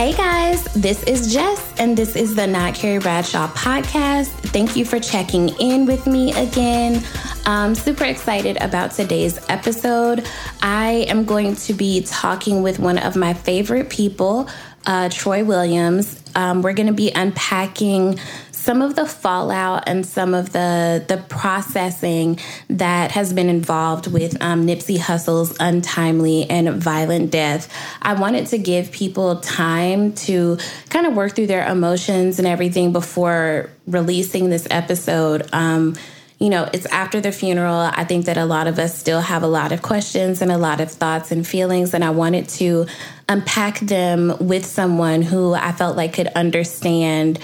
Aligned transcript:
Hey 0.00 0.14
guys, 0.14 0.64
this 0.72 1.02
is 1.02 1.30
Jess, 1.30 1.74
and 1.78 1.94
this 1.94 2.16
is 2.16 2.34
the 2.34 2.46
Not 2.46 2.74
Carrie 2.74 3.00
Bradshaw 3.00 3.48
podcast. 3.48 4.28
Thank 4.48 4.74
you 4.74 4.82
for 4.82 4.98
checking 4.98 5.50
in 5.60 5.84
with 5.84 6.06
me 6.06 6.32
again. 6.32 7.04
I'm 7.44 7.74
super 7.74 8.04
excited 8.04 8.56
about 8.62 8.92
today's 8.92 9.38
episode. 9.50 10.26
I 10.62 11.04
am 11.08 11.26
going 11.26 11.54
to 11.56 11.74
be 11.74 12.00
talking 12.00 12.62
with 12.62 12.78
one 12.78 12.96
of 12.96 13.14
my 13.14 13.34
favorite 13.34 13.90
people, 13.90 14.48
uh, 14.86 15.10
Troy 15.10 15.44
Williams. 15.44 16.18
Um, 16.34 16.62
we're 16.62 16.72
going 16.72 16.86
to 16.86 16.94
be 16.94 17.10
unpacking 17.10 18.18
some 18.60 18.82
of 18.82 18.94
the 18.94 19.06
fallout 19.06 19.84
and 19.86 20.04
some 20.04 20.34
of 20.34 20.52
the 20.52 21.02
the 21.08 21.16
processing 21.28 22.38
that 22.68 23.10
has 23.10 23.32
been 23.32 23.48
involved 23.48 24.06
with 24.06 24.40
um, 24.42 24.66
Nipsey 24.66 24.98
Hussle's 24.98 25.56
untimely 25.58 26.48
and 26.50 26.80
violent 26.80 27.30
death. 27.30 27.72
I 28.02 28.12
wanted 28.12 28.46
to 28.48 28.58
give 28.58 28.92
people 28.92 29.40
time 29.40 30.12
to 30.26 30.58
kind 30.90 31.06
of 31.06 31.14
work 31.14 31.34
through 31.34 31.46
their 31.46 31.66
emotions 31.66 32.38
and 32.38 32.46
everything 32.46 32.92
before 32.92 33.70
releasing 33.86 34.50
this 34.50 34.68
episode. 34.70 35.48
Um, 35.52 35.96
you 36.38 36.48
know, 36.48 36.68
it's 36.72 36.86
after 36.86 37.20
the 37.20 37.32
funeral. 37.32 37.74
I 37.74 38.04
think 38.04 38.26
that 38.26 38.36
a 38.36 38.44
lot 38.44 38.66
of 38.66 38.78
us 38.78 38.98
still 38.98 39.20
have 39.20 39.42
a 39.42 39.46
lot 39.46 39.72
of 39.72 39.82
questions 39.82 40.42
and 40.42 40.50
a 40.50 40.58
lot 40.58 40.80
of 40.80 40.90
thoughts 40.90 41.32
and 41.32 41.46
feelings, 41.46 41.94
and 41.94 42.04
I 42.04 42.10
wanted 42.10 42.48
to 42.50 42.86
unpack 43.28 43.80
them 43.80 44.34
with 44.38 44.66
someone 44.66 45.22
who 45.22 45.54
I 45.54 45.72
felt 45.72 45.96
like 45.96 46.12
could 46.14 46.28
understand 46.28 47.38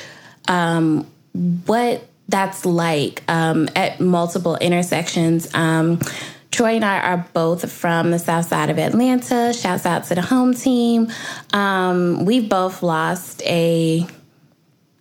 um, 0.48 1.06
what 1.66 2.06
that's 2.28 2.66
like 2.66 3.22
um, 3.28 3.68
at 3.76 4.00
multiple 4.00 4.56
intersections. 4.56 5.52
Um, 5.54 6.00
Troy 6.50 6.76
and 6.76 6.84
I 6.84 7.00
are 7.00 7.28
both 7.34 7.70
from 7.70 8.10
the 8.10 8.18
south 8.18 8.48
side 8.48 8.70
of 8.70 8.78
Atlanta. 8.78 9.52
Shouts 9.52 9.84
out 9.84 10.04
to 10.04 10.14
the 10.14 10.22
home 10.22 10.54
team. 10.54 11.12
Um, 11.52 12.24
we've 12.24 12.48
both 12.48 12.82
lost 12.82 13.42
a 13.42 14.06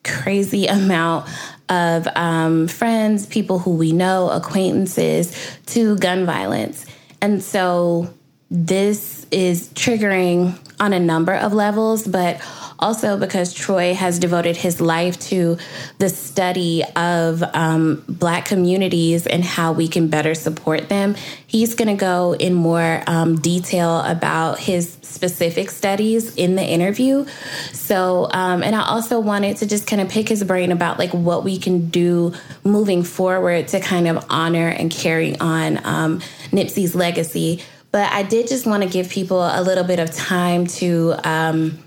crazy 0.03 0.67
amount 0.67 1.29
of 1.69 2.07
um, 2.15 2.67
friends, 2.67 3.25
people 3.25 3.59
who 3.59 3.75
we 3.75 3.91
know, 3.91 4.29
acquaintances 4.29 5.57
to 5.67 5.97
gun 5.97 6.25
violence. 6.25 6.85
And 7.21 7.41
so 7.41 8.13
this 8.51 9.25
is 9.31 9.69
triggering 9.69 10.57
on 10.79 10.93
a 10.93 10.99
number 10.99 11.33
of 11.33 11.53
levels, 11.53 12.07
but 12.07 12.39
also 12.77 13.17
because 13.17 13.53
Troy 13.53 13.93
has 13.93 14.19
devoted 14.19 14.57
his 14.57 14.81
life 14.81 15.19
to 15.19 15.57
the 15.97 16.09
study 16.09 16.83
of 16.95 17.41
um, 17.53 18.03
Black 18.07 18.45
communities 18.45 19.25
and 19.25 19.43
how 19.43 19.71
we 19.71 19.87
can 19.87 20.09
better 20.09 20.35
support 20.35 20.89
them. 20.89 21.15
He's 21.47 21.75
going 21.75 21.87
to 21.87 21.99
go 21.99 22.33
in 22.33 22.53
more 22.53 23.01
um, 23.07 23.37
detail 23.37 24.01
about 24.01 24.59
his 24.59 24.97
specific 25.01 25.71
studies 25.71 26.35
in 26.35 26.55
the 26.55 26.63
interview. 26.63 27.25
So, 27.71 28.27
um, 28.31 28.61
and 28.61 28.75
I 28.75 28.85
also 28.85 29.19
wanted 29.19 29.57
to 29.57 29.65
just 29.65 29.87
kind 29.87 30.01
of 30.01 30.09
pick 30.09 30.27
his 30.27 30.43
brain 30.43 30.71
about 30.71 30.99
like 30.99 31.13
what 31.13 31.43
we 31.43 31.57
can 31.57 31.89
do 31.89 32.33
moving 32.63 33.03
forward 33.03 33.69
to 33.69 33.79
kind 33.79 34.07
of 34.07 34.25
honor 34.29 34.67
and 34.67 34.91
carry 34.91 35.39
on 35.39 35.79
um, 35.85 36.19
Nipsey's 36.51 36.93
legacy. 36.93 37.63
But 37.95 38.11
I 38.11 38.23
did 38.23 38.49
just 38.49 38.65
want 38.65 38.83
to 38.83 38.89
give 38.89 39.07
people 39.07 39.41
a 39.41 39.63
little 39.63 39.85
bit 39.85 39.99
of 39.99 40.13
time 40.13 40.67
to 40.67 41.15
um, 41.23 41.79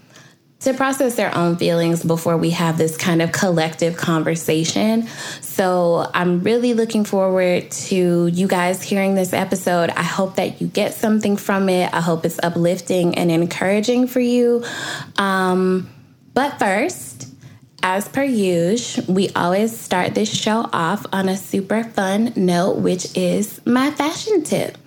to 0.60 0.72
process 0.72 1.16
their 1.16 1.36
own 1.36 1.56
feelings 1.58 2.02
before 2.02 2.38
we 2.38 2.48
have 2.52 2.78
this 2.78 2.96
kind 2.96 3.20
of 3.20 3.30
collective 3.30 3.98
conversation. 3.98 5.06
So 5.42 6.10
I'm 6.14 6.42
really 6.42 6.72
looking 6.72 7.04
forward 7.04 7.70
to 7.70 8.26
you 8.26 8.48
guys 8.48 8.82
hearing 8.82 9.16
this 9.16 9.34
episode. 9.34 9.90
I 9.90 10.02
hope 10.02 10.36
that 10.36 10.62
you 10.62 10.68
get 10.68 10.94
something 10.94 11.36
from 11.36 11.68
it. 11.68 11.92
I 11.92 12.00
hope 12.00 12.24
it's 12.24 12.40
uplifting 12.42 13.14
and 13.18 13.30
encouraging 13.30 14.06
for 14.06 14.20
you. 14.20 14.64
Um, 15.18 15.90
but 16.32 16.58
first, 16.58 17.28
as 17.82 18.08
per 18.08 18.24
usual, 18.24 19.14
we 19.14 19.28
always 19.36 19.78
start 19.78 20.14
this 20.14 20.34
show 20.34 20.68
off 20.72 21.04
on 21.12 21.28
a 21.28 21.36
super 21.36 21.84
fun 21.84 22.32
note, 22.34 22.78
which 22.78 23.14
is 23.16 23.60
my 23.66 23.90
fashion 23.90 24.42
tip. 24.42 24.78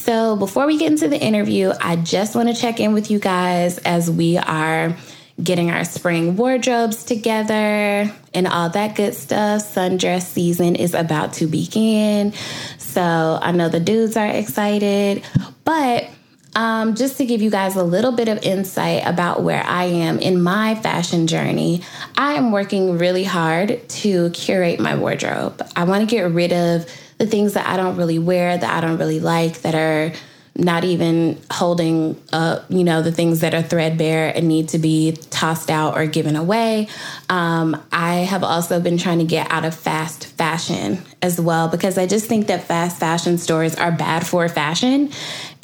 So, 0.00 0.34
before 0.34 0.66
we 0.66 0.78
get 0.78 0.90
into 0.90 1.08
the 1.08 1.20
interview, 1.20 1.72
I 1.78 1.96
just 1.96 2.34
want 2.34 2.48
to 2.48 2.54
check 2.54 2.80
in 2.80 2.94
with 2.94 3.10
you 3.10 3.18
guys 3.18 3.76
as 3.78 4.10
we 4.10 4.38
are 4.38 4.96
getting 5.42 5.70
our 5.70 5.84
spring 5.84 6.36
wardrobes 6.36 7.04
together 7.04 8.10
and 8.32 8.46
all 8.46 8.70
that 8.70 8.96
good 8.96 9.14
stuff. 9.14 9.62
Sundress 9.62 10.22
season 10.22 10.74
is 10.74 10.94
about 10.94 11.34
to 11.34 11.46
begin. 11.46 12.32
So 12.78 13.38
I 13.42 13.52
know 13.52 13.68
the 13.68 13.78
dudes 13.78 14.16
are 14.16 14.26
excited. 14.26 15.22
But 15.64 16.08
um, 16.56 16.94
just 16.94 17.18
to 17.18 17.26
give 17.26 17.42
you 17.42 17.50
guys 17.50 17.76
a 17.76 17.84
little 17.84 18.12
bit 18.12 18.28
of 18.28 18.42
insight 18.42 19.02
about 19.04 19.42
where 19.42 19.62
I 19.62 19.84
am 19.84 20.18
in 20.18 20.42
my 20.42 20.76
fashion 20.76 21.26
journey, 21.26 21.82
I 22.16 22.34
am 22.34 22.52
working 22.52 22.96
really 22.96 23.24
hard 23.24 23.86
to 23.86 24.30
curate 24.30 24.80
my 24.80 24.96
wardrobe. 24.96 25.62
I 25.76 25.84
want 25.84 26.08
to 26.08 26.12
get 26.12 26.22
rid 26.22 26.54
of 26.54 26.86
the 27.20 27.26
things 27.26 27.52
that 27.52 27.66
I 27.66 27.76
don't 27.76 27.96
really 27.96 28.18
wear, 28.18 28.56
that 28.56 28.76
I 28.76 28.80
don't 28.80 28.96
really 28.98 29.20
like, 29.20 29.60
that 29.60 29.74
are 29.74 30.12
not 30.56 30.84
even 30.84 31.38
holding 31.50 32.20
up, 32.32 32.64
you 32.70 32.82
know, 32.82 33.02
the 33.02 33.12
things 33.12 33.40
that 33.40 33.54
are 33.54 33.62
threadbare 33.62 34.34
and 34.34 34.48
need 34.48 34.70
to 34.70 34.78
be 34.78 35.12
tossed 35.30 35.70
out 35.70 35.96
or 35.96 36.06
given 36.06 36.34
away. 36.34 36.88
Um, 37.28 37.80
I 37.92 38.16
have 38.16 38.42
also 38.42 38.80
been 38.80 38.96
trying 38.96 39.18
to 39.18 39.24
get 39.24 39.50
out 39.50 39.66
of 39.66 39.74
fast 39.74 40.26
fashion 40.26 41.02
as 41.20 41.38
well 41.38 41.68
because 41.68 41.98
I 41.98 42.06
just 42.06 42.26
think 42.26 42.46
that 42.46 42.64
fast 42.64 42.98
fashion 42.98 43.36
stores 43.36 43.76
are 43.76 43.92
bad 43.92 44.26
for 44.26 44.48
fashion 44.48 45.10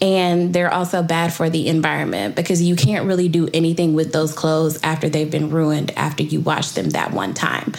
and 0.00 0.52
they're 0.52 0.72
also 0.72 1.02
bad 1.02 1.32
for 1.32 1.48
the 1.48 1.68
environment 1.68 2.36
because 2.36 2.62
you 2.62 2.76
can't 2.76 3.06
really 3.06 3.28
do 3.28 3.48
anything 3.54 3.94
with 3.94 4.12
those 4.12 4.34
clothes 4.34 4.78
after 4.82 5.08
they've 5.08 5.30
been 5.30 5.50
ruined 5.50 5.90
after 5.96 6.22
you 6.22 6.40
wash 6.40 6.72
them 6.72 6.90
that 6.90 7.12
one 7.12 7.32
time. 7.32 7.72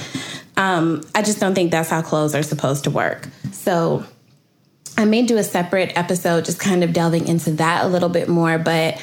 Um, 0.58 1.02
I 1.16 1.22
just 1.22 1.40
don't 1.40 1.56
think 1.56 1.72
that's 1.72 1.90
how 1.90 2.02
clothes 2.02 2.36
are 2.36 2.44
supposed 2.44 2.84
to 2.84 2.92
work. 2.92 3.30
So, 3.52 4.04
I 4.98 5.06
may 5.06 5.22
do 5.22 5.38
a 5.38 5.44
separate 5.44 5.96
episode 5.96 6.46
just 6.46 6.60
kind 6.60 6.84
of 6.84 6.92
delving 6.92 7.28
into 7.28 7.52
that 7.52 7.86
a 7.86 7.88
little 7.88 8.10
bit 8.10 8.28
more, 8.28 8.58
but 8.58 9.00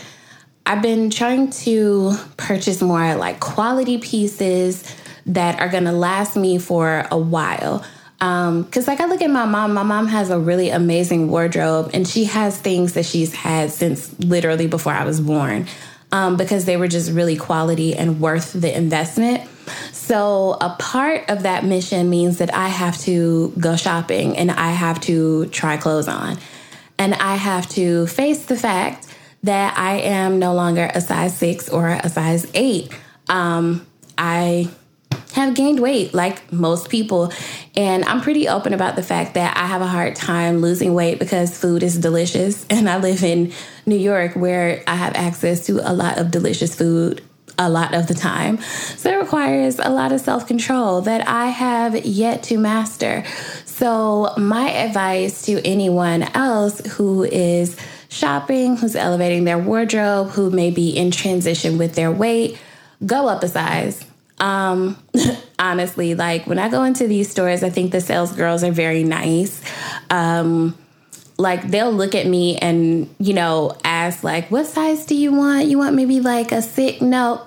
I've 0.66 0.82
been 0.82 1.08
trying 1.08 1.50
to 1.50 2.14
purchase 2.36 2.82
more 2.82 3.14
like 3.14 3.38
quality 3.38 3.98
pieces 3.98 4.82
that 5.26 5.60
are 5.60 5.68
going 5.68 5.84
to 5.84 5.92
last 5.92 6.36
me 6.36 6.58
for 6.58 7.06
a 7.10 7.18
while. 7.18 7.84
Um, 8.20 8.64
cause 8.64 8.88
like 8.88 9.00
I 9.00 9.04
look 9.04 9.22
at 9.22 9.30
my 9.30 9.44
mom, 9.44 9.74
my 9.74 9.82
mom 9.82 10.08
has 10.08 10.30
a 10.30 10.38
really 10.38 10.70
amazing 10.70 11.30
wardrobe 11.30 11.90
and 11.92 12.08
she 12.08 12.24
has 12.24 12.58
things 12.58 12.94
that 12.94 13.04
she's 13.04 13.34
had 13.34 13.70
since 13.70 14.18
literally 14.18 14.66
before 14.66 14.92
I 14.92 15.04
was 15.04 15.20
born. 15.20 15.66
Um, 16.10 16.36
because 16.36 16.64
they 16.64 16.76
were 16.76 16.86
just 16.86 17.10
really 17.10 17.36
quality 17.36 17.94
and 17.94 18.20
worth 18.20 18.52
the 18.52 18.74
investment. 18.74 19.48
So, 19.92 20.56
a 20.60 20.76
part 20.78 21.28
of 21.28 21.42
that 21.44 21.64
mission 21.64 22.10
means 22.10 22.38
that 22.38 22.54
I 22.54 22.68
have 22.68 22.98
to 23.02 23.52
go 23.58 23.76
shopping 23.76 24.36
and 24.36 24.50
I 24.50 24.70
have 24.70 25.00
to 25.02 25.46
try 25.46 25.76
clothes 25.76 26.08
on. 26.08 26.38
And 26.98 27.14
I 27.14 27.36
have 27.36 27.68
to 27.70 28.06
face 28.06 28.46
the 28.46 28.56
fact 28.56 29.06
that 29.42 29.76
I 29.76 29.96
am 30.00 30.38
no 30.38 30.54
longer 30.54 30.90
a 30.94 31.00
size 31.00 31.36
six 31.36 31.68
or 31.68 31.88
a 31.88 32.08
size 32.08 32.50
eight. 32.54 32.92
Um, 33.28 33.86
I 34.16 34.70
have 35.34 35.54
gained 35.54 35.80
weight 35.80 36.14
like 36.14 36.52
most 36.52 36.88
people. 36.88 37.32
And 37.76 38.04
I'm 38.04 38.20
pretty 38.20 38.48
open 38.48 38.72
about 38.72 38.96
the 38.96 39.02
fact 39.02 39.34
that 39.34 39.56
I 39.56 39.66
have 39.66 39.82
a 39.82 39.86
hard 39.86 40.14
time 40.16 40.58
losing 40.58 40.94
weight 40.94 41.18
because 41.18 41.58
food 41.58 41.82
is 41.82 41.98
delicious. 41.98 42.64
And 42.74 42.88
I 42.88 42.98
live 42.98 43.22
in 43.22 43.52
New 43.86 43.96
York 43.96 44.34
where 44.34 44.82
I 44.86 44.94
have 44.94 45.14
access 45.14 45.66
to 45.66 45.80
a 45.88 45.92
lot 45.92 46.18
of 46.18 46.30
delicious 46.30 46.74
food 46.74 47.22
a 47.58 47.68
lot 47.68 47.94
of 47.94 48.06
the 48.06 48.14
time. 48.14 48.58
So 48.96 49.10
it 49.10 49.16
requires 49.16 49.78
a 49.78 49.90
lot 49.90 50.12
of 50.12 50.20
self 50.20 50.46
control 50.46 51.00
that 51.02 51.26
I 51.28 51.46
have 51.46 52.04
yet 52.04 52.42
to 52.44 52.58
master. 52.58 53.24
So, 53.64 54.32
my 54.38 54.70
advice 54.70 55.42
to 55.46 55.60
anyone 55.66 56.22
else 56.34 56.80
who 56.94 57.24
is 57.24 57.76
shopping, 58.08 58.76
who's 58.76 58.94
elevating 58.94 59.44
their 59.44 59.58
wardrobe, 59.58 60.28
who 60.28 60.50
may 60.50 60.70
be 60.70 60.90
in 60.90 61.10
transition 61.10 61.76
with 61.76 61.94
their 61.96 62.12
weight, 62.12 62.58
go 63.04 63.28
up 63.28 63.42
a 63.42 63.48
size. 63.48 64.04
Um, 64.38 64.96
honestly, 65.58 66.14
like 66.14 66.46
when 66.46 66.58
I 66.58 66.68
go 66.68 66.84
into 66.84 67.08
these 67.08 67.30
stores, 67.30 67.62
I 67.62 67.70
think 67.70 67.92
the 67.92 68.00
sales 68.00 68.32
girls 68.32 68.62
are 68.62 68.72
very 68.72 69.02
nice. 69.02 69.62
Um, 70.10 70.76
like 71.36 71.62
they'll 71.68 71.92
look 71.92 72.14
at 72.14 72.26
me 72.26 72.56
and 72.58 73.12
you 73.18 73.34
know 73.34 73.76
ask 73.84 74.22
like 74.22 74.50
what 74.50 74.66
size 74.66 75.06
do 75.06 75.14
you 75.14 75.32
want? 75.32 75.66
You 75.66 75.78
want 75.78 75.96
maybe 75.96 76.20
like 76.20 76.52
a 76.52 76.62
six 76.62 77.00
no. 77.00 77.46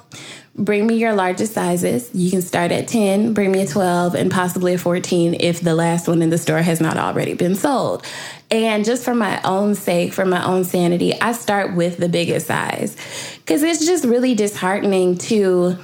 Bring 0.56 0.88
me 0.88 0.96
your 0.96 1.14
largest 1.14 1.54
sizes. 1.54 2.10
You 2.16 2.32
can 2.32 2.42
start 2.42 2.72
at 2.72 2.88
10 2.88 3.34
bring 3.34 3.52
me 3.52 3.62
a 3.62 3.68
12 3.68 4.16
and 4.16 4.32
possibly 4.32 4.74
a 4.74 4.78
14 4.80 5.36
if 5.36 5.62
the 5.62 5.76
last 5.76 6.08
one 6.08 6.24
in 6.24 6.32
the 6.32 6.38
store 6.40 6.64
has 6.64 6.82
not 6.82 6.98
already 6.98 7.36
been 7.36 7.54
sold. 7.54 8.04
And 8.50 8.84
just 8.84 9.04
for 9.04 9.14
my 9.14 9.40
own 9.44 9.76
sake 9.76 10.14
for 10.14 10.26
my 10.26 10.44
own 10.44 10.64
sanity 10.64 11.14
i 11.22 11.34
start 11.34 11.76
with 11.76 11.98
the 11.98 12.10
biggest 12.10 12.48
size. 12.48 12.98
Because 13.38 13.62
it's 13.62 13.86
just 13.86 14.04
really 14.04 14.34
disheartening 14.34 15.18
to 15.20 15.78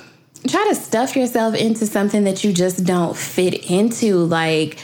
try 0.48 0.66
to 0.70 0.76
stuff 0.76 1.16
yourself 1.16 1.56
into 1.56 1.86
something 1.86 2.24
that 2.26 2.44
you 2.44 2.52
just 2.52 2.84
don't 2.84 3.16
fit 3.16 3.70
into 3.70 4.18
like 4.26 4.80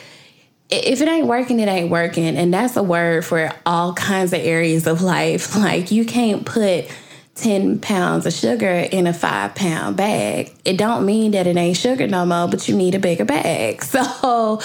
if 0.69 1.01
it 1.01 1.07
ain't 1.07 1.27
working, 1.27 1.59
it 1.59 1.67
ain't 1.67 1.89
working. 1.89 2.37
And 2.37 2.53
that's 2.53 2.77
a 2.77 2.83
word 2.83 3.25
for 3.25 3.51
all 3.65 3.93
kinds 3.93 4.33
of 4.33 4.39
areas 4.39 4.87
of 4.87 5.01
life. 5.01 5.55
Like 5.59 5.91
you 5.91 6.05
can't 6.05 6.45
put 6.45 6.89
10 7.35 7.79
pounds 7.79 8.25
of 8.25 8.33
sugar 8.33 8.67
in 8.67 9.07
a 9.07 9.13
five 9.13 9.55
pound 9.55 9.97
bag. 9.97 10.55
It 10.65 10.77
don't 10.77 11.05
mean 11.05 11.31
that 11.31 11.47
it 11.47 11.57
ain't 11.57 11.77
sugar 11.77 12.07
no 12.07 12.25
more, 12.25 12.47
but 12.47 12.67
you 12.67 12.75
need 12.75 12.95
a 12.95 12.99
bigger 12.99 13.25
bag. 13.25 13.83
So 13.89 14.61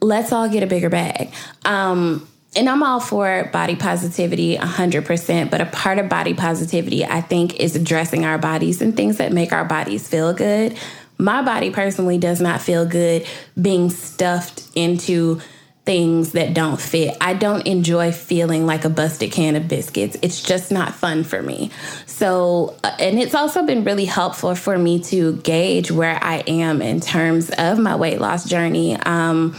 let's 0.00 0.32
all 0.32 0.48
get 0.48 0.62
a 0.62 0.66
bigger 0.66 0.88
bag. 0.88 1.32
Um, 1.64 2.28
and 2.56 2.68
I'm 2.68 2.82
all 2.82 3.00
for 3.00 3.50
body 3.52 3.76
positivity 3.76 4.56
100%, 4.56 5.50
but 5.50 5.60
a 5.60 5.66
part 5.66 5.98
of 5.98 6.08
body 6.08 6.34
positivity, 6.34 7.04
I 7.04 7.20
think, 7.20 7.60
is 7.60 7.76
addressing 7.76 8.24
our 8.24 8.38
bodies 8.38 8.80
and 8.80 8.96
things 8.96 9.18
that 9.18 9.32
make 9.32 9.52
our 9.52 9.64
bodies 9.64 10.08
feel 10.08 10.32
good. 10.32 10.78
My 11.18 11.42
body 11.42 11.70
personally 11.70 12.18
does 12.18 12.40
not 12.40 12.62
feel 12.62 12.86
good 12.86 13.26
being 13.60 13.90
stuffed 13.90 14.68
into 14.74 15.40
things 15.88 16.32
that 16.32 16.52
don't 16.52 16.78
fit. 16.78 17.16
I 17.18 17.32
don't 17.32 17.66
enjoy 17.66 18.12
feeling 18.12 18.66
like 18.66 18.84
a 18.84 18.90
busted 18.90 19.32
can 19.32 19.56
of 19.56 19.68
biscuits. 19.68 20.18
It's 20.20 20.42
just 20.42 20.70
not 20.70 20.94
fun 20.94 21.24
for 21.24 21.40
me. 21.40 21.70
So, 22.04 22.76
uh, 22.84 22.94
and 22.98 23.18
it's 23.18 23.34
also 23.34 23.64
been 23.64 23.84
really 23.84 24.04
helpful 24.04 24.54
for 24.54 24.76
me 24.76 25.00
to 25.04 25.38
gauge 25.38 25.90
where 25.90 26.22
I 26.22 26.44
am 26.46 26.82
in 26.82 27.00
terms 27.00 27.48
of 27.56 27.78
my 27.78 27.96
weight 27.96 28.20
loss 28.20 28.44
journey. 28.46 28.96
Um, 28.96 29.56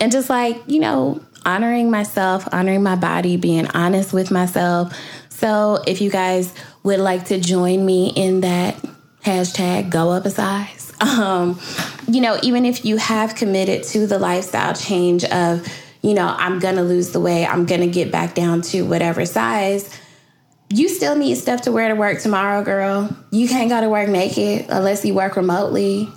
and 0.00 0.10
just 0.10 0.30
like, 0.30 0.62
you 0.66 0.80
know, 0.80 1.20
honoring 1.44 1.90
myself, 1.90 2.48
honoring 2.52 2.82
my 2.82 2.96
body, 2.96 3.36
being 3.36 3.66
honest 3.68 4.14
with 4.14 4.30
myself. 4.30 4.98
So, 5.28 5.82
if 5.86 6.00
you 6.00 6.10
guys 6.10 6.54
would 6.84 7.00
like 7.00 7.26
to 7.26 7.38
join 7.38 7.84
me 7.84 8.14
in 8.16 8.40
that 8.40 8.82
hashtag 9.26 9.90
go 9.90 10.10
up 10.10 10.24
a 10.24 10.30
size, 10.30 10.75
um, 11.00 11.60
you 12.08 12.20
know, 12.20 12.38
even 12.42 12.64
if 12.64 12.84
you 12.84 12.96
have 12.96 13.34
committed 13.34 13.84
to 13.84 14.06
the 14.06 14.18
lifestyle 14.18 14.74
change 14.74 15.24
of, 15.24 15.66
you 16.02 16.14
know, 16.14 16.26
I'm 16.26 16.58
going 16.58 16.76
to 16.76 16.82
lose 16.82 17.12
the 17.12 17.20
weight, 17.20 17.46
I'm 17.46 17.66
going 17.66 17.80
to 17.80 17.86
get 17.86 18.12
back 18.12 18.34
down 18.34 18.62
to 18.62 18.82
whatever 18.82 19.26
size, 19.26 19.92
you 20.68 20.88
still 20.88 21.16
need 21.16 21.36
stuff 21.36 21.62
to 21.62 21.72
wear 21.72 21.88
to 21.88 21.94
work 21.94 22.20
tomorrow, 22.20 22.64
girl. 22.64 23.14
You 23.30 23.48
can't 23.48 23.68
go 23.68 23.80
to 23.80 23.88
work 23.88 24.08
naked 24.08 24.66
unless 24.68 25.04
you 25.04 25.14
work 25.14 25.36
remotely. 25.36 26.08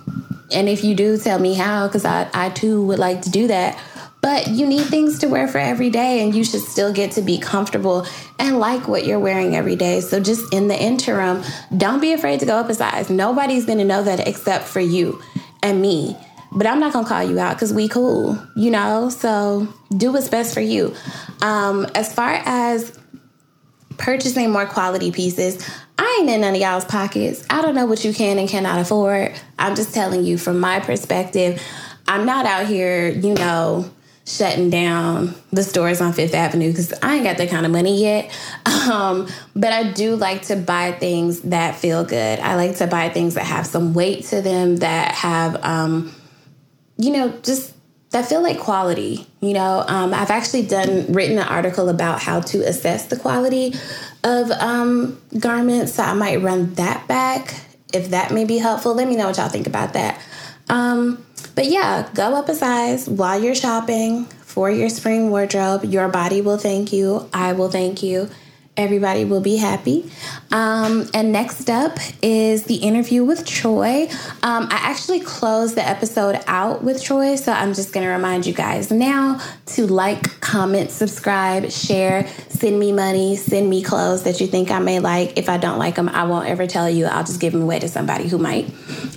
And 0.52 0.68
if 0.68 0.82
you 0.82 0.96
do, 0.96 1.16
tell 1.18 1.38
me 1.38 1.54
how, 1.54 1.86
because 1.86 2.04
I, 2.04 2.28
I 2.34 2.50
too 2.50 2.84
would 2.86 2.98
like 2.98 3.22
to 3.22 3.30
do 3.30 3.46
that. 3.46 3.78
But 4.22 4.48
you 4.48 4.66
need 4.66 4.84
things 4.84 5.18
to 5.20 5.28
wear 5.28 5.48
for 5.48 5.58
every 5.58 5.88
day, 5.88 6.22
and 6.22 6.34
you 6.34 6.44
should 6.44 6.60
still 6.60 6.92
get 6.92 7.12
to 7.12 7.22
be 7.22 7.38
comfortable 7.38 8.06
and 8.38 8.58
like 8.58 8.86
what 8.86 9.06
you're 9.06 9.18
wearing 9.18 9.56
every 9.56 9.76
day. 9.76 10.00
So, 10.00 10.20
just 10.20 10.52
in 10.52 10.68
the 10.68 10.80
interim, 10.80 11.42
don't 11.76 12.00
be 12.00 12.12
afraid 12.12 12.40
to 12.40 12.46
go 12.46 12.56
up 12.56 12.68
a 12.68 12.74
size. 12.74 13.08
Nobody's 13.08 13.64
gonna 13.64 13.84
know 13.84 14.02
that 14.02 14.28
except 14.28 14.64
for 14.64 14.80
you 14.80 15.22
and 15.62 15.80
me. 15.80 16.16
But 16.52 16.66
I'm 16.66 16.80
not 16.80 16.92
gonna 16.92 17.08
call 17.08 17.22
you 17.22 17.38
out 17.38 17.54
because 17.54 17.72
we 17.72 17.88
cool, 17.88 18.38
you 18.56 18.70
know? 18.70 19.08
So, 19.08 19.68
do 19.96 20.12
what's 20.12 20.28
best 20.28 20.52
for 20.52 20.60
you. 20.60 20.94
Um, 21.40 21.86
as 21.94 22.12
far 22.12 22.42
as 22.44 22.98
purchasing 23.96 24.50
more 24.50 24.66
quality 24.66 25.12
pieces, 25.12 25.66
I 25.98 26.18
ain't 26.20 26.30
in 26.30 26.40
none 26.40 26.54
of 26.54 26.60
y'all's 26.60 26.84
pockets. 26.84 27.44
I 27.48 27.62
don't 27.62 27.74
know 27.74 27.86
what 27.86 28.04
you 28.04 28.12
can 28.12 28.38
and 28.38 28.48
cannot 28.48 28.80
afford. 28.80 29.32
I'm 29.58 29.76
just 29.76 29.94
telling 29.94 30.24
you 30.24 30.38
from 30.38 30.58
my 30.58 30.80
perspective. 30.80 31.62
I'm 32.08 32.26
not 32.26 32.46
out 32.46 32.66
here, 32.66 33.08
you 33.08 33.34
know, 33.34 33.90
shutting 34.26 34.70
down 34.70 35.34
the 35.52 35.62
stores 35.62 36.00
on 36.00 36.12
Fifth 36.12 36.34
Avenue 36.34 36.68
because 36.68 36.92
I 37.02 37.16
ain't 37.16 37.24
got 37.24 37.38
that 37.38 37.50
kind 37.50 37.66
of 37.66 37.72
money 37.72 38.00
yet. 38.00 38.30
Um, 38.80 39.28
but 39.54 39.74
I 39.74 39.92
do 39.92 40.16
like 40.16 40.42
to 40.46 40.56
buy 40.56 40.92
things 40.92 41.42
that 41.42 41.76
feel 41.76 42.02
good. 42.02 42.40
I 42.40 42.56
like 42.56 42.78
to 42.78 42.86
buy 42.86 43.10
things 43.10 43.34
that 43.34 43.44
have 43.44 43.66
some 43.66 43.92
weight 43.92 44.24
to 44.26 44.40
them, 44.40 44.76
that 44.76 45.14
have, 45.14 45.62
um, 45.62 46.12
you 46.96 47.12
know, 47.12 47.28
just 47.42 47.74
that 48.10 48.26
feel 48.26 48.42
like 48.42 48.58
quality. 48.58 49.26
You 49.40 49.52
know, 49.52 49.84
um, 49.86 50.14
I've 50.14 50.30
actually 50.30 50.66
done 50.66 51.12
written 51.12 51.36
an 51.38 51.46
article 51.46 51.90
about 51.90 52.22
how 52.22 52.40
to 52.40 52.66
assess 52.66 53.06
the 53.06 53.16
quality 53.16 53.74
of 54.24 54.50
um, 54.50 55.20
garments, 55.38 55.94
so 55.94 56.02
I 56.02 56.14
might 56.14 56.40
run 56.40 56.74
that 56.74 57.06
back 57.06 57.54
if 57.92 58.10
that 58.10 58.32
may 58.32 58.44
be 58.44 58.58
helpful. 58.58 58.94
Let 58.94 59.08
me 59.08 59.16
know 59.16 59.26
what 59.26 59.36
y'all 59.36 59.48
think 59.48 59.66
about 59.66 59.92
that. 59.92 60.20
Um, 60.68 61.24
but 61.54 61.66
yeah, 61.66 62.08
go 62.14 62.34
up 62.34 62.48
a 62.48 62.54
size 62.54 63.08
while 63.08 63.42
you're 63.42 63.54
shopping 63.54 64.24
for 64.24 64.70
your 64.70 64.88
spring 64.88 65.30
wardrobe. 65.30 65.84
Your 65.84 66.08
body 66.08 66.40
will 66.40 66.58
thank 66.58 66.92
you. 66.92 67.28
I 67.32 67.52
will 67.52 67.70
thank 67.70 68.02
you. 68.02 68.28
Everybody 68.76 69.24
will 69.24 69.40
be 69.40 69.56
happy. 69.56 70.10
Um, 70.52 71.08
and 71.12 71.32
next 71.32 71.68
up 71.68 71.98
is 72.22 72.64
the 72.64 72.76
interview 72.76 73.24
with 73.24 73.44
Troy. 73.44 74.04
Um, 74.42 74.68
I 74.70 74.78
actually 74.82 75.20
closed 75.20 75.74
the 75.74 75.86
episode 75.86 76.40
out 76.46 76.82
with 76.82 77.02
Troy, 77.02 77.36
so 77.36 77.52
I'm 77.52 77.74
just 77.74 77.92
going 77.92 78.06
to 78.06 78.12
remind 78.12 78.46
you 78.46 78.54
guys 78.54 78.90
now 78.90 79.40
to 79.66 79.86
like, 79.86 80.40
comment, 80.40 80.90
subscribe, 80.90 81.70
share, 81.70 82.26
send 82.48 82.78
me 82.78 82.92
money, 82.92 83.36
send 83.36 83.68
me 83.68 83.82
clothes 83.82 84.22
that 84.22 84.40
you 84.40 84.46
think 84.46 84.70
I 84.70 84.78
may 84.78 84.98
like. 84.98 85.36
If 85.36 85.48
I 85.48 85.58
don't 85.58 85.78
like 85.78 85.96
them, 85.96 86.08
I 86.08 86.24
won't 86.24 86.48
ever 86.48 86.66
tell 86.66 86.88
you. 86.88 87.06
I'll 87.06 87.24
just 87.24 87.40
give 87.40 87.52
them 87.52 87.62
away 87.62 87.80
to 87.80 87.88
somebody 87.88 88.28
who 88.28 88.38
might. 88.38 88.70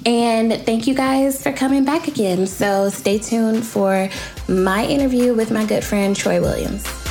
And 0.05 0.53
thank 0.65 0.87
you 0.87 0.93
guys 0.93 1.41
for 1.41 1.53
coming 1.53 1.85
back 1.85 2.07
again. 2.07 2.47
So 2.47 2.89
stay 2.89 3.17
tuned 3.17 3.65
for 3.65 4.09
my 4.49 4.85
interview 4.85 5.33
with 5.33 5.51
my 5.51 5.65
good 5.65 5.83
friend 5.83 6.15
Troy 6.15 6.41
Williams. 6.41 7.02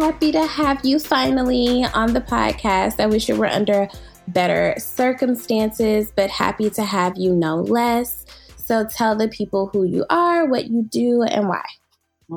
Happy 0.00 0.30
to 0.30 0.46
have 0.46 0.84
you 0.84 0.98
finally 0.98 1.84
on 1.92 2.12
the 2.12 2.20
podcast. 2.20 3.00
I 3.00 3.06
wish 3.06 3.28
it 3.28 3.36
were 3.36 3.46
under 3.46 3.88
better 4.28 4.74
circumstances, 4.78 6.12
but 6.14 6.30
happy 6.30 6.70
to 6.70 6.84
have 6.84 7.14
you 7.16 7.34
no 7.34 7.56
less. 7.56 8.24
So 8.56 8.86
tell 8.86 9.16
the 9.16 9.28
people 9.28 9.70
who 9.72 9.84
you 9.84 10.04
are, 10.08 10.46
what 10.46 10.68
you 10.68 10.84
do, 10.84 11.22
and 11.22 11.48
why. 11.48 11.64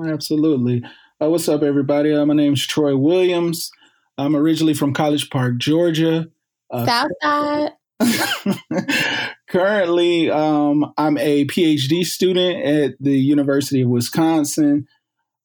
absolutely. 0.07 0.83
Uh, 1.21 1.29
what's 1.29 1.47
up, 1.47 1.61
everybody? 1.61 2.13
Uh, 2.13 2.25
my 2.25 2.33
name's 2.33 2.65
Troy 2.65 2.95
Williams. 2.95 3.71
I'm 4.17 4.35
originally 4.35 4.73
from 4.73 4.93
College 4.93 5.29
Park, 5.29 5.57
Georgia. 5.57 6.29
Uh, 6.71 6.85
Southside. 6.85 7.71
currently, 9.47 10.31
um, 10.31 10.93
I'm 10.97 11.17
a 11.19 11.45
PhD 11.45 12.03
student 12.05 12.65
at 12.65 12.95
the 12.99 13.19
University 13.19 13.81
of 13.81 13.89
Wisconsin. 13.89 14.87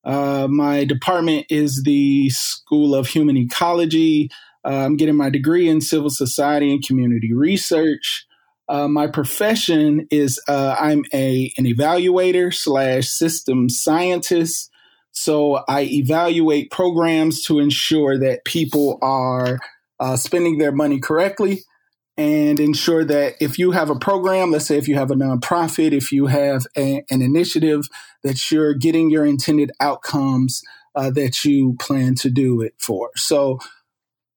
Uh, 0.06 0.46
my 0.48 0.84
department 0.84 1.46
is 1.50 1.82
the 1.82 2.30
School 2.30 2.94
of 2.94 3.08
Human 3.08 3.36
Ecology. 3.36 4.30
Uh, 4.64 4.84
I'm 4.84 4.96
getting 4.96 5.16
my 5.16 5.30
degree 5.30 5.68
in 5.68 5.80
civil 5.80 6.10
society 6.10 6.72
and 6.72 6.82
community 6.82 7.34
research. 7.34 8.24
Uh, 8.68 8.86
my 8.86 9.08
profession 9.08 10.06
is 10.10 10.40
uh, 10.48 10.76
I'm 10.78 11.04
a 11.12 11.52
an 11.58 11.64
evaluator 11.64 12.54
slash 12.54 13.08
system 13.08 13.68
scientist. 13.68 14.70
So 15.10 15.64
I 15.68 15.82
evaluate 15.82 16.70
programs 16.70 17.42
to 17.44 17.58
ensure 17.58 18.18
that 18.18 18.44
people 18.44 18.98
are 19.02 19.58
uh, 19.98 20.16
spending 20.16 20.58
their 20.58 20.72
money 20.72 21.00
correctly 21.00 21.62
and 22.18 22.58
ensure 22.58 23.04
that 23.04 23.34
if 23.40 23.58
you 23.58 23.72
have 23.72 23.90
a 23.90 23.98
program, 23.98 24.50
let's 24.50 24.66
say 24.66 24.78
if 24.78 24.88
you 24.88 24.94
have 24.94 25.10
a 25.10 25.14
nonprofit, 25.14 25.92
if 25.92 26.10
you 26.12 26.26
have 26.26 26.66
a, 26.76 27.04
an 27.10 27.20
initiative, 27.20 27.88
that 28.22 28.50
you're 28.50 28.74
getting 28.74 29.10
your 29.10 29.26
intended 29.26 29.70
outcomes 29.80 30.62
uh, 30.94 31.10
that 31.10 31.44
you 31.44 31.76
plan 31.78 32.14
to 32.14 32.30
do 32.30 32.62
it 32.62 32.74
for. 32.78 33.10
So, 33.16 33.58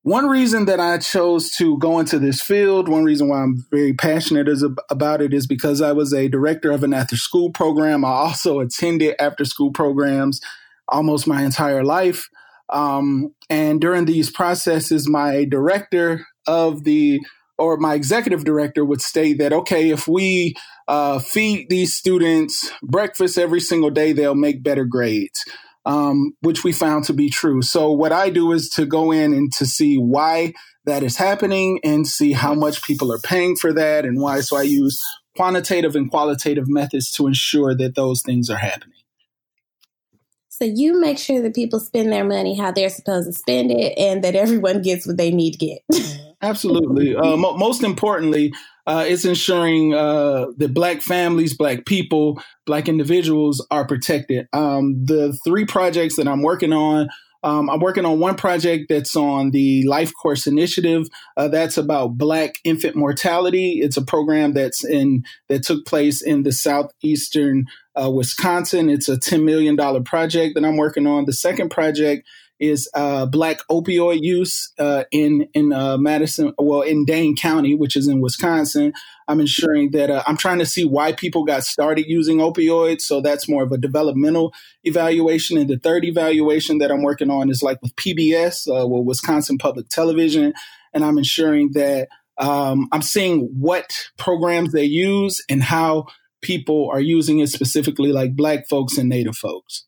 one 0.03 0.27
reason 0.27 0.65
that 0.65 0.79
I 0.79 0.97
chose 0.97 1.51
to 1.57 1.77
go 1.77 1.99
into 1.99 2.19
this 2.19 2.41
field, 2.41 2.87
one 2.87 3.03
reason 3.03 3.27
why 3.27 3.43
I'm 3.43 3.65
very 3.69 3.93
passionate 3.93 4.47
is 4.47 4.65
about 4.89 5.21
it 5.21 5.33
is 5.33 5.45
because 5.45 5.81
I 5.81 5.91
was 5.91 6.13
a 6.13 6.29
director 6.29 6.71
of 6.71 6.83
an 6.83 6.93
after 6.93 7.17
school 7.17 7.51
program. 7.51 8.05
I 8.05 8.09
also 8.09 8.59
attended 8.61 9.15
after 9.19 9.43
school 9.43 9.71
programs 9.71 10.39
almost 10.87 11.27
my 11.27 11.43
entire 11.43 11.83
life. 11.83 12.29
Um, 12.69 13.35
and 13.49 13.81
during 13.81 14.05
these 14.05 14.31
processes, 14.31 15.07
my 15.07 15.43
director 15.43 16.25
of 16.47 16.85
the 16.85 17.19
or 17.59 17.77
my 17.77 17.93
executive 17.93 18.43
director 18.43 18.85
would 18.85 19.01
state 19.01 19.37
that, 19.39 19.53
okay, 19.53 19.89
if 19.89 20.07
we 20.07 20.55
uh, 20.87 21.19
feed 21.19 21.69
these 21.69 21.93
students 21.93 22.71
breakfast 22.81 23.37
every 23.37 23.59
single 23.59 23.89
day, 23.89 24.13
they'll 24.13 24.35
make 24.35 24.63
better 24.63 24.85
grades, 24.85 25.43
um, 25.85 26.33
which 26.41 26.63
we 26.63 26.71
found 26.71 27.03
to 27.05 27.13
be 27.13 27.29
true. 27.29 27.61
So, 27.61 27.91
what 27.91 28.11
I 28.11 28.29
do 28.29 28.51
is 28.51 28.69
to 28.71 28.85
go 28.85 29.11
in 29.11 29.33
and 29.33 29.51
to 29.53 29.65
see 29.65 29.97
why 29.97 30.53
that 30.85 31.03
is 31.03 31.17
happening 31.17 31.79
and 31.83 32.07
see 32.07 32.31
how 32.31 32.53
much 32.53 32.81
people 32.81 33.11
are 33.11 33.19
paying 33.19 33.55
for 33.55 33.73
that 33.73 34.05
and 34.05 34.19
why. 34.19 34.41
So, 34.41 34.57
I 34.57 34.63
use 34.63 35.03
quantitative 35.35 35.95
and 35.95 36.09
qualitative 36.09 36.67
methods 36.67 37.11
to 37.11 37.27
ensure 37.27 37.75
that 37.75 37.95
those 37.95 38.21
things 38.21 38.49
are 38.49 38.57
happening. 38.57 38.95
So 40.49 40.65
you 40.65 40.99
make 40.99 41.17
sure 41.17 41.41
that 41.41 41.55
people 41.55 41.79
spend 41.79 42.11
their 42.11 42.25
money 42.25 42.57
how 42.57 42.71
they're 42.71 42.89
supposed 42.89 43.27
to 43.27 43.33
spend 43.33 43.71
it 43.71 43.97
and 43.97 44.21
that 44.25 44.35
everyone 44.35 44.81
gets 44.81 45.07
what 45.07 45.15
they 45.15 45.31
need 45.31 45.53
to 45.53 45.57
get. 45.57 45.79
Absolutely. 46.41 47.15
Uh, 47.15 47.35
mo- 47.35 47.57
most 47.57 47.83
importantly, 47.83 48.53
uh, 48.87 49.05
it's 49.07 49.25
ensuring 49.25 49.93
uh, 49.93 50.47
that 50.57 50.73
Black 50.73 51.01
families, 51.01 51.55
Black 51.55 51.85
people, 51.85 52.41
Black 52.65 52.87
individuals 52.87 53.65
are 53.71 53.85
protected. 53.85 54.47
Um, 54.53 55.05
the 55.05 55.37
three 55.43 55.65
projects 55.65 56.15
that 56.15 56.27
I'm 56.27 56.41
working 56.41 56.73
on 56.73 57.09
Um, 57.41 57.69
I'm 57.69 57.79
working 57.79 58.05
on 58.05 58.19
one 58.19 58.35
project 58.35 58.87
that's 58.89 59.15
on 59.15 59.51
the 59.51 59.87
Life 59.87 60.11
Course 60.21 60.45
Initiative. 60.45 61.07
Uh, 61.37 61.47
that's 61.47 61.77
about 61.77 62.17
Black 62.17 62.55
infant 62.65 62.95
mortality. 62.95 63.79
It's 63.81 63.95
a 63.95 64.03
program 64.03 64.53
that's 64.53 64.83
in 64.83 65.23
that 65.47 65.63
took 65.63 65.85
place 65.85 66.21
in 66.21 66.43
the 66.43 66.51
southeastern 66.51 67.65
uh, 67.95 68.09
Wisconsin. 68.09 68.89
It's 68.89 69.07
a 69.07 69.17
$10 69.17 69.43
million 69.43 69.77
project 70.03 70.55
that 70.55 70.65
I'm 70.65 70.77
working 70.77 71.07
on. 71.07 71.25
The 71.25 71.33
second 71.33 71.69
project 71.69 72.27
is 72.59 72.89
uh, 72.93 73.25
black 73.25 73.59
opioid 73.69 74.19
use 74.21 74.71
uh, 74.79 75.05
in 75.11 75.47
in 75.53 75.71
uh, 75.71 75.97
Madison, 75.97 76.53
well, 76.57 76.81
in 76.81 77.05
Dane 77.05 77.35
County, 77.35 77.75
which 77.75 77.95
is 77.95 78.07
in 78.07 78.21
Wisconsin. 78.21 78.93
I'm 79.27 79.39
ensuring 79.39 79.91
that 79.91 80.09
uh, 80.09 80.23
I'm 80.27 80.37
trying 80.37 80.59
to 80.59 80.65
see 80.65 80.85
why 80.85 81.13
people 81.13 81.45
got 81.45 81.63
started 81.63 82.05
using 82.07 82.37
opioids. 82.37 83.01
So 83.01 83.21
that's 83.21 83.47
more 83.47 83.63
of 83.63 83.71
a 83.71 83.77
developmental 83.77 84.53
evaluation. 84.83 85.57
And 85.57 85.69
the 85.69 85.77
third 85.77 86.03
evaluation 86.03 86.79
that 86.79 86.91
I'm 86.91 87.03
working 87.03 87.29
on 87.29 87.49
is 87.49 87.61
like 87.63 87.81
with 87.81 87.95
PBS, 87.95 88.67
uh, 88.67 88.87
with 88.87 89.05
Wisconsin 89.05 89.57
Public 89.57 89.89
Television, 89.89 90.53
and 90.93 91.05
I'm 91.05 91.17
ensuring 91.17 91.71
that 91.73 92.09
um, 92.39 92.87
I'm 92.91 93.01
seeing 93.01 93.49
what 93.59 93.93
programs 94.17 94.71
they 94.71 94.85
use 94.85 95.43
and 95.49 95.61
how 95.61 96.07
people 96.41 96.89
are 96.91 97.01
using 97.01 97.39
it 97.39 97.49
specifically, 97.49 98.11
like 98.11 98.35
Black 98.35 98.67
folks 98.69 98.97
and 98.97 99.09
Native 99.09 99.35
folks. 99.35 99.85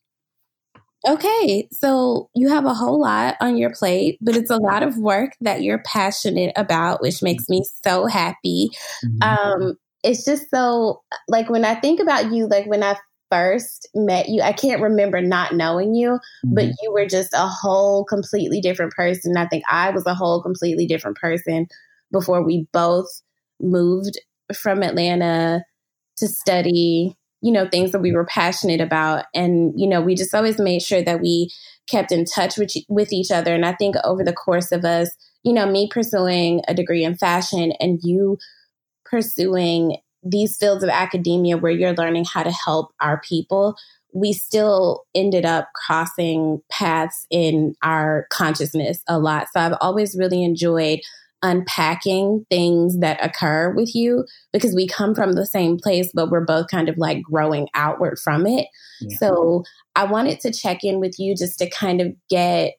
Okay, 1.06 1.68
so 1.72 2.30
you 2.34 2.48
have 2.48 2.64
a 2.64 2.74
whole 2.74 3.00
lot 3.00 3.36
on 3.40 3.56
your 3.56 3.72
plate, 3.72 4.18
but 4.20 4.36
it's 4.36 4.50
a 4.50 4.56
lot 4.56 4.82
of 4.82 4.96
work 4.98 5.32
that 5.40 5.62
you're 5.62 5.82
passionate 5.84 6.52
about, 6.56 7.02
which 7.02 7.22
makes 7.22 7.48
me 7.48 7.64
so 7.84 8.06
happy. 8.06 8.70
Mm-hmm. 9.04 9.22
Um, 9.22 9.74
it's 10.04 10.24
just 10.24 10.48
so 10.50 11.02
like 11.28 11.50
when 11.50 11.64
I 11.64 11.74
think 11.74 12.00
about 12.00 12.32
you, 12.32 12.46
like 12.46 12.66
when 12.66 12.84
I 12.84 12.96
first 13.30 13.88
met 13.94 14.28
you, 14.28 14.42
I 14.42 14.52
can't 14.52 14.82
remember 14.82 15.20
not 15.20 15.54
knowing 15.54 15.94
you, 15.94 16.10
mm-hmm. 16.10 16.54
but 16.54 16.66
you 16.82 16.92
were 16.92 17.06
just 17.06 17.32
a 17.32 17.48
whole 17.48 18.04
completely 18.04 18.60
different 18.60 18.92
person. 18.92 19.36
I 19.36 19.46
think 19.46 19.64
I 19.68 19.90
was 19.90 20.06
a 20.06 20.14
whole 20.14 20.42
completely 20.42 20.86
different 20.86 21.16
person 21.16 21.66
before 22.12 22.42
we 22.42 22.68
both 22.72 23.08
moved 23.60 24.20
from 24.54 24.82
Atlanta 24.82 25.64
to 26.18 26.28
study 26.28 27.16
you 27.42 27.52
know, 27.52 27.68
things 27.68 27.90
that 27.90 28.00
we 28.00 28.12
were 28.12 28.24
passionate 28.24 28.80
about. 28.80 29.24
And, 29.34 29.72
you 29.76 29.88
know, 29.88 30.00
we 30.00 30.14
just 30.14 30.34
always 30.34 30.58
made 30.58 30.80
sure 30.80 31.02
that 31.02 31.20
we 31.20 31.50
kept 31.88 32.12
in 32.12 32.24
touch 32.24 32.56
with, 32.56 32.72
with 32.88 33.12
each 33.12 33.30
other. 33.30 33.52
And 33.52 33.66
I 33.66 33.74
think 33.74 33.96
over 34.04 34.22
the 34.22 34.32
course 34.32 34.70
of 34.70 34.84
us, 34.84 35.10
you 35.42 35.52
know, 35.52 35.66
me 35.66 35.88
pursuing 35.90 36.62
a 36.68 36.74
degree 36.74 37.04
in 37.04 37.16
fashion 37.16 37.72
and 37.80 37.98
you 38.02 38.38
pursuing 39.04 39.96
these 40.22 40.56
fields 40.56 40.84
of 40.84 40.90
academia 40.90 41.58
where 41.58 41.72
you're 41.72 41.94
learning 41.94 42.24
how 42.24 42.44
to 42.44 42.52
help 42.52 42.92
our 43.00 43.20
people, 43.20 43.76
we 44.14 44.32
still 44.32 45.02
ended 45.14 45.44
up 45.44 45.70
crossing 45.74 46.62
paths 46.70 47.26
in 47.28 47.74
our 47.82 48.26
consciousness 48.30 49.02
a 49.08 49.18
lot. 49.18 49.48
So 49.52 49.60
I've 49.60 49.76
always 49.80 50.16
really 50.16 50.44
enjoyed 50.44 51.00
unpacking 51.42 52.46
things 52.50 52.98
that 53.00 53.24
occur 53.24 53.74
with 53.74 53.94
you 53.94 54.24
because 54.52 54.74
we 54.74 54.86
come 54.86 55.14
from 55.14 55.32
the 55.32 55.46
same 55.46 55.76
place, 55.76 56.10
but 56.14 56.30
we're 56.30 56.44
both 56.44 56.68
kind 56.68 56.88
of 56.88 56.96
like 56.96 57.22
growing 57.22 57.68
outward 57.74 58.18
from 58.18 58.46
it. 58.46 58.66
Yeah. 59.00 59.18
So 59.18 59.64
I 59.96 60.04
wanted 60.04 60.40
to 60.40 60.52
check 60.52 60.84
in 60.84 61.00
with 61.00 61.18
you 61.18 61.36
just 61.36 61.58
to 61.58 61.68
kind 61.68 62.00
of 62.00 62.08
get 62.30 62.74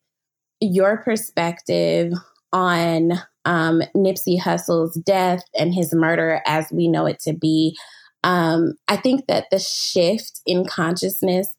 your 0.61 0.97
perspective 1.03 2.13
on 2.53 3.13
um, 3.45 3.81
Nipsey 3.95 4.39
Hussle's 4.39 4.95
death 4.95 5.43
and 5.57 5.73
his 5.73 5.93
murder 5.93 6.41
as 6.45 6.71
we 6.71 6.87
know 6.87 7.05
it 7.05 7.19
to 7.21 7.33
be. 7.33 7.75
Um, 8.23 8.75
I 8.87 8.95
think 8.95 9.27
that 9.27 9.47
the 9.51 9.59
shift 9.59 10.39
in 10.45 10.65
consciousness 10.65 11.49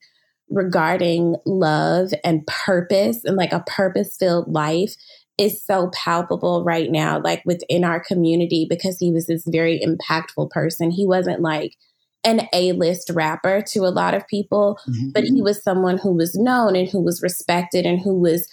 regarding 0.49 1.37
love 1.45 2.13
and 2.23 2.47
purpose 2.47 3.25
and 3.25 3.37
like 3.37 3.53
a 3.53 3.65
purpose 3.67 4.17
filled 4.19 4.49
life 4.49 4.95
is 5.39 5.65
so 5.65 5.91
palpable 5.93 6.65
right 6.65 6.91
now, 6.91 7.21
like 7.21 7.43
within 7.45 7.85
our 7.85 8.01
community, 8.01 8.67
because 8.69 8.99
he 8.99 9.11
was 9.11 9.27
this 9.27 9.45
very 9.47 9.81
impactful 9.81 10.51
person. 10.51 10.91
He 10.91 11.07
wasn't 11.07 11.41
like 11.41 11.77
an 12.25 12.49
A 12.53 12.73
list 12.73 13.11
rapper 13.13 13.63
to 13.69 13.81
a 13.81 13.91
lot 13.91 14.15
of 14.15 14.27
people, 14.29 14.79
mm-hmm. 14.89 15.11
but 15.13 15.25
he 15.25 15.43
was 15.43 15.63
someone 15.63 15.99
who 15.99 16.13
was 16.13 16.35
known 16.35 16.77
and 16.77 16.89
who 16.89 17.01
was 17.01 17.23
respected 17.23 17.85
and 17.85 18.01
who 18.01 18.19
was 18.19 18.49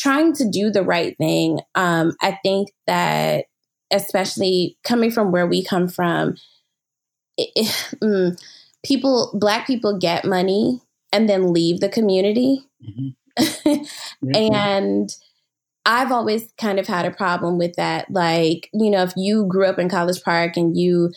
trying 0.00 0.32
to 0.34 0.48
do 0.50 0.70
the 0.70 0.82
right 0.82 1.16
thing. 1.18 1.60
Um, 1.74 2.14
I 2.20 2.38
think 2.42 2.70
that, 2.86 3.44
especially 3.92 4.78
coming 4.84 5.10
from 5.10 5.32
where 5.32 5.46
we 5.46 5.62
come 5.62 5.86
from, 5.86 6.34
it, 7.36 7.50
it, 7.54 7.66
mm, 8.02 8.42
people, 8.84 9.30
Black 9.34 9.66
people 9.66 9.98
get 9.98 10.24
money 10.24 10.80
and 11.12 11.28
then 11.28 11.52
leave 11.52 11.80
the 11.80 11.90
community. 11.90 12.64
Mm-hmm. 12.82 13.10
and 14.34 15.14
I've 15.84 16.12
always 16.12 16.52
kind 16.58 16.78
of 16.78 16.86
had 16.86 17.06
a 17.06 17.10
problem 17.10 17.58
with 17.58 17.74
that. 17.74 18.10
Like, 18.10 18.70
you 18.72 18.90
know, 18.90 19.02
if 19.02 19.12
you 19.16 19.46
grew 19.48 19.66
up 19.66 19.78
in 19.78 19.88
College 19.88 20.22
Park 20.22 20.56
and 20.56 20.76
you 20.76 21.10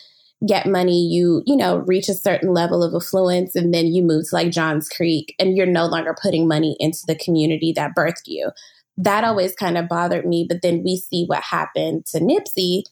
get 0.46 0.66
money, 0.66 1.06
you, 1.06 1.42
you 1.46 1.56
know, 1.56 1.78
reach 1.78 2.08
a 2.08 2.14
certain 2.14 2.52
level 2.52 2.82
of 2.82 2.94
affluence 2.94 3.54
and 3.54 3.72
then 3.72 3.86
you 3.86 4.02
move 4.02 4.28
to 4.28 4.34
like 4.34 4.50
Johns 4.50 4.88
Creek 4.88 5.34
and 5.38 5.56
you're 5.56 5.66
no 5.66 5.86
longer 5.86 6.14
putting 6.20 6.48
money 6.48 6.76
into 6.80 7.00
the 7.06 7.16
community 7.16 7.72
that 7.76 7.94
birthed 7.96 8.26
you. 8.26 8.50
That 8.98 9.24
always 9.24 9.54
kind 9.54 9.78
of 9.78 9.88
bothered 9.88 10.26
me. 10.26 10.46
But 10.48 10.62
then 10.62 10.82
we 10.84 10.96
see 10.96 11.24
what 11.26 11.42
happened 11.42 12.06
to 12.06 12.18
Nipsey, 12.18 12.82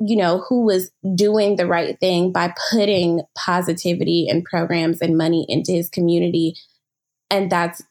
you 0.00 0.16
know, 0.16 0.44
who 0.48 0.64
was 0.64 0.90
doing 1.14 1.56
the 1.56 1.66
right 1.66 1.98
thing 2.00 2.32
by 2.32 2.54
putting 2.70 3.22
positivity 3.36 4.26
and 4.28 4.44
programs 4.44 5.00
and 5.00 5.18
money 5.18 5.44
into 5.48 5.72
his 5.72 5.88
community. 5.90 6.54
And 7.30 7.50
that's 7.50 7.82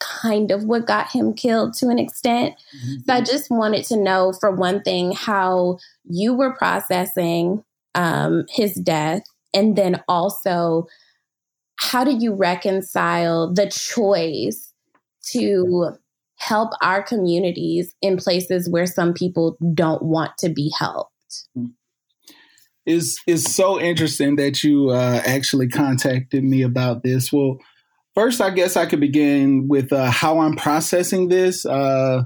kind 0.00 0.50
of 0.50 0.64
what 0.64 0.86
got 0.86 1.10
him 1.10 1.32
killed 1.32 1.74
to 1.74 1.88
an 1.88 1.98
extent. 1.98 2.54
Mm-hmm. 2.76 2.94
So 3.06 3.14
I 3.14 3.20
just 3.20 3.50
wanted 3.50 3.84
to 3.86 3.96
know, 3.96 4.32
for 4.38 4.50
one 4.50 4.82
thing, 4.82 5.12
how 5.12 5.78
you 6.04 6.34
were 6.34 6.54
processing 6.54 7.64
um, 7.94 8.44
his 8.50 8.74
death, 8.74 9.22
and 9.54 9.76
then 9.76 10.02
also 10.08 10.86
how 11.78 12.04
do 12.04 12.16
you 12.16 12.34
reconcile 12.34 13.52
the 13.52 13.68
choice 13.68 14.72
to 15.32 15.90
help 16.36 16.70
our 16.82 17.02
communities 17.02 17.94
in 18.02 18.16
places 18.16 18.68
where 18.68 18.86
some 18.86 19.12
people 19.12 19.56
don't 19.74 20.02
want 20.02 20.32
to 20.38 20.48
be 20.48 20.72
helped? 20.78 21.10
Is 22.86 23.20
is 23.26 23.44
so 23.44 23.80
interesting 23.80 24.36
that 24.36 24.62
you 24.62 24.90
uh, 24.90 25.20
actually 25.26 25.68
contacted 25.68 26.44
me 26.44 26.62
about 26.62 27.02
this. 27.02 27.32
Well, 27.32 27.58
First, 28.16 28.40
I 28.40 28.48
guess 28.48 28.76
I 28.76 28.86
could 28.86 29.00
begin 29.00 29.68
with 29.68 29.92
uh, 29.92 30.10
how 30.10 30.40
I'm 30.40 30.56
processing 30.56 31.28
this. 31.28 31.66
Uh, 31.66 32.22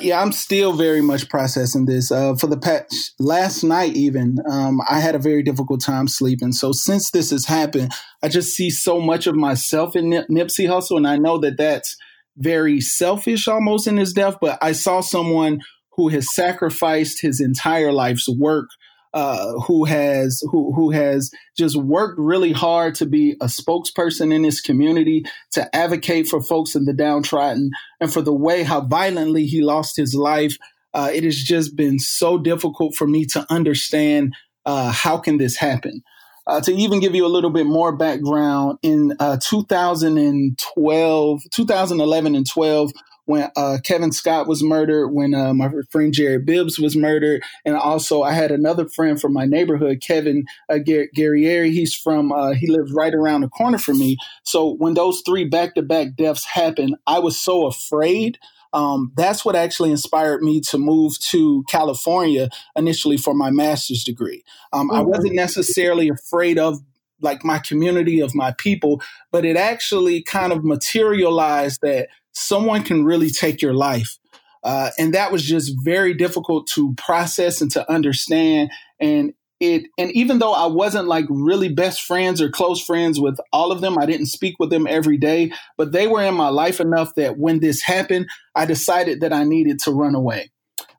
yeah, 0.00 0.22
I'm 0.22 0.32
still 0.32 0.72
very 0.72 1.02
much 1.02 1.28
processing 1.28 1.84
this. 1.84 2.10
Uh, 2.10 2.34
for 2.36 2.46
the 2.46 2.56
past 2.56 3.12
last 3.18 3.62
night, 3.62 3.94
even 3.94 4.38
um, 4.50 4.80
I 4.88 5.00
had 5.00 5.14
a 5.14 5.18
very 5.18 5.42
difficult 5.42 5.84
time 5.84 6.08
sleeping. 6.08 6.52
So 6.52 6.72
since 6.72 7.10
this 7.10 7.30
has 7.32 7.44
happened, 7.44 7.92
I 8.22 8.28
just 8.28 8.54
see 8.54 8.70
so 8.70 8.98
much 8.98 9.26
of 9.26 9.34
myself 9.34 9.94
in 9.94 10.08
Nip- 10.08 10.28
Nipsey 10.30 10.66
Hussle, 10.66 10.96
and 10.96 11.06
I 11.06 11.18
know 11.18 11.36
that 11.40 11.58
that's 11.58 11.94
very 12.38 12.80
selfish 12.80 13.46
almost 13.48 13.86
in 13.86 13.98
his 13.98 14.14
death. 14.14 14.38
But 14.40 14.56
I 14.62 14.72
saw 14.72 15.02
someone 15.02 15.60
who 15.96 16.08
has 16.08 16.34
sacrificed 16.34 17.20
his 17.20 17.42
entire 17.42 17.92
life's 17.92 18.26
work 18.26 18.70
uh, 19.14 19.52
who 19.60 19.84
has 19.84 20.42
who 20.50 20.72
who 20.72 20.90
has 20.90 21.30
just 21.56 21.76
worked 21.76 22.18
really 22.18 22.52
hard 22.52 22.94
to 22.94 23.06
be 23.06 23.32
a 23.40 23.46
spokesperson 23.46 24.32
in 24.32 24.42
this 24.42 24.60
community 24.60 25.24
to 25.52 25.74
advocate 25.74 26.28
for 26.28 26.42
folks 26.42 26.74
in 26.74 26.84
the 26.84 26.92
downtrodden 26.92 27.70
and 28.00 28.12
for 28.12 28.22
the 28.22 28.32
way 28.32 28.62
how 28.62 28.80
violently 28.80 29.46
he 29.46 29.62
lost 29.62 29.96
his 29.96 30.14
life. 30.14 30.56
Uh, 30.94 31.10
it 31.12 31.24
has 31.24 31.36
just 31.36 31.76
been 31.76 31.98
so 31.98 32.38
difficult 32.38 32.94
for 32.94 33.06
me 33.06 33.24
to 33.24 33.46
understand 33.50 34.34
uh, 34.66 34.92
how 34.92 35.18
can 35.18 35.38
this 35.38 35.56
happen. 35.56 36.02
Uh, 36.44 36.60
to 36.60 36.72
even 36.72 36.98
give 36.98 37.14
you 37.14 37.24
a 37.24 37.28
little 37.28 37.50
bit 37.50 37.66
more 37.66 37.94
background, 37.94 38.76
in 38.82 39.14
uh, 39.20 39.36
2012, 39.36 41.42
2011 41.50 42.34
and 42.34 42.50
12, 42.50 42.90
when 43.24 43.50
uh, 43.56 43.78
Kevin 43.84 44.12
Scott 44.12 44.48
was 44.48 44.62
murdered, 44.62 45.08
when 45.08 45.34
uh, 45.34 45.54
my 45.54 45.70
friend 45.90 46.12
Jerry 46.12 46.38
Bibbs 46.38 46.78
was 46.78 46.96
murdered, 46.96 47.42
and 47.64 47.76
also 47.76 48.22
I 48.22 48.32
had 48.32 48.50
another 48.50 48.88
friend 48.88 49.20
from 49.20 49.32
my 49.32 49.44
neighborhood, 49.44 50.00
Kevin 50.00 50.44
uh, 50.68 50.78
Guerrieri. 50.84 51.70
He's 51.70 51.94
from 51.94 52.32
uh, 52.32 52.52
he 52.52 52.66
lives 52.68 52.92
right 52.92 53.14
around 53.14 53.42
the 53.42 53.48
corner 53.48 53.78
from 53.78 53.98
me. 53.98 54.16
So 54.42 54.74
when 54.74 54.94
those 54.94 55.22
three 55.24 55.44
back 55.44 55.74
to 55.74 55.82
back 55.82 56.16
deaths 56.16 56.44
happened, 56.44 56.96
I 57.06 57.18
was 57.20 57.38
so 57.38 57.66
afraid. 57.66 58.38
Um, 58.74 59.12
that's 59.16 59.44
what 59.44 59.54
actually 59.54 59.90
inspired 59.90 60.42
me 60.42 60.60
to 60.62 60.78
move 60.78 61.18
to 61.28 61.62
California 61.68 62.48
initially 62.74 63.18
for 63.18 63.34
my 63.34 63.50
master's 63.50 64.02
degree. 64.02 64.42
Um. 64.72 64.90
I 64.90 65.02
wasn't 65.02 65.34
necessarily 65.34 66.08
afraid 66.08 66.58
of 66.58 66.80
like 67.22 67.44
my 67.44 67.58
community 67.58 68.20
of 68.20 68.34
my 68.34 68.52
people, 68.58 69.00
but 69.30 69.44
it 69.44 69.56
actually 69.56 70.22
kind 70.22 70.52
of 70.52 70.64
materialized 70.64 71.80
that 71.82 72.08
someone 72.32 72.82
can 72.82 73.04
really 73.04 73.30
take 73.30 73.62
your 73.62 73.74
life. 73.74 74.18
Uh, 74.64 74.90
and 74.98 75.14
that 75.14 75.32
was 75.32 75.42
just 75.42 75.74
very 75.82 76.14
difficult 76.14 76.66
to 76.68 76.94
process 76.94 77.60
and 77.60 77.70
to 77.72 77.90
understand. 77.90 78.70
And 79.00 79.34
it, 79.58 79.86
and 79.96 80.10
even 80.12 80.38
though 80.38 80.52
I 80.52 80.66
wasn't 80.66 81.08
like 81.08 81.26
really 81.28 81.68
best 81.68 82.02
friends 82.02 82.40
or 82.40 82.50
close 82.50 82.84
friends 82.84 83.20
with 83.20 83.38
all 83.52 83.70
of 83.70 83.80
them, 83.80 83.98
I 83.98 84.06
didn't 84.06 84.26
speak 84.26 84.56
with 84.58 84.70
them 84.70 84.86
every 84.88 85.16
day, 85.16 85.52
but 85.76 85.92
they 85.92 86.06
were 86.06 86.22
in 86.22 86.34
my 86.34 86.48
life 86.48 86.80
enough 86.80 87.14
that 87.14 87.38
when 87.38 87.60
this 87.60 87.82
happened, 87.82 88.28
I 88.54 88.66
decided 88.66 89.20
that 89.20 89.32
I 89.32 89.44
needed 89.44 89.78
to 89.80 89.92
run 89.92 90.14
away. 90.14 90.50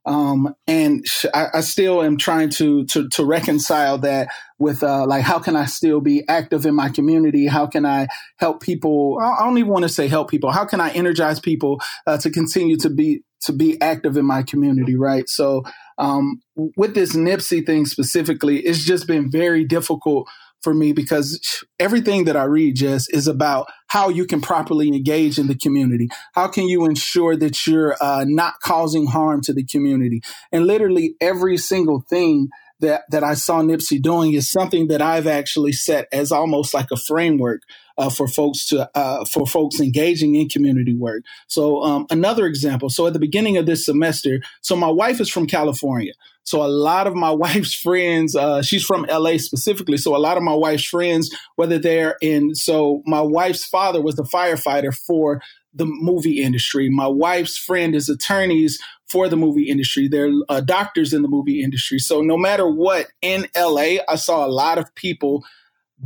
Um, 0.06 0.54
and 0.68 1.06
I, 1.34 1.48
I, 1.54 1.62
still 1.62 2.02
am 2.02 2.18
trying 2.18 2.50
to, 2.52 2.86
to, 2.88 3.08
to 3.10 3.24
reconcile 3.24 3.98
that 4.00 4.28
with, 4.60 4.84
uh, 4.84 5.06
like, 5.08 5.24
how 5.24 5.40
can 5.40 5.56
I 5.56 5.66
still 5.66 6.02
be 6.02 6.28
active 6.28 6.66
in 6.66 6.76
my 6.76 6.90
community? 6.90 7.48
How 7.48 7.68
can 7.68 7.86
I 7.86 8.08
help 8.38 8.62
people? 8.62 9.18
I 9.22 9.46
don't 9.46 9.58
even 9.58 9.72
want 9.72 9.84
to 9.84 9.90
say 9.90 10.10
help 10.10 10.30
people. 10.30 10.52
How 10.52 10.66
can 10.66 10.82
I 10.82 10.90
energize 10.92 11.40
people, 11.40 11.80
uh, 12.06 12.18
to 12.18 12.30
continue 12.30 12.76
to 12.78 12.90
be, 12.90 13.24
to 13.44 13.54
be 13.54 13.80
active 13.80 14.18
in 14.18 14.26
my 14.26 14.44
community? 14.44 14.98
Right. 14.98 15.30
So, 15.30 15.64
um, 15.98 16.42
with 16.56 16.96
this 16.96 17.16
Nipsey 17.16 17.66
thing 17.66 17.86
specifically, 17.86 18.60
it's 18.60 18.84
just 18.84 19.08
been 19.08 19.32
very 19.32 19.64
difficult 19.64 20.28
for 20.64 20.74
me 20.74 20.94
because 20.94 21.64
everything 21.80 22.26
that 22.26 22.38
I 22.38 22.44
read 22.44 22.76
just 22.76 23.14
is 23.14 23.28
about 23.28 23.68
how 23.88 24.10
you 24.10 24.26
can 24.26 24.42
properly 24.42 24.88
engage 24.88 25.38
in 25.38 25.48
the 25.48 25.56
community. 25.56 26.10
How 26.34 26.48
can 26.48 26.68
you 26.68 26.86
ensure 26.86 27.36
that 27.36 27.68
you're 27.68 27.96
uh, 28.02 28.26
not 28.28 28.56
causing 28.62 29.08
harm 29.08 29.42
to 29.42 29.54
the 29.54 29.64
community? 29.64 30.22
And 30.52 30.66
literally 30.66 31.16
every 31.22 31.58
single 31.58 32.02
thing 32.10 32.50
that 32.80 33.04
that 33.12 33.24
I 33.24 33.34
saw 33.34 33.62
Nipsey 33.62 34.02
doing 34.02 34.34
is 34.34 34.50
something 34.50 34.88
that 34.88 35.02
I've 35.02 35.28
actually 35.28 35.72
set 35.72 36.08
as 36.12 36.32
almost 36.32 36.74
like 36.74 36.92
a 36.92 36.98
framework 36.98 37.62
uh, 37.98 38.10
for 38.10 38.28
folks 38.28 38.66
to 38.68 38.90
uh, 38.96 39.26
for 39.26 39.48
folks 39.48 39.80
engaging 39.80 40.36
in 40.36 40.50
community 40.50 40.96
work. 40.96 41.24
So 41.48 41.82
um, 41.82 42.06
another 42.10 42.46
example. 42.46 42.90
So 42.90 43.08
at 43.08 43.14
the 43.14 43.20
beginning 43.20 43.58
of 43.58 43.66
this 43.66 43.86
semester, 43.86 44.42
so 44.62 44.76
my 44.76 44.90
wife 44.90 45.20
is 45.20 45.30
from 45.30 45.48
California. 45.48 46.14
So 46.44 46.64
a 46.64 46.68
lot 46.68 47.08
of 47.08 47.16
my 47.16 47.32
wife's 47.46 47.76
friends, 47.76 48.36
uh, 48.36 48.62
she's 48.62 48.84
from 48.84 49.06
LA 49.10 49.38
specifically. 49.38 49.98
So 49.98 50.16
a 50.16 50.18
lot 50.18 50.38
of 50.38 50.44
my 50.44 50.54
wife's 50.54 50.86
friends, 50.86 51.36
whether 51.56 51.78
they're 51.78 52.18
in, 52.22 52.56
so 52.56 53.02
my 53.06 53.22
wife's 53.22 53.66
father 53.66 54.02
was 54.02 54.16
the 54.16 54.24
firefighter 54.24 54.96
for 54.96 55.42
the 55.74 55.86
movie 55.86 56.42
industry. 56.42 56.90
My 56.90 57.08
wife's 57.08 57.58
friend 57.58 57.96
is 57.96 58.10
attorneys 58.10 58.80
for 59.10 59.28
the 59.28 59.36
movie 59.36 59.70
industry. 59.70 60.08
They're 60.08 60.32
uh, 60.50 60.62
doctors 60.62 61.14
in 61.14 61.22
the 61.24 61.28
movie 61.28 61.64
industry. 61.64 62.00
So 62.00 62.22
no 62.22 62.38
matter 62.38 62.70
what, 62.70 63.08
in 63.22 63.48
LA, 63.56 63.98
I 64.08 64.16
saw 64.16 64.46
a 64.46 64.50
lot 64.50 64.78
of 64.78 64.94
people 64.96 65.44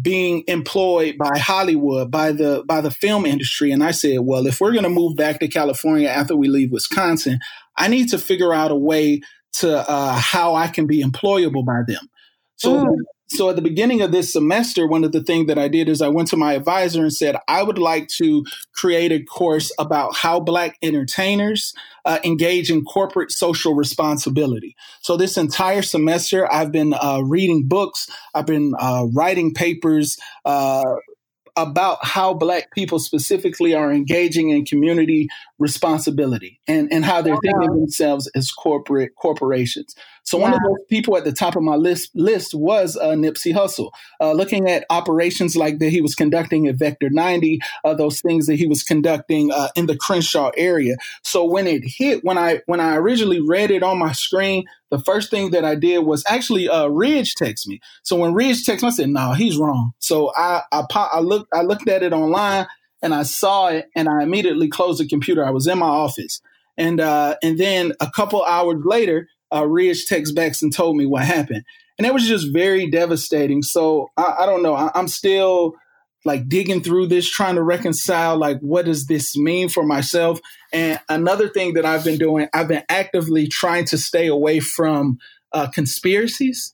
being 0.01 0.43
employed 0.47 1.17
by 1.17 1.37
Hollywood, 1.37 2.11
by 2.11 2.31
the 2.31 2.63
by 2.65 2.81
the 2.81 2.91
film 2.91 3.25
industry. 3.25 3.71
And 3.71 3.83
I 3.83 3.91
said, 3.91 4.19
well, 4.21 4.45
if 4.45 4.61
we're 4.61 4.73
going 4.73 4.83
to 4.83 4.89
move 4.89 5.15
back 5.15 5.39
to 5.39 5.47
California 5.47 6.07
after 6.07 6.35
we 6.35 6.47
leave 6.47 6.71
Wisconsin, 6.71 7.39
I 7.75 7.87
need 7.87 8.09
to 8.09 8.17
figure 8.17 8.53
out 8.53 8.71
a 8.71 8.75
way 8.75 9.21
to 9.53 9.89
uh, 9.89 10.15
how 10.15 10.55
I 10.55 10.67
can 10.67 10.87
be 10.87 11.03
employable 11.03 11.65
by 11.65 11.81
them. 11.87 12.09
So 12.55 12.85
mm 12.85 12.97
so 13.29 13.49
at 13.49 13.57
the 13.57 13.61
beginning 13.61 14.01
of 14.01 14.11
this 14.11 14.31
semester, 14.31 14.87
one 14.87 15.03
of 15.03 15.11
the 15.11 15.23
things 15.23 15.47
that 15.47 15.59
I 15.59 15.67
did 15.67 15.89
is 15.89 16.01
I 16.01 16.07
went 16.07 16.29
to 16.29 16.37
my 16.37 16.53
advisor 16.53 17.01
and 17.01 17.13
said, 17.13 17.35
I 17.47 17.61
would 17.61 17.77
like 17.77 18.07
to 18.17 18.45
create 18.73 19.11
a 19.11 19.21
course 19.21 19.71
about 19.77 20.15
how 20.15 20.39
Black 20.39 20.77
entertainers 20.81 21.73
uh, 22.05 22.19
engage 22.23 22.71
in 22.71 22.85
corporate 22.85 23.31
social 23.31 23.73
responsibility. 23.73 24.75
So 25.01 25.17
this 25.17 25.37
entire 25.37 25.81
semester, 25.81 26.51
I've 26.51 26.71
been 26.71 26.93
uh, 26.93 27.21
reading 27.25 27.67
books, 27.67 28.09
I've 28.33 28.45
been 28.45 28.73
uh, 28.79 29.07
writing 29.13 29.53
papers, 29.53 30.17
uh, 30.45 30.83
about 31.57 31.97
how 32.03 32.35
black 32.35 32.71
people 32.71 32.99
specifically 32.99 33.73
are 33.73 33.91
engaging 33.91 34.51
in 34.51 34.63
community 34.63 35.27
responsibility 35.59 36.59
and, 36.67 36.91
and 36.91 37.03
how 37.03 37.21
they're 37.21 37.33
oh, 37.33 37.39
thinking 37.41 37.69
of 37.69 37.75
themselves 37.75 38.27
as 38.35 38.51
corporate 38.51 39.15
corporations. 39.15 39.95
So 40.27 40.37
one 40.37 40.53
of 40.53 40.59
those 40.67 40.83
people 40.89 41.15
at 41.15 41.23
the 41.23 41.31
top 41.31 41.55
of 41.55 41.63
my 41.63 41.75
list 41.75 42.11
list 42.13 42.53
was 42.53 42.97
uh, 42.97 43.11
Nipsey 43.11 43.53
Hussle, 43.53 43.91
uh, 44.19 44.33
looking 44.33 44.69
at 44.69 44.85
operations 44.89 45.55
like 45.55 45.79
that 45.79 45.89
he 45.89 46.01
was 46.01 46.15
conducting 46.15 46.67
at 46.67 46.75
Vector 46.75 47.09
90, 47.09 47.59
uh, 47.85 47.93
those 47.93 48.19
things 48.19 48.45
that 48.47 48.55
he 48.55 48.67
was 48.67 48.83
conducting 48.83 49.51
uh, 49.53 49.69
in 49.75 49.85
the 49.85 49.95
Crenshaw 49.95 50.51
area. 50.57 50.97
So 51.23 51.45
when 51.45 51.65
it 51.65 51.83
hit, 51.85 52.25
when 52.25 52.37
I 52.37 52.59
when 52.65 52.81
I 52.81 52.97
originally 52.97 53.39
read 53.39 53.71
it 53.71 53.83
on 53.83 53.99
my 53.99 54.11
screen, 54.11 54.65
the 54.91 54.99
first 54.99 55.31
thing 55.31 55.51
that 55.51 55.63
I 55.63 55.75
did 55.75 55.99
was 55.99 56.25
actually 56.27 56.67
uh, 56.67 56.87
Ridge 56.87 57.35
text 57.35 57.65
me. 57.65 57.79
So 58.03 58.17
when 58.17 58.33
Ridge 58.33 58.65
texted 58.65 58.83
me, 58.83 58.87
I 58.89 58.91
said, 58.91 59.09
"No, 59.09 59.31
he's 59.31 59.57
wrong." 59.57 59.93
So 59.99 60.33
I 60.35 60.63
I, 60.73 60.83
I 60.93 61.19
looked 61.21 61.53
I 61.53 61.61
looked 61.61 61.87
at 61.87 62.03
it 62.03 62.11
online 62.11 62.67
and 63.01 63.13
I 63.13 63.23
saw 63.23 63.67
it, 63.67 63.89
and 63.95 64.09
I 64.09 64.23
immediately 64.23 64.67
closed 64.67 64.99
the 64.99 65.07
computer. 65.07 65.45
I 65.45 65.51
was 65.51 65.67
in 65.67 65.77
my 65.77 65.87
office, 65.87 66.41
and 66.77 66.99
uh, 66.99 67.35
and 67.43 67.57
then 67.57 67.93
a 67.99 68.09
couple 68.09 68.43
hours 68.43 68.83
later 68.83 69.27
uh, 69.53 69.67
Ridge 69.67 70.05
text 70.05 70.35
back 70.35 70.53
and 70.61 70.73
told 70.73 70.97
me 70.97 71.05
what 71.05 71.23
happened. 71.23 71.63
And 71.97 72.05
it 72.05 72.13
was 72.13 72.27
just 72.27 72.53
very 72.53 72.89
devastating. 72.89 73.61
So 73.61 74.11
I, 74.17 74.35
I 74.39 74.45
don't 74.45 74.63
know. 74.63 74.75
I, 74.75 74.91
I'm 74.93 75.07
still 75.07 75.73
like 76.25 76.47
digging 76.47 76.83
through 76.83 77.07
this, 77.07 77.29
trying 77.29 77.55
to 77.55 77.63
reconcile 77.63 78.37
like 78.37 78.59
what 78.59 78.85
does 78.85 79.07
this 79.07 79.37
mean 79.37 79.69
for 79.69 79.83
myself. 79.83 80.39
And 80.73 80.99
another 81.09 81.47
thing 81.47 81.73
that 81.73 81.85
I've 81.85 82.03
been 82.03 82.17
doing, 82.17 82.49
I've 82.53 82.67
been 82.67 82.83
actively 82.89 83.47
trying 83.47 83.85
to 83.85 83.97
stay 83.97 84.27
away 84.27 84.59
from 84.59 85.17
uh, 85.53 85.67
conspiracies. 85.67 86.73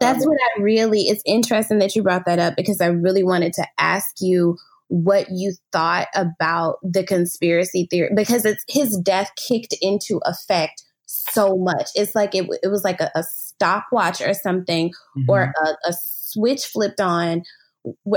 That's 0.00 0.24
um, 0.24 0.30
what 0.30 0.38
I 0.42 0.62
really. 0.62 1.02
It's 1.02 1.22
interesting 1.24 1.78
that 1.78 1.94
you 1.94 2.02
brought 2.02 2.26
that 2.26 2.38
up 2.38 2.56
because 2.56 2.80
I 2.80 2.86
really 2.86 3.22
wanted 3.22 3.54
to 3.54 3.66
ask 3.78 4.06
you 4.20 4.58
what 4.92 5.26
you 5.30 5.54
thought 5.72 6.08
about 6.14 6.76
the 6.82 7.02
conspiracy 7.02 7.86
theory 7.88 8.10
because 8.14 8.44
it's 8.44 8.62
his 8.68 8.98
death 8.98 9.30
kicked 9.36 9.74
into 9.80 10.20
effect 10.26 10.84
so 11.06 11.56
much. 11.56 11.88
It's 11.94 12.14
like 12.14 12.34
it, 12.34 12.46
it 12.62 12.68
was 12.68 12.84
like 12.84 13.00
a, 13.00 13.10
a 13.14 13.22
stopwatch 13.22 14.20
or 14.20 14.34
something, 14.34 14.90
mm-hmm. 14.90 15.30
or 15.30 15.54
a, 15.64 15.88
a 15.88 15.94
switch 15.98 16.66
flipped 16.66 17.00
on. 17.00 17.42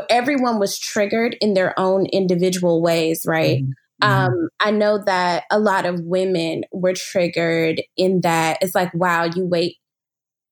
Everyone 0.10 0.60
was 0.60 0.78
triggered 0.78 1.38
in 1.40 1.54
their 1.54 1.78
own 1.80 2.08
individual 2.08 2.82
ways, 2.82 3.24
right? 3.26 3.64
Mm-hmm. 3.64 3.72
Um, 4.12 4.50
I 4.60 4.72
know 4.72 5.02
that 5.06 5.46
a 5.50 5.58
lot 5.58 5.86
of 5.86 6.02
women 6.02 6.64
were 6.74 6.94
triggered 6.94 7.82
in 7.96 8.20
that 8.22 8.58
it's 8.62 8.76
like, 8.76 8.94
wow, 8.94 9.24
you 9.24 9.46
wait 9.46 9.78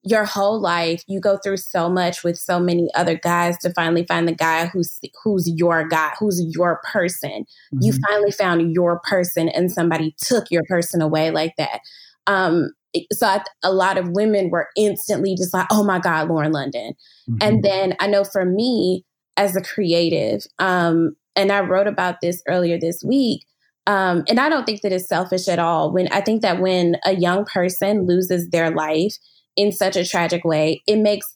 your 0.03 0.25
whole 0.25 0.59
life, 0.59 1.03
you 1.07 1.19
go 1.19 1.37
through 1.37 1.57
so 1.57 1.89
much 1.89 2.23
with 2.23 2.37
so 2.37 2.59
many 2.59 2.89
other 2.93 3.15
guys 3.15 3.57
to 3.59 3.71
finally 3.73 4.05
find 4.05 4.27
the 4.27 4.35
guy 4.35 4.65
who's 4.65 4.99
who's 5.23 5.49
your 5.55 5.87
guy, 5.87 6.11
who's 6.19 6.43
your 6.53 6.81
person. 6.91 7.45
Mm-hmm. 7.73 7.79
You 7.81 7.93
finally 8.07 8.31
found 8.31 8.73
your 8.73 8.99
person, 8.99 9.47
and 9.49 9.71
somebody 9.71 10.15
took 10.17 10.51
your 10.51 10.63
person 10.67 11.01
away 11.01 11.31
like 11.31 11.55
that. 11.57 11.79
Um, 12.27 12.71
so 13.11 13.27
I, 13.27 13.43
a 13.63 13.71
lot 13.71 13.97
of 13.97 14.09
women 14.09 14.49
were 14.49 14.69
instantly 14.75 15.35
just 15.35 15.53
like, 15.53 15.67
"Oh 15.71 15.83
my 15.83 15.99
God, 15.99 16.27
Lauren 16.27 16.51
London," 16.51 16.93
mm-hmm. 17.29 17.37
and 17.39 17.63
then 17.63 17.95
I 17.99 18.07
know 18.07 18.25
for 18.25 18.43
me 18.45 19.05
as 19.37 19.55
a 19.55 19.61
creative, 19.61 20.41
um, 20.59 21.15
and 21.35 21.51
I 21.51 21.61
wrote 21.61 21.87
about 21.87 22.19
this 22.21 22.43
earlier 22.47 22.77
this 22.77 23.03
week. 23.05 23.45
Um, 23.85 24.23
and 24.29 24.39
I 24.39 24.47
don't 24.47 24.65
think 24.65 24.81
that 24.81 24.93
it's 24.93 25.09
selfish 25.09 25.49
at 25.49 25.59
all. 25.59 25.91
When 25.91 26.07
I 26.09 26.21
think 26.21 26.41
that 26.41 26.61
when 26.61 26.95
a 27.05 27.15
young 27.15 27.43
person 27.43 28.05
loses 28.05 28.49
their 28.49 28.71
life 28.71 29.17
in 29.55 29.71
such 29.71 29.95
a 29.95 30.05
tragic 30.05 30.43
way, 30.43 30.83
it 30.87 30.97
makes 30.97 31.35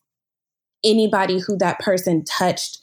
anybody 0.84 1.40
who 1.40 1.58
that 1.58 1.80
person 1.80 2.24
touched 2.24 2.80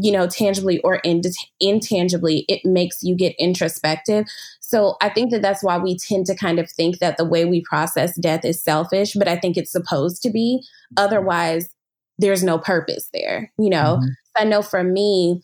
you 0.00 0.12
know, 0.12 0.26
tangibly 0.26 0.80
or 0.80 0.96
in, 0.96 1.22
intangibly, 1.60 2.44
it 2.48 2.64
makes 2.64 3.02
you 3.02 3.14
get 3.14 3.34
introspective. 3.38 4.26
So 4.60 4.96
I 5.00 5.08
think 5.08 5.30
that 5.30 5.42
that's 5.42 5.62
why 5.62 5.78
we 5.78 5.96
tend 5.96 6.26
to 6.26 6.34
kind 6.34 6.58
of 6.58 6.70
think 6.70 6.98
that 6.98 7.16
the 7.16 7.24
way 7.24 7.44
we 7.44 7.62
process 7.62 8.18
death 8.18 8.44
is 8.44 8.62
selfish, 8.62 9.12
but 9.14 9.28
I 9.28 9.36
think 9.36 9.56
it's 9.56 9.70
supposed 9.70 10.22
to 10.22 10.30
be. 10.30 10.64
Otherwise, 10.96 11.68
there's 12.18 12.42
no 12.42 12.58
purpose 12.58 13.08
there, 13.12 13.52
you 13.58 13.70
know? 13.70 13.98
Mm-hmm. 14.00 14.08
I 14.36 14.44
know 14.44 14.62
for 14.62 14.82
me, 14.82 15.42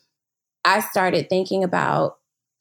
I 0.65 0.81
started 0.81 1.29
thinking 1.29 1.65
about 1.65 2.17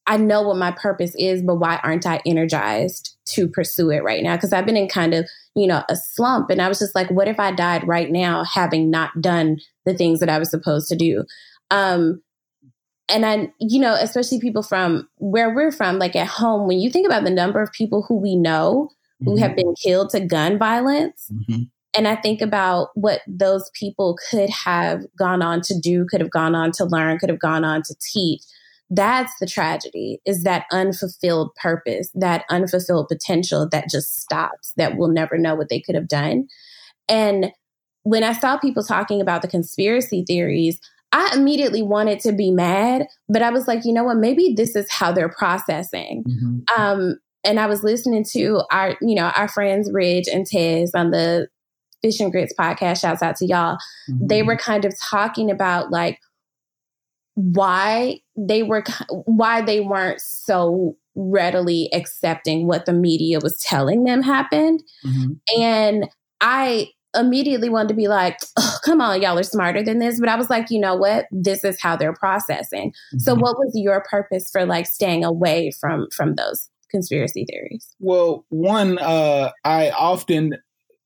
I 0.07 0.17
know 0.17 0.41
what 0.41 0.57
my 0.57 0.71
purpose 0.71 1.13
is, 1.19 1.43
but 1.43 1.55
why 1.55 1.79
aren't 1.83 2.07
I 2.07 2.19
energized 2.25 3.15
to 3.33 3.47
pursue 3.47 3.89
it 3.91 4.03
right 4.03 4.23
now? 4.23 4.35
Because 4.35 4.53
I've 4.53 4.65
been 4.65 4.77
in 4.77 4.87
kind 4.87 5.13
of, 5.13 5.27
you 5.55 5.67
know, 5.67 5.83
a 5.89 5.95
slump. 5.95 6.49
And 6.49 6.61
I 6.61 6.67
was 6.67 6.79
just 6.79 6.95
like, 6.95 7.09
what 7.09 7.27
if 7.27 7.39
I 7.39 7.51
died 7.51 7.87
right 7.87 8.11
now 8.11 8.43
having 8.43 8.89
not 8.89 9.21
done 9.21 9.59
the 9.85 9.93
things 9.93 10.19
that 10.19 10.29
I 10.29 10.39
was 10.39 10.49
supposed 10.49 10.89
to 10.89 10.95
do? 10.95 11.25
Um, 11.71 12.21
and 13.09 13.25
I, 13.25 13.51
you 13.59 13.79
know, 13.79 13.95
especially 13.95 14.39
people 14.39 14.63
from 14.63 15.09
where 15.17 15.53
we're 15.53 15.71
from, 15.71 15.97
like 15.97 16.15
at 16.15 16.27
home, 16.27 16.67
when 16.67 16.79
you 16.79 16.89
think 16.89 17.07
about 17.07 17.23
the 17.23 17.31
number 17.31 17.61
of 17.61 17.71
people 17.71 18.05
who 18.07 18.15
we 18.15 18.35
know 18.35 18.89
who 19.19 19.31
mm-hmm. 19.31 19.43
have 19.43 19.55
been 19.55 19.73
killed 19.83 20.11
to 20.11 20.19
gun 20.19 20.57
violence, 20.57 21.29
mm-hmm. 21.31 21.63
and 21.93 22.07
I 22.07 22.15
think 22.15 22.41
about 22.41 22.89
what 22.93 23.21
those 23.27 23.69
people 23.73 24.17
could 24.29 24.49
have 24.49 25.01
gone 25.17 25.41
on 25.41 25.61
to 25.61 25.77
do, 25.77 26.05
could 26.09 26.21
have 26.21 26.29
gone 26.29 26.55
on 26.55 26.71
to 26.73 26.85
learn, 26.85 27.17
could 27.17 27.29
have 27.29 27.39
gone 27.39 27.65
on 27.65 27.81
to 27.83 27.95
teach. 27.99 28.43
That's 28.89 29.31
the 29.39 29.45
tragedy 29.45 30.19
is 30.25 30.43
that 30.43 30.65
unfulfilled 30.71 31.53
purpose, 31.55 32.09
that 32.15 32.45
unfulfilled 32.49 33.07
potential 33.07 33.67
that 33.71 33.89
just 33.89 34.19
stops, 34.19 34.73
that 34.77 34.97
we'll 34.97 35.09
never 35.09 35.37
know 35.37 35.55
what 35.55 35.69
they 35.69 35.79
could 35.79 35.95
have 35.95 36.07
done. 36.07 36.47
And 37.07 37.51
when 38.03 38.23
I 38.23 38.33
saw 38.33 38.57
people 38.57 38.83
talking 38.83 39.21
about 39.21 39.41
the 39.41 39.47
conspiracy 39.47 40.23
theories, 40.25 40.79
I 41.11 41.31
immediately 41.35 41.81
wanted 41.81 42.19
to 42.21 42.31
be 42.31 42.51
mad, 42.51 43.07
but 43.27 43.41
I 43.41 43.49
was 43.49 43.67
like, 43.67 43.83
you 43.83 43.93
know 43.93 44.03
what? 44.03 44.17
Maybe 44.17 44.53
this 44.55 44.75
is 44.75 44.87
how 44.89 45.11
they're 45.11 45.29
processing. 45.29 46.23
Mm-hmm. 46.27 46.81
Um, 46.81 47.19
and 47.43 47.59
I 47.59 47.67
was 47.67 47.83
listening 47.83 48.25
to 48.31 48.61
our, 48.71 48.95
you 49.01 49.15
know, 49.15 49.31
our 49.35 49.47
friends 49.47 49.91
Ridge 49.91 50.27
and 50.27 50.45
Tez 50.45 50.91
on 50.93 51.11
the 51.11 51.47
Fish 52.01 52.19
and 52.19 52.31
Grits 52.31 52.53
podcast, 52.57 53.01
shouts 53.01 53.21
out 53.21 53.35
to 53.37 53.45
y'all. 53.45 53.77
Mm-hmm. 54.09 54.27
They 54.27 54.43
were 54.43 54.55
kind 54.55 54.85
of 54.85 54.93
talking 54.99 55.49
about 55.49 55.91
like 55.91 56.19
why 57.39 58.19
they 58.35 58.63
were 58.63 58.83
why 59.25 59.61
they 59.61 59.79
weren't 59.79 60.19
so 60.19 60.97
readily 61.15 61.89
accepting 61.93 62.67
what 62.67 62.85
the 62.85 62.91
media 62.91 63.39
was 63.41 63.61
telling 63.61 64.03
them 64.03 64.21
happened. 64.21 64.83
Mm-hmm. 65.05 65.61
And 65.61 66.09
I 66.41 66.89
immediately 67.17 67.69
wanted 67.69 67.89
to 67.89 67.93
be 67.93 68.09
like, 68.09 68.37
oh, 68.57 68.77
come 68.83 68.99
on, 68.99 69.21
y'all 69.21 69.39
are 69.39 69.43
smarter 69.43 69.81
than 69.81 69.99
this. 69.99 70.19
But 70.19 70.27
I 70.27 70.35
was 70.35 70.49
like, 70.49 70.69
you 70.69 70.79
know 70.79 70.95
what? 70.95 71.27
This 71.31 71.63
is 71.63 71.81
how 71.81 71.95
they're 71.95 72.13
processing. 72.13 72.89
Mm-hmm. 72.89 73.19
So 73.19 73.35
what 73.35 73.57
was 73.57 73.71
your 73.73 74.03
purpose 74.09 74.49
for 74.51 74.65
like 74.65 74.85
staying 74.85 75.23
away 75.23 75.71
from 75.79 76.07
from 76.13 76.35
those 76.35 76.69
conspiracy 76.91 77.45
theories? 77.49 77.87
Well, 77.99 78.45
one, 78.49 78.97
uh, 78.97 79.51
I 79.63 79.91
often 79.91 80.57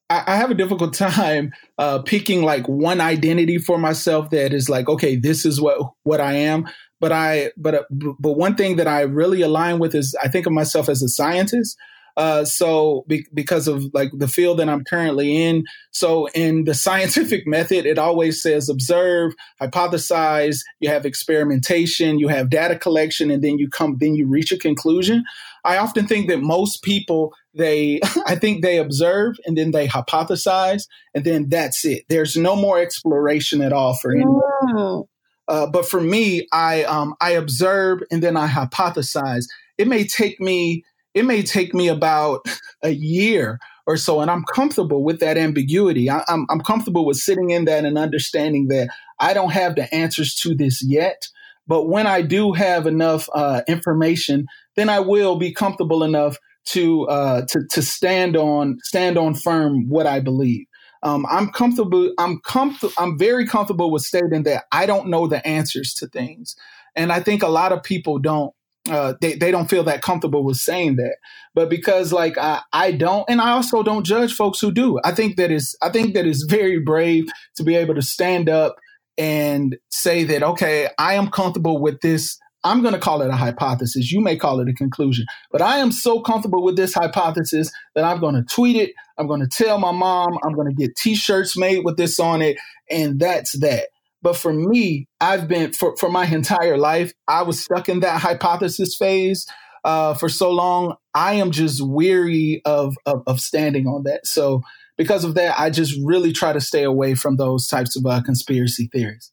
I, 0.09 0.35
have 0.35 0.51
a 0.51 0.55
difficult 0.55 0.93
time 0.97 1.53
uh, 1.77 1.99
picking 1.99 2.43
like 2.43 2.67
one 2.67 3.01
identity 3.01 3.57
for 3.57 3.77
myself 3.77 4.29
that 4.31 4.53
is 4.53 4.69
like, 4.69 4.89
okay, 4.89 5.15
this 5.15 5.45
is 5.45 5.59
what 5.61 5.93
what 6.03 6.21
I 6.21 6.33
am. 6.33 6.67
But 6.99 7.11
I, 7.11 7.51
but 7.57 7.75
uh, 7.75 7.83
but 7.89 8.33
one 8.33 8.55
thing 8.55 8.77
that 8.77 8.87
I 8.87 9.01
really 9.01 9.41
align 9.41 9.79
with 9.79 9.95
is 9.95 10.15
I 10.21 10.29
think 10.29 10.45
of 10.45 10.53
myself 10.53 10.89
as 10.89 11.01
a 11.01 11.09
scientist. 11.09 11.77
Uh, 12.15 12.45
so 12.45 13.03
be, 13.07 13.25
because 13.33 13.67
of 13.67 13.85
like 13.91 14.11
the 14.13 14.27
field 14.27 14.59
that 14.59 14.69
I'm 14.69 14.83
currently 14.83 15.41
in, 15.43 15.65
so 15.91 16.27
in 16.27 16.65
the 16.65 16.73
scientific 16.85 17.47
method, 17.47 17.85
it 17.85 17.97
always 17.97 18.41
says 18.41 18.69
observe, 18.69 19.33
hypothesize. 19.61 20.59
You 20.79 20.89
have 20.89 21.05
experimentation, 21.05 22.19
you 22.19 22.27
have 22.27 22.49
data 22.49 22.77
collection, 22.77 23.31
and 23.31 23.43
then 23.43 23.57
you 23.57 23.69
come, 23.69 23.97
then 23.99 24.15
you 24.15 24.27
reach 24.27 24.51
a 24.51 24.57
conclusion. 24.57 25.23
I 25.65 25.77
often 25.77 26.07
think 26.07 26.29
that 26.29 26.41
most 26.41 26.83
people 26.83 27.33
they 27.53 27.99
I 28.25 28.35
think 28.35 28.61
they 28.61 28.77
observe 28.77 29.37
and 29.45 29.57
then 29.57 29.71
they 29.71 29.87
hypothesize 29.87 30.87
and 31.13 31.23
then 31.23 31.49
that's 31.49 31.85
it. 31.85 32.05
There's 32.09 32.35
no 32.35 32.55
more 32.55 32.79
exploration 32.79 33.61
at 33.61 33.73
all 33.73 33.95
for 33.95 34.11
anyone. 34.11 35.03
Uh, 35.47 35.67
but 35.67 35.85
for 35.85 35.99
me, 35.99 36.47
I 36.51 36.83
um, 36.83 37.15
I 37.19 37.31
observe 37.31 38.01
and 38.11 38.23
then 38.23 38.37
I 38.37 38.47
hypothesize. 38.47 39.45
It 39.77 39.87
may 39.87 40.05
take 40.05 40.39
me 40.39 40.83
it 41.13 41.25
may 41.25 41.43
take 41.43 41.73
me 41.73 41.87
about 41.87 42.45
a 42.83 42.91
year 42.91 43.59
or 43.85 43.97
so, 43.97 44.21
and 44.21 44.31
I'm 44.31 44.45
comfortable 44.45 45.03
with 45.03 45.19
that 45.19 45.37
ambiguity. 45.37 46.09
I, 46.09 46.23
I'm 46.27 46.45
I'm 46.49 46.61
comfortable 46.61 47.05
with 47.05 47.17
sitting 47.17 47.49
in 47.49 47.65
that 47.65 47.85
and 47.85 47.97
understanding 47.97 48.67
that 48.69 48.89
I 49.19 49.33
don't 49.33 49.51
have 49.51 49.75
the 49.75 49.93
answers 49.93 50.35
to 50.35 50.55
this 50.55 50.83
yet. 50.83 51.27
But 51.65 51.87
when 51.87 52.07
I 52.07 52.21
do 52.21 52.51
have 52.53 52.87
enough 52.87 53.29
uh, 53.33 53.61
information, 53.67 54.47
then 54.75 54.89
I 54.89 54.99
will 54.99 55.37
be 55.37 55.53
comfortable 55.53 56.03
enough 56.03 56.37
to 56.65 57.07
uh, 57.07 57.45
to 57.47 57.65
to 57.71 57.81
stand 57.81 58.35
on 58.35 58.77
stand 58.83 59.17
on 59.17 59.35
firm 59.35 59.89
what 59.89 60.07
I 60.07 60.19
believe. 60.19 60.65
Um, 61.03 61.25
I'm 61.29 61.49
comfortable. 61.49 62.13
I'm 62.17 62.39
comfortable. 62.39 62.93
I'm 62.97 63.17
very 63.17 63.45
comfortable 63.45 63.91
with 63.91 64.03
stating 64.03 64.43
that 64.43 64.65
I 64.71 64.85
don't 64.85 65.09
know 65.09 65.27
the 65.27 65.45
answers 65.45 65.93
to 65.95 66.07
things, 66.07 66.55
and 66.95 67.11
I 67.11 67.19
think 67.19 67.43
a 67.43 67.49
lot 67.49 67.71
of 67.71 67.83
people 67.83 68.19
don't. 68.19 68.53
Uh, 68.89 69.13
they 69.21 69.35
they 69.35 69.51
don't 69.51 69.69
feel 69.69 69.83
that 69.83 70.01
comfortable 70.01 70.43
with 70.43 70.57
saying 70.57 70.97
that, 70.97 71.15
but 71.55 71.69
because 71.69 72.11
like 72.11 72.37
I, 72.37 72.61
I 72.73 72.91
don't, 72.91 73.25
and 73.29 73.39
I 73.39 73.51
also 73.51 73.81
don't 73.81 74.05
judge 74.05 74.33
folks 74.33 74.59
who 74.59 74.71
do. 74.71 74.99
I 75.05 75.13
think 75.13 75.37
that 75.37 75.51
is 75.51 75.75
I 75.81 75.89
think 75.89 76.13
that 76.15 76.25
is 76.25 76.45
very 76.49 76.79
brave 76.79 77.25
to 77.55 77.63
be 77.63 77.75
able 77.75 77.95
to 77.95 78.01
stand 78.01 78.49
up 78.49 78.75
and 79.17 79.77
say 79.89 80.25
that 80.25 80.43
okay, 80.43 80.89
I 80.97 81.13
am 81.13 81.29
comfortable 81.29 81.79
with 81.81 82.01
this 82.01 82.37
I'm 82.63 82.81
going 82.81 82.93
to 82.93 82.99
call 82.99 83.21
it 83.21 83.29
a 83.29 83.35
hypothesis. 83.35 84.11
You 84.11 84.21
may 84.21 84.37
call 84.37 84.59
it 84.59 84.69
a 84.69 84.73
conclusion, 84.73 85.25
but 85.51 85.61
I 85.61 85.77
am 85.77 85.91
so 85.91 86.21
comfortable 86.21 86.63
with 86.63 86.75
this 86.75 86.93
hypothesis 86.93 87.71
that 87.95 88.03
I'm 88.03 88.19
going 88.19 88.35
to 88.35 88.43
tweet 88.43 88.75
it. 88.75 88.91
I'm 89.17 89.27
going 89.27 89.41
to 89.41 89.47
tell 89.47 89.77
my 89.77 89.91
mom. 89.91 90.37
I'm 90.43 90.53
going 90.53 90.69
to 90.69 90.73
get 90.73 90.95
t-shirts 90.95 91.57
made 91.57 91.83
with 91.83 91.97
this 91.97 92.19
on 92.19 92.41
it. 92.41 92.57
And 92.89 93.19
that's 93.19 93.59
that. 93.59 93.89
But 94.21 94.37
for 94.37 94.53
me, 94.53 95.07
I've 95.19 95.47
been 95.47 95.73
for, 95.73 95.97
for 95.97 96.09
my 96.09 96.25
entire 96.25 96.77
life, 96.77 97.13
I 97.27 97.43
was 97.43 97.59
stuck 97.59 97.89
in 97.89 97.99
that 97.99 98.21
hypothesis 98.21 98.95
phase 98.95 99.45
uh, 99.83 100.13
for 100.13 100.29
so 100.29 100.49
long. 100.51 100.95
I 101.13 101.33
am 101.33 101.51
just 101.51 101.85
weary 101.85 102.61
of, 102.63 102.95
of, 103.05 103.23
of 103.27 103.41
standing 103.41 103.85
on 103.85 104.03
that. 104.03 104.25
So 104.25 104.61
because 104.97 105.25
of 105.25 105.35
that, 105.35 105.59
I 105.59 105.69
just 105.69 105.99
really 106.03 106.31
try 106.31 106.53
to 106.53 106.61
stay 106.61 106.83
away 106.83 107.15
from 107.15 107.35
those 107.35 107.67
types 107.67 107.97
of 107.97 108.05
uh, 108.05 108.21
conspiracy 108.21 108.89
theories. 108.91 109.31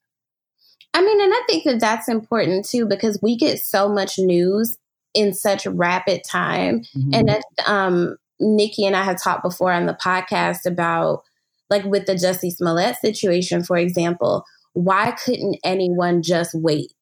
I 0.93 1.03
mean, 1.03 1.21
and 1.21 1.33
I 1.33 1.43
think 1.49 1.65
that 1.65 1.81
that's 1.81 2.09
important 2.09 2.67
too 2.67 2.87
because 2.87 3.19
we 3.23 3.37
get 3.37 3.61
so 3.61 3.89
much 3.89 4.19
news 4.19 4.77
in 5.15 5.33
such 5.33 5.67
rapid 5.67 6.23
time. 6.25 6.81
Mm-hmm. 6.97 7.15
And 7.15 7.29
that, 7.29 7.45
um, 7.67 8.17
Nikki 8.39 8.87
and 8.87 8.97
I 8.97 9.05
have 9.05 9.23
talked 9.23 9.43
before 9.43 9.73
on 9.73 9.87
the 9.87 9.99
podcast 10.03 10.67
about, 10.67 11.23
like, 11.69 11.85
with 11.85 12.07
the 12.07 12.15
Jussie 12.15 12.51
Smollett 12.51 12.97
situation, 12.97 13.63
for 13.63 13.77
example, 13.77 14.45
why 14.73 15.13
couldn't 15.25 15.59
anyone 15.63 16.23
just 16.23 16.55
wait? 16.55 16.93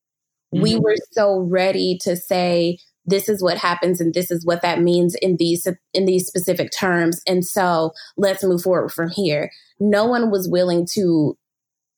Mm-hmm. 0.54 0.62
We 0.62 0.76
were 0.76 0.96
so 1.12 1.40
ready 1.40 1.98
to 2.02 2.16
say, 2.16 2.78
this 3.08 3.28
is 3.28 3.42
what 3.42 3.56
happens 3.56 4.00
and 4.00 4.12
this 4.12 4.30
is 4.30 4.44
what 4.44 4.62
that 4.62 4.82
means 4.82 5.14
in 5.16 5.36
these 5.38 5.66
in 5.94 6.04
these 6.04 6.26
specific 6.26 6.70
terms 6.70 7.22
and 7.26 7.44
so 7.44 7.92
let's 8.18 8.44
move 8.44 8.62
forward 8.62 8.90
from 8.90 9.08
here 9.08 9.50
no 9.80 10.04
one 10.04 10.30
was 10.30 10.46
willing 10.46 10.86
to 10.86 11.36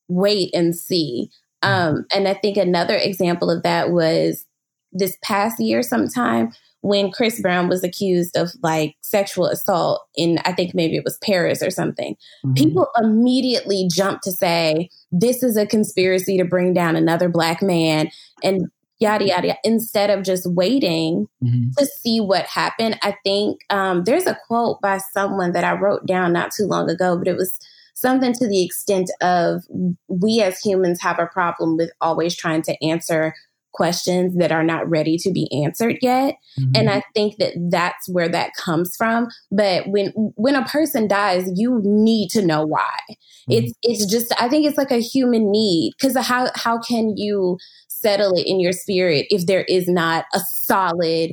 wait 0.08 0.50
and 0.54 0.76
see 0.76 1.28
um, 1.62 2.06
and 2.14 2.28
I 2.28 2.34
think 2.34 2.56
another 2.56 2.96
example 2.96 3.50
of 3.50 3.62
that 3.62 3.90
was 3.90 4.44
this 4.92 5.16
past 5.22 5.60
year 5.60 5.82
sometime 5.82 6.52
when 6.82 7.10
Chris 7.10 7.40
Brown 7.40 7.68
was 7.68 7.84
accused 7.84 8.36
of 8.36 8.50
like 8.62 8.96
sexual 9.02 9.46
assault 9.46 10.02
in, 10.16 10.38
I 10.44 10.52
think 10.52 10.74
maybe 10.74 10.96
it 10.96 11.04
was 11.04 11.18
Paris 11.22 11.62
or 11.62 11.70
something. 11.70 12.16
Mm-hmm. 12.44 12.54
People 12.54 12.88
immediately 12.96 13.86
jumped 13.92 14.24
to 14.24 14.32
say, 14.32 14.88
this 15.12 15.42
is 15.42 15.56
a 15.56 15.66
conspiracy 15.66 16.38
to 16.38 16.44
bring 16.44 16.72
down 16.72 16.96
another 16.96 17.28
black 17.28 17.62
man 17.62 18.10
and 18.42 18.68
yada, 18.98 19.26
yada, 19.26 19.48
yada 19.48 19.58
instead 19.62 20.10
of 20.10 20.24
just 20.24 20.50
waiting 20.50 21.26
mm-hmm. 21.44 21.70
to 21.76 21.86
see 21.86 22.20
what 22.20 22.46
happened. 22.46 22.98
I 23.02 23.14
think 23.24 23.60
um, 23.68 24.04
there's 24.04 24.26
a 24.26 24.38
quote 24.46 24.80
by 24.80 24.98
someone 25.12 25.52
that 25.52 25.64
I 25.64 25.72
wrote 25.72 26.06
down 26.06 26.32
not 26.32 26.50
too 26.50 26.64
long 26.64 26.88
ago, 26.88 27.18
but 27.18 27.28
it 27.28 27.36
was 27.36 27.58
something 28.00 28.32
to 28.32 28.48
the 28.48 28.64
extent 28.64 29.10
of 29.20 29.64
we 30.08 30.40
as 30.40 30.58
humans 30.60 31.00
have 31.00 31.18
a 31.18 31.26
problem 31.26 31.76
with 31.76 31.90
always 32.00 32.36
trying 32.36 32.62
to 32.62 32.84
answer 32.84 33.34
questions 33.72 34.36
that 34.36 34.50
are 34.50 34.64
not 34.64 34.88
ready 34.88 35.16
to 35.16 35.30
be 35.30 35.48
answered 35.64 35.96
yet 36.02 36.34
mm-hmm. 36.58 36.72
and 36.74 36.90
i 36.90 37.02
think 37.14 37.36
that 37.36 37.52
that's 37.70 38.08
where 38.08 38.28
that 38.28 38.50
comes 38.58 38.96
from 38.96 39.28
but 39.52 39.86
when 39.86 40.08
when 40.36 40.56
a 40.56 40.64
person 40.64 41.06
dies 41.06 41.48
you 41.54 41.80
need 41.84 42.28
to 42.28 42.44
know 42.44 42.66
why 42.66 42.98
mm-hmm. 43.08 43.52
it's 43.52 43.72
it's 43.82 44.06
just 44.06 44.32
i 44.40 44.48
think 44.48 44.66
it's 44.66 44.78
like 44.78 44.90
a 44.90 45.00
human 45.00 45.50
need 45.50 45.92
because 45.98 46.16
how 46.16 46.48
how 46.56 46.78
can 46.80 47.16
you 47.16 47.56
settle 47.88 48.32
it 48.36 48.46
in 48.46 48.58
your 48.58 48.72
spirit 48.72 49.26
if 49.30 49.46
there 49.46 49.64
is 49.64 49.86
not 49.86 50.24
a 50.34 50.40
solid 50.64 51.32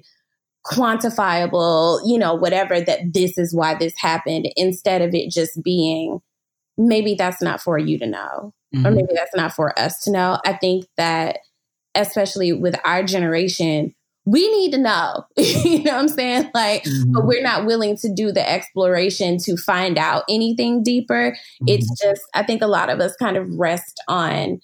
quantifiable 0.66 2.00
you 2.06 2.20
know 2.20 2.36
whatever 2.36 2.80
that 2.80 3.00
this 3.14 3.38
is 3.38 3.56
why 3.56 3.74
this 3.74 3.94
happened 3.98 4.48
instead 4.56 5.02
of 5.02 5.16
it 5.16 5.32
just 5.32 5.62
being 5.64 6.20
maybe 6.78 7.16
that's 7.16 7.42
not 7.42 7.62
for 7.62 7.78
you 7.78 7.98
to 8.00 8.08
know, 8.08 8.54
mm-hmm. 8.74 8.86
or 8.86 8.92
maybe 8.92 9.14
that's 9.14 9.36
not 9.36 9.54
for 9.54 9.78
us 9.80 10.00
to 10.04 10.12
know. 10.12 10.40
I 10.46 10.54
think 10.54 10.86
that, 10.98 11.40
especially 11.96 12.54
with 12.54 12.76
our 12.86 13.04
generation, 13.04 13.94
we 14.26 14.52
need 14.52 14.72
to 14.72 14.78
know. 14.78 15.24
you 15.38 15.84
know 15.84 15.94
what 15.94 16.02
I'm 16.02 16.08
saying? 16.10 16.52
Like, 16.54 16.84
mm-hmm. 16.84 17.14
but 17.14 17.26
we're 17.26 17.42
not 17.42 17.66
willing 17.66 17.96
to 17.98 18.14
do 18.14 18.32
the 18.32 18.48
exploration 18.48 19.38
to 19.40 19.56
find 19.56 19.98
out 19.98 20.24
anything 20.30 20.84
deeper. 20.84 21.32
Mm-hmm. 21.32 21.66
It's 21.68 22.02
just, 22.02 22.22
I 22.34 22.44
think 22.44 22.62
a 22.62 22.68
lot 22.68 22.90
of 22.90 23.00
us 23.00 23.16
kind 23.16 23.38
of 23.38 23.50
rest 23.58 24.02
on 24.08 24.60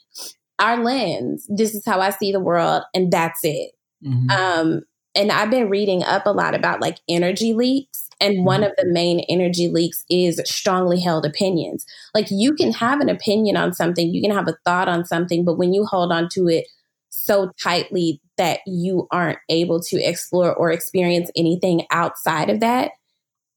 our 0.60 0.84
lens. 0.84 1.48
This 1.50 1.74
is 1.74 1.86
how 1.86 2.02
I 2.02 2.10
see 2.12 2.32
the 2.32 2.40
world, 2.40 2.84
and 2.94 3.12
that's 3.12 3.40
it. 3.44 3.72
Mm-hmm. 4.06 4.30
Um, 4.30 4.82
and 5.16 5.32
I've 5.32 5.52
been 5.52 5.70
reading 5.70 6.04
up 6.04 6.26
a 6.26 6.32
lot 6.32 6.56
about 6.56 6.82
like 6.82 6.98
energy 7.08 7.54
leaks 7.54 8.10
and 8.20 8.46
one 8.46 8.62
mm-hmm. 8.62 8.70
of 8.70 8.76
the 8.78 8.86
main 8.86 9.22
energy 9.30 9.68
leaks 9.68 10.04
is 10.10 10.42
strongly 10.46 11.00
held 11.00 11.26
opinions. 11.26 11.86
Like 12.14 12.28
you 12.30 12.54
can 12.54 12.72
have 12.74 13.00
an 13.00 13.10
opinion 13.10 13.58
on 13.58 13.74
something, 13.74 14.14
you 14.14 14.22
can 14.22 14.32
have 14.32 14.48
a 14.48 14.58
thought 14.66 14.88
on 14.88 15.06
something, 15.06 15.46
but 15.46 15.58
when 15.58 15.74
you 15.74 15.86
hold 15.86 16.12
on 16.12 16.30
to 16.34 16.48
it 16.48 16.66
so 17.10 17.52
tightly 17.62 18.20
that 18.38 18.60
you 18.66 19.08
aren't 19.12 19.40
able 19.50 19.80
to 19.82 20.02
explore 20.02 20.54
or 20.54 20.72
experience 20.72 21.30
anything 21.36 21.86
outside 21.92 22.50
of 22.50 22.60
that, 22.60 22.92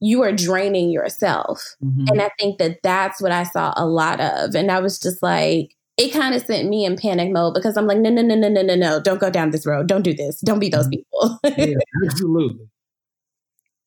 you 0.01 0.23
are 0.23 0.33
draining 0.33 0.91
yourself. 0.91 1.75
Mm-hmm. 1.83 2.05
And 2.09 2.23
I 2.23 2.31
think 2.39 2.59
that 2.59 2.79
that's 2.83 3.21
what 3.21 3.33
I 3.33 3.45
saw 3.45 3.73
a 3.77 3.87
lot 3.87 4.21
of. 4.21 4.55
And 4.55 4.71
I 4.71 4.81
was 4.81 4.99
just 4.99 5.23
like, 5.23 5.75
it 5.97 6.13
kind 6.13 6.35
of 6.35 6.43
sent 6.43 6.69
me 6.69 6.85
in 6.85 6.97
panic 6.97 7.33
mode 7.33 7.55
because 7.55 7.77
I'm 7.77 7.87
like, 7.87 7.99
no, 7.99 8.11
no, 8.11 8.21
no, 8.21 8.35
no, 8.35 8.49
no, 8.49 8.61
no, 8.63 8.75
no, 8.75 9.01
don't 9.01 9.21
go 9.21 9.31
down 9.31 9.51
this 9.51 9.67
road. 9.67 9.87
Don't 9.87 10.03
do 10.03 10.13
this. 10.13 10.41
Don't 10.41 10.59
be 10.59 10.69
those 10.69 10.89
mm-hmm. 10.89 10.91
people. 10.91 11.41
yeah, 11.57 11.79
absolutely. 12.05 12.69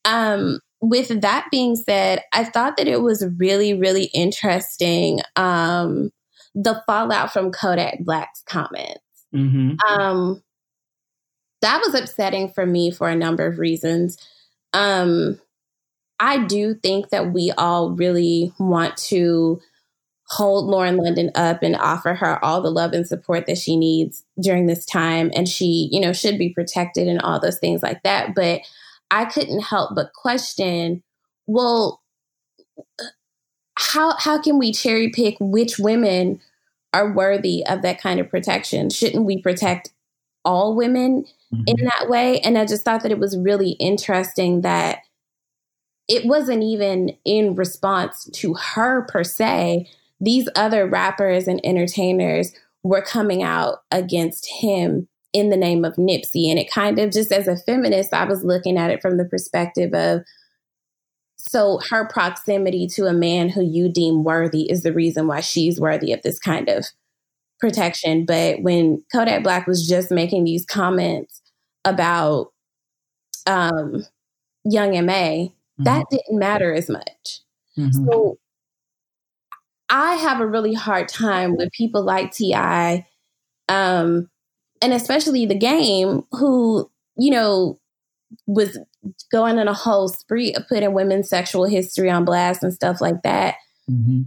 Um, 0.09 0.59
with 0.81 1.21
that 1.21 1.47
being 1.51 1.75
said, 1.75 2.23
I 2.33 2.43
thought 2.43 2.77
that 2.77 2.87
it 2.87 3.01
was 3.01 3.25
really, 3.37 3.73
really 3.73 4.05
interesting 4.13 5.19
um, 5.35 6.11
the 6.55 6.81
fallout 6.87 7.31
from 7.31 7.51
Kodak 7.51 7.99
Black's 7.99 8.41
comments. 8.45 9.01
Mm-hmm. 9.35 9.75
Um, 9.87 10.41
that 11.61 11.81
was 11.85 11.93
upsetting 11.93 12.49
for 12.49 12.65
me 12.65 12.91
for 12.91 13.09
a 13.09 13.15
number 13.15 13.45
of 13.45 13.59
reasons. 13.59 14.17
Um, 14.73 15.39
I 16.19 16.45
do 16.45 16.73
think 16.73 17.09
that 17.09 17.33
we 17.33 17.51
all 17.57 17.91
really 17.91 18.53
want 18.59 18.97
to 18.97 19.61
hold 20.27 20.65
Lauren 20.65 20.97
London 20.97 21.31
up 21.35 21.63
and 21.63 21.75
offer 21.75 22.13
her 22.13 22.43
all 22.43 22.61
the 22.61 22.71
love 22.71 22.93
and 22.93 23.07
support 23.07 23.47
that 23.47 23.57
she 23.57 23.75
needs 23.75 24.23
during 24.41 24.67
this 24.67 24.85
time. 24.85 25.31
And 25.35 25.49
she, 25.49 25.89
you 25.91 25.99
know, 25.99 26.13
should 26.13 26.37
be 26.37 26.53
protected 26.53 27.07
and 27.07 27.21
all 27.21 27.39
those 27.39 27.59
things 27.59 27.81
like 27.81 28.03
that. 28.03 28.35
But 28.35 28.61
I 29.11 29.25
couldn't 29.25 29.61
help 29.61 29.95
but 29.95 30.13
question, 30.13 31.03
well, 31.47 32.01
how 33.77 34.15
how 34.17 34.41
can 34.41 34.59
we 34.59 34.71
cherry 34.71 35.09
pick 35.09 35.37
which 35.39 35.79
women 35.79 36.41
are 36.93 37.13
worthy 37.13 37.65
of 37.65 37.81
that 37.81 38.01
kind 38.01 38.19
of 38.19 38.29
protection? 38.29 38.89
Shouldn't 38.89 39.25
we 39.25 39.41
protect 39.41 39.91
all 40.43 40.75
women 40.75 41.25
mm-hmm. 41.53 41.63
in 41.67 41.85
that 41.85 42.09
way? 42.09 42.39
And 42.41 42.57
I 42.57 42.65
just 42.65 42.83
thought 42.83 43.03
that 43.03 43.11
it 43.11 43.19
was 43.19 43.37
really 43.37 43.71
interesting 43.71 44.61
that 44.61 44.99
it 46.07 46.25
wasn't 46.25 46.63
even 46.63 47.15
in 47.23 47.55
response 47.55 48.27
to 48.33 48.55
her 48.55 49.03
per 49.03 49.23
se, 49.23 49.87
these 50.19 50.49
other 50.55 50.87
rappers 50.87 51.47
and 51.47 51.61
entertainers 51.63 52.51
were 52.83 53.01
coming 53.01 53.43
out 53.43 53.83
against 53.91 54.49
him 54.59 55.07
in 55.33 55.49
the 55.49 55.57
name 55.57 55.85
of 55.85 55.95
Nipsey. 55.95 56.49
And 56.49 56.59
it 56.59 56.71
kind 56.71 56.99
of 56.99 57.11
just 57.11 57.31
as 57.31 57.47
a 57.47 57.57
feminist, 57.57 58.13
I 58.13 58.25
was 58.25 58.43
looking 58.43 58.77
at 58.77 58.91
it 58.91 59.01
from 59.01 59.17
the 59.17 59.25
perspective 59.25 59.93
of 59.93 60.21
so 61.37 61.79
her 61.89 62.07
proximity 62.07 62.87
to 62.87 63.05
a 63.05 63.13
man 63.13 63.49
who 63.49 63.63
you 63.63 63.89
deem 63.89 64.23
worthy 64.23 64.69
is 64.69 64.83
the 64.83 64.93
reason 64.93 65.27
why 65.27 65.39
she's 65.39 65.79
worthy 65.79 66.11
of 66.11 66.21
this 66.21 66.37
kind 66.37 66.67
of 66.67 66.85
protection. 67.59 68.25
But 68.25 68.61
when 68.61 69.03
Kodak 69.13 69.43
Black 69.43 69.65
was 69.65 69.87
just 69.87 70.11
making 70.11 70.43
these 70.43 70.65
comments 70.65 71.41
about 71.85 72.51
um, 73.47 74.05
Young 74.65 74.91
MA, 75.05 75.11
mm-hmm. 75.11 75.83
that 75.83 76.05
didn't 76.11 76.37
matter 76.37 76.73
as 76.73 76.89
much. 76.89 77.39
Mm-hmm. 77.77 78.05
So 78.05 78.37
I 79.89 80.15
have 80.15 80.41
a 80.41 80.47
really 80.47 80.73
hard 80.73 81.07
time 81.07 81.55
with 81.55 81.71
people 81.71 82.03
like 82.03 82.31
T.I., 82.31 83.07
um, 83.69 84.29
and 84.81 84.93
especially 84.93 85.45
the 85.45 85.57
game, 85.57 86.23
who, 86.31 86.89
you 87.17 87.31
know, 87.31 87.79
was 88.47 88.77
going 89.31 89.59
on 89.59 89.67
a 89.67 89.73
whole 89.73 90.07
spree 90.07 90.53
of 90.53 90.67
putting 90.67 90.93
women's 90.93 91.29
sexual 91.29 91.65
history 91.65 92.09
on 92.09 92.25
blast 92.25 92.63
and 92.63 92.73
stuff 92.73 93.01
like 93.01 93.21
that. 93.23 93.55
Mm-hmm. 93.89 94.21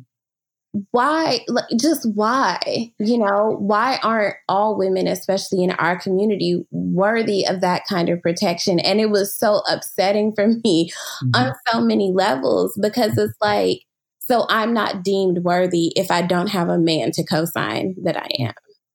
Why, 0.90 1.40
like, 1.48 1.66
just 1.78 2.08
why, 2.14 2.58
you 2.98 3.18
know, 3.18 3.56
why 3.58 3.98
aren't 4.02 4.36
all 4.48 4.78
women, 4.78 5.06
especially 5.06 5.62
in 5.62 5.72
our 5.72 6.00
community, 6.00 6.64
worthy 6.70 7.46
of 7.46 7.60
that 7.60 7.82
kind 7.86 8.08
of 8.08 8.22
protection? 8.22 8.80
And 8.80 8.98
it 8.98 9.10
was 9.10 9.36
so 9.36 9.62
upsetting 9.70 10.32
for 10.34 10.48
me 10.48 10.90
mm-hmm. 10.90 11.30
on 11.34 11.54
so 11.68 11.82
many 11.82 12.10
levels 12.10 12.78
because 12.80 13.18
it's 13.18 13.36
like, 13.42 13.82
so 14.18 14.46
I'm 14.48 14.72
not 14.72 15.04
deemed 15.04 15.44
worthy 15.44 15.92
if 15.94 16.10
I 16.10 16.22
don't 16.22 16.48
have 16.48 16.70
a 16.70 16.78
man 16.78 17.10
to 17.12 17.24
co-sign 17.24 17.96
that 18.04 18.16
I 18.16 18.28
am. 18.38 18.54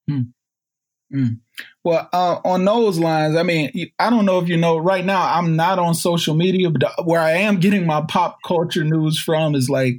Mm. 0.10 0.34
Mm. 1.13 1.39
Well, 1.84 2.10
uh, 2.12 2.39
on 2.43 2.65
those 2.65 3.00
lines, 3.00 3.36
I 3.36 3.43
mean, 3.43 3.72
I 3.98 4.10
don't 4.10 4.26
know 4.26 4.39
if 4.39 4.50
you 4.50 4.58
know, 4.58 4.78
right 4.78 5.06
now 5.06 5.22
I'm 5.22 5.56
not 5.56 5.80
on 5.80 5.93
social 5.93 6.36
media, 6.36 6.70
but 6.70 7.06
where 7.06 7.22
I 7.22 7.32
am 7.32 7.60
getting 7.60 7.86
my 7.86 8.04
pop 8.08 8.39
culture 8.46 8.84
news 8.84 9.20
from 9.20 9.56
is 9.56 9.70
like 9.70 9.98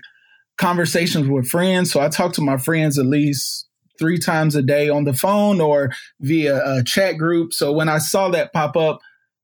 conversations 0.59 1.29
with 1.29 1.49
friends. 1.49 1.91
So 1.91 2.01
I 2.01 2.09
talk 2.09 2.35
to 2.35 2.43
my 2.43 2.59
friends 2.59 2.99
at 2.99 3.07
least 3.07 3.67
three 3.99 4.19
times 4.19 4.55
a 4.55 4.63
day 4.63 4.89
on 4.89 5.05
the 5.05 5.15
phone 5.15 5.61
or 5.61 5.91
via 6.21 6.61
a 6.65 6.85
chat 6.85 7.17
group. 7.17 7.53
So 7.53 7.73
when 7.73 7.89
I 7.89 7.99
saw 7.99 8.29
that 8.31 8.53
pop 8.53 8.77
up, 8.77 9.01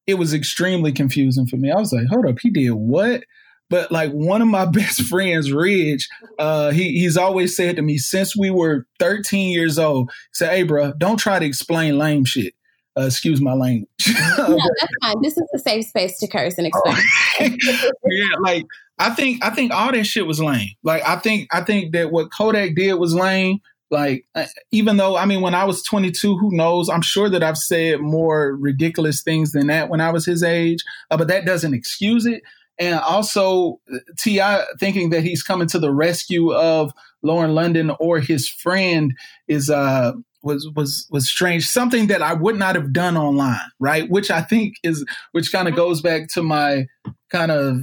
it 0.07 0.15
was 0.15 0.35
extremely 0.35 0.93
confusing 0.93 1.47
for 1.47 1.57
me. 1.57 1.71
I 1.71 1.77
was 1.77 1.93
like, 1.93 2.07
hold 2.09 2.27
up, 2.27 2.37
he 2.41 2.51
did 2.51 2.71
what? 2.71 3.25
But 3.71 3.91
like 3.91 4.13
one 4.13 4.43
of 4.43 4.49
my 4.49 4.65
best 4.73 5.03
friends, 5.03 5.53
Ridge, 5.53 6.09
uh, 6.39 6.71
he 6.71 6.99
he's 6.99 7.17
always 7.17 7.57
said 7.57 7.77
to 7.77 7.83
me 7.83 7.99
since 7.99 8.37
we 8.37 8.51
were 8.51 8.87
13 8.99 9.51
years 9.51 9.79
old, 9.79 10.11
he 10.11 10.35
said, 10.35 10.51
"Hey, 10.51 10.63
bro, 10.63 10.93
don't 10.99 11.19
try 11.19 11.39
to 11.39 11.47
explain 11.47 11.99
lame 11.99 12.25
shit." 12.25 12.55
Uh, 12.97 13.07
excuse 13.07 13.41
my 13.41 13.55
language. 13.55 13.89
no, 14.07 14.15
that's 14.81 14.93
fine. 15.03 15.21
This 15.21 15.37
is 15.37 15.49
a 15.53 15.59
safe 15.59 15.87
space 15.87 16.17
to 16.21 16.29
curse 16.29 16.57
and 16.59 16.67
explain. 16.69 17.03
yeah, 18.05 18.37
like 18.39 18.65
I 18.99 19.11
think 19.11 19.45
I 19.45 19.51
think 19.51 19.73
all 19.73 19.91
that 19.91 20.05
shit 20.05 20.27
was 20.27 20.41
lame. 20.41 20.71
Like 20.85 21.03
I 21.07 21.17
think 21.17 21.49
I 21.53 21.63
think 21.63 21.93
that 21.93 22.13
what 22.13 22.31
Kodak 22.31 22.77
did 22.77 22.95
was 22.95 23.15
lame. 23.15 23.59
Like 23.91 24.27
uh, 24.37 24.47
even 24.71 24.97
though 24.97 25.17
I 25.17 25.27
mean 25.27 25.41
when 25.41 25.57
I 25.57 25.65
was 25.65 25.83
22, 25.83 26.39
who 26.39 26.57
knows? 26.57 26.89
I'm 26.89 27.03
sure 27.03 27.29
that 27.29 27.43
I've 27.43 27.59
said 27.59 28.01
more 28.01 28.55
ridiculous 28.55 29.23
things 29.23 29.51
than 29.51 29.67
that 29.67 29.89
when 29.89 30.01
I 30.01 30.11
was 30.11 30.25
his 30.25 30.45
age, 30.45 30.79
uh, 31.11 31.17
but 31.17 31.27
that 31.29 31.45
doesn't 31.45 31.75
excuse 31.75 32.27
it 32.27 32.43
and 32.79 32.99
also 33.01 33.81
T.I. 34.19 34.65
thinking 34.81 35.11
that 35.11 35.23
he's 35.23 35.43
coming 35.43 35.69
to 35.69 35.79
the 35.79 35.93
rescue 35.93 36.53
of 36.53 36.93
Lauren 37.23 37.55
London 37.55 37.93
or 38.01 38.21
his 38.21 38.49
friend 38.49 39.15
is 39.49 39.71
uh 39.71 40.13
was 40.43 40.69
was 40.77 41.07
was 41.11 41.29
strange. 41.29 41.67
Something 41.67 42.07
that 42.09 42.23
I 42.23 42.35
would 42.35 42.57
not 42.57 42.75
have 42.75 42.93
done 42.93 43.17
online, 43.17 43.59
right? 43.81 44.09
Which 44.11 44.31
I 44.31 44.43
think 44.43 44.77
is 44.83 45.05
which 45.33 45.51
kind 45.51 45.69
of 45.69 45.75
goes 45.75 46.01
back 46.01 46.29
to 46.35 46.43
my 46.43 46.87
kind 47.31 47.51
of 47.51 47.79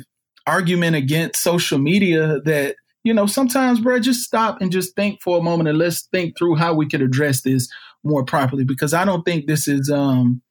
argument 0.48 0.96
against 0.96 1.42
social 1.42 1.80
media 1.80 2.40
that 2.46 2.76
you 3.04 3.14
know 3.14 3.26
sometimes, 3.26 3.80
bro, 3.80 4.00
just 4.00 4.22
stop 4.22 4.62
and 4.62 4.72
just 4.72 4.96
think 4.96 5.22
for 5.22 5.38
a 5.40 5.44
moment 5.44 5.70
and 5.70 5.78
let's 5.78 6.04
think 6.12 6.38
through 6.38 6.56
how 6.56 6.74
we 6.74 6.88
could 6.88 7.02
address 7.02 7.42
this 7.42 7.68
more 8.04 8.24
properly 8.24 8.64
because 8.64 8.94
I 8.94 9.06
don't 9.06 9.24
think 9.24 9.48
this 9.48 9.68
is 9.68 9.90
um 9.90 10.42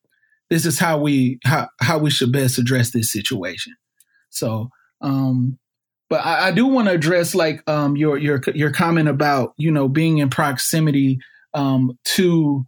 this 0.51 0.67
is 0.67 0.79
how 0.79 0.99
we 0.99 1.39
how 1.45 1.69
how 1.81 1.99
we 1.99 2.11
should 2.11 2.33
best 2.33 2.59
address 2.59 2.91
this 2.91 3.13
situation. 3.13 3.75
So, 4.31 4.71
um, 5.01 5.59
but 6.09 6.25
I, 6.25 6.49
I 6.49 6.51
do 6.53 6.67
want 6.67 6.89
to 6.89 6.95
address 6.95 7.35
like 7.35 7.63
um, 7.69 7.97
your 7.97 8.19
your 8.19 8.41
your 8.55 8.73
comment 8.73 9.09
about 9.09 9.55
you 9.57 9.71
know 9.71 9.89
being 9.89 10.19
in 10.19 10.31
proximity 10.31 11.21
um, 11.55 11.99
to 12.05 12.65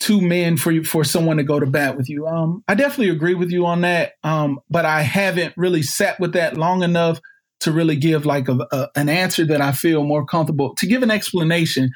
two 0.00 0.20
men 0.20 0.56
for 0.56 0.70
you 0.70 0.84
for 0.84 1.04
someone 1.04 1.38
to 1.38 1.42
go 1.42 1.58
to 1.58 1.66
bat 1.66 1.96
with 1.96 2.08
you. 2.08 2.26
Um, 2.26 2.62
I 2.68 2.74
definitely 2.74 3.10
agree 3.10 3.34
with 3.34 3.50
you 3.50 3.66
on 3.66 3.80
that. 3.82 4.12
Um, 4.22 4.60
but 4.68 4.84
I 4.84 5.02
haven't 5.02 5.54
really 5.56 5.82
sat 5.82 6.20
with 6.20 6.34
that 6.34 6.56
long 6.56 6.82
enough 6.82 7.20
to 7.60 7.72
really 7.72 7.96
give 7.96 8.26
like 8.26 8.48
a, 8.48 8.58
a, 8.72 8.88
an 8.96 9.08
answer 9.08 9.46
that 9.46 9.60
I 9.60 9.72
feel 9.72 10.04
more 10.04 10.26
comfortable 10.26 10.74
to 10.76 10.86
give 10.86 11.02
an 11.02 11.10
explanation 11.10 11.90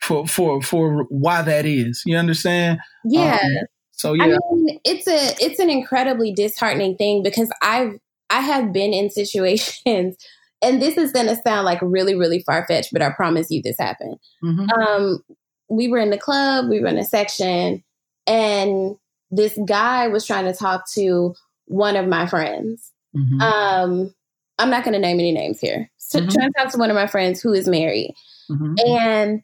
for 0.00 0.26
for 0.26 0.60
for 0.60 1.04
why 1.08 1.42
that 1.42 1.64
is. 1.64 2.02
You 2.04 2.16
understand? 2.16 2.80
Yeah. 3.04 3.38
Um, 3.42 3.66
so 3.92 4.14
yeah, 4.14 4.24
I 4.24 4.54
mean, 4.54 4.80
it's 4.84 5.06
a 5.06 5.44
it's 5.44 5.60
an 5.60 5.70
incredibly 5.70 6.32
disheartening 6.32 6.96
thing 6.96 7.22
because 7.22 7.50
I've 7.62 7.92
I 8.32 8.40
have 8.40 8.72
been 8.72 8.92
in 8.92 9.10
situations, 9.10 9.84
and 10.62 10.82
this 10.82 10.96
is 10.96 11.12
going 11.12 11.26
to 11.26 11.36
sound 11.36 11.64
like 11.64 11.78
really, 11.82 12.14
really 12.14 12.42
far 12.42 12.66
fetched, 12.66 12.92
but 12.92 13.02
I 13.02 13.10
promise 13.10 13.50
you 13.50 13.62
this 13.62 13.76
happened. 13.78 14.16
Mm-hmm. 14.42 14.70
Um, 14.70 15.22
we 15.68 15.88
were 15.88 15.98
in 15.98 16.10
the 16.10 16.18
club, 16.18 16.68
we 16.68 16.80
were 16.80 16.88
in 16.88 16.98
a 16.98 17.04
section, 17.04 17.84
and 18.26 18.96
this 19.30 19.56
guy 19.66 20.08
was 20.08 20.26
trying 20.26 20.46
to 20.46 20.52
talk 20.52 20.90
to 20.94 21.34
one 21.66 21.96
of 21.96 22.06
my 22.06 22.26
friends. 22.26 22.90
Mm-hmm. 23.16 23.40
Um, 23.40 24.14
I'm 24.58 24.70
not 24.70 24.84
going 24.84 24.94
to 24.94 25.00
name 25.00 25.18
any 25.18 25.32
names 25.32 25.60
here. 25.60 25.90
So 25.98 26.18
mm-hmm. 26.18 26.28
trying 26.28 26.52
to 26.52 26.58
talk 26.58 26.72
to 26.72 26.78
one 26.78 26.90
of 26.90 26.96
my 26.96 27.06
friends 27.06 27.40
who 27.40 27.52
is 27.52 27.66
married. 27.66 28.14
Mm-hmm. 28.50 28.74
And 28.86 29.42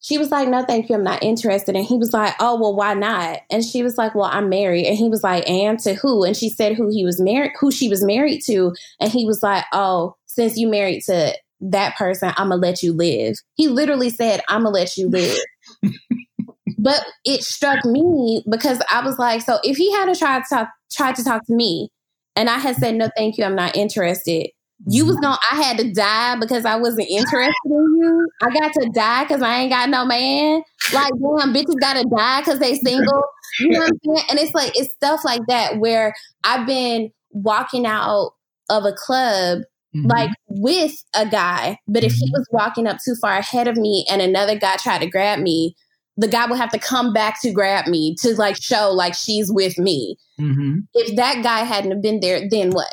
she 0.00 0.16
was 0.16 0.30
like, 0.30 0.48
No, 0.48 0.64
thank 0.64 0.88
you. 0.88 0.94
I'm 0.94 1.04
not 1.04 1.22
interested. 1.22 1.76
And 1.76 1.84
he 1.84 1.96
was 1.96 2.12
like, 2.12 2.34
Oh, 2.40 2.58
well, 2.58 2.74
why 2.74 2.94
not? 2.94 3.40
And 3.50 3.64
she 3.64 3.82
was 3.82 3.98
like, 3.98 4.14
Well, 4.14 4.30
I'm 4.30 4.48
married. 4.48 4.86
And 4.86 4.96
he 4.96 5.08
was 5.08 5.22
like, 5.22 5.48
And 5.48 5.78
to 5.80 5.94
who? 5.94 6.24
And 6.24 6.36
she 6.36 6.48
said 6.48 6.74
who 6.74 6.88
he 6.88 7.04
was 7.04 7.20
married, 7.20 7.52
who 7.60 7.70
she 7.70 7.88
was 7.88 8.02
married 8.02 8.40
to. 8.46 8.74
And 8.98 9.10
he 9.10 9.26
was 9.26 9.42
like, 9.42 9.64
Oh, 9.72 10.16
since 10.26 10.56
you 10.56 10.68
married 10.68 11.02
to 11.04 11.34
that 11.60 11.96
person, 11.96 12.32
I'm 12.36 12.48
gonna 12.48 12.56
let 12.56 12.82
you 12.82 12.92
live. 12.92 13.36
He 13.54 13.68
literally 13.68 14.10
said, 14.10 14.40
I'm 14.48 14.64
gonna 14.64 14.74
let 14.74 14.96
you 14.96 15.08
live. 15.08 15.36
but 16.78 17.04
it 17.24 17.44
struck 17.44 17.84
me 17.84 18.42
because 18.50 18.80
I 18.90 19.04
was 19.04 19.18
like, 19.18 19.42
so 19.42 19.58
if 19.62 19.76
he 19.76 19.92
had 19.92 20.12
tried 20.16 20.44
to 20.44 20.54
talk, 20.54 20.68
tried 20.90 21.16
to 21.16 21.24
talk 21.24 21.44
to 21.46 21.54
me, 21.54 21.90
and 22.36 22.48
I 22.48 22.58
had 22.58 22.76
said 22.76 22.94
no, 22.94 23.10
thank 23.16 23.36
you, 23.36 23.44
I'm 23.44 23.56
not 23.56 23.76
interested 23.76 24.50
you 24.86 25.04
was 25.04 25.16
gonna 25.16 25.38
I 25.50 25.56
had 25.62 25.78
to 25.78 25.92
die 25.92 26.36
because 26.36 26.64
I 26.64 26.76
wasn't 26.76 27.08
interested 27.08 27.50
in 27.66 27.96
you. 27.98 28.28
I 28.42 28.50
got 28.50 28.72
to 28.72 28.90
die 28.94 29.24
because 29.24 29.42
I 29.42 29.58
ain't 29.58 29.70
got 29.70 29.90
no 29.90 30.04
man. 30.04 30.62
Like 30.92 31.12
damn, 31.12 31.54
bitches 31.54 31.80
gotta 31.80 32.04
die 32.04 32.40
because 32.40 32.58
they 32.58 32.74
single. 32.76 33.22
You 33.60 33.70
know 33.70 33.80
what 33.80 33.90
I'm 33.90 34.14
saying? 34.16 34.26
And 34.30 34.38
it's 34.38 34.54
like 34.54 34.72
it's 34.78 34.92
stuff 34.94 35.24
like 35.24 35.42
that 35.48 35.78
where 35.78 36.14
I've 36.44 36.66
been 36.66 37.10
walking 37.30 37.86
out 37.86 38.32
of 38.70 38.84
a 38.84 38.92
club 38.92 39.60
mm-hmm. 39.94 40.06
like 40.06 40.30
with 40.48 40.94
a 41.14 41.28
guy, 41.28 41.78
but 41.86 42.04
if 42.04 42.12
he 42.12 42.26
mm-hmm. 42.26 42.38
was 42.38 42.48
walking 42.52 42.86
up 42.86 42.98
too 43.04 43.14
far 43.20 43.36
ahead 43.36 43.68
of 43.68 43.76
me 43.76 44.06
and 44.10 44.22
another 44.22 44.58
guy 44.58 44.76
tried 44.76 45.00
to 45.00 45.10
grab 45.10 45.40
me, 45.40 45.74
the 46.16 46.28
guy 46.28 46.46
would 46.46 46.58
have 46.58 46.70
to 46.70 46.78
come 46.78 47.12
back 47.12 47.40
to 47.42 47.52
grab 47.52 47.86
me 47.86 48.14
to 48.20 48.34
like 48.34 48.56
show 48.60 48.90
like 48.90 49.14
she's 49.14 49.50
with 49.52 49.78
me. 49.78 50.16
Mm-hmm. 50.40 50.80
If 50.94 51.16
that 51.16 51.42
guy 51.42 51.60
hadn't 51.60 52.00
been 52.02 52.20
there, 52.20 52.48
then 52.48 52.70
what? 52.70 52.92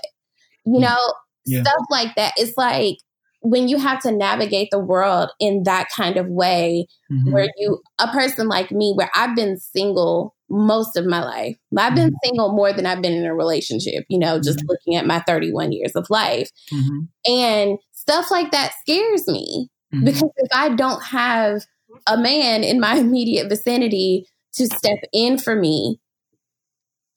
You 0.65 0.79
know, 0.79 1.13
yeah. 1.47 1.61
stuff 1.61 1.85
like 1.89 2.15
that. 2.15 2.33
It's 2.37 2.57
like 2.57 2.97
when 3.41 3.67
you 3.67 3.77
have 3.77 4.01
to 4.01 4.11
navigate 4.11 4.69
the 4.71 4.79
world 4.79 5.29
in 5.39 5.63
that 5.63 5.87
kind 5.95 6.17
of 6.17 6.27
way, 6.27 6.87
mm-hmm. 7.11 7.31
where 7.31 7.47
you, 7.57 7.81
a 7.99 8.07
person 8.07 8.47
like 8.47 8.71
me, 8.71 8.93
where 8.95 9.09
I've 9.15 9.35
been 9.35 9.57
single 9.57 10.35
most 10.49 10.95
of 10.95 11.05
my 11.05 11.23
life. 11.23 11.57
I've 11.77 11.95
been 11.95 12.09
mm-hmm. 12.09 12.27
single 12.27 12.53
more 12.53 12.73
than 12.73 12.85
I've 12.85 13.01
been 13.01 13.13
in 13.13 13.25
a 13.25 13.35
relationship, 13.35 14.05
you 14.09 14.17
know, 14.17 14.39
just 14.39 14.59
mm-hmm. 14.59 14.67
looking 14.69 14.95
at 14.95 15.05
my 15.05 15.19
31 15.27 15.71
years 15.71 15.91
of 15.95 16.09
life. 16.09 16.49
Mm-hmm. 16.73 17.31
And 17.31 17.79
stuff 17.93 18.31
like 18.31 18.51
that 18.51 18.73
scares 18.81 19.27
me 19.27 19.69
mm-hmm. 19.93 20.05
because 20.05 20.31
if 20.37 20.49
I 20.53 20.69
don't 20.69 21.03
have 21.03 21.63
a 22.07 22.17
man 22.17 22.63
in 22.63 22.79
my 22.79 22.95
immediate 22.97 23.49
vicinity 23.49 24.25
to 24.53 24.65
step 24.65 24.99
in 25.13 25.37
for 25.37 25.55
me, 25.55 25.99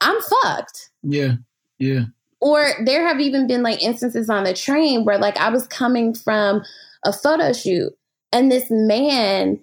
I'm 0.00 0.20
fucked. 0.20 0.90
Yeah. 1.02 1.34
Yeah. 1.78 2.04
Or 2.40 2.68
there 2.84 3.06
have 3.06 3.20
even 3.20 3.46
been 3.46 3.62
like 3.62 3.82
instances 3.82 4.30
on 4.30 4.44
the 4.44 4.54
train 4.54 5.04
where 5.04 5.18
like 5.18 5.36
I 5.36 5.50
was 5.50 5.66
coming 5.66 6.14
from 6.14 6.62
a 7.04 7.12
photo 7.12 7.52
shoot 7.52 7.92
and 8.32 8.50
this 8.50 8.66
man 8.70 9.60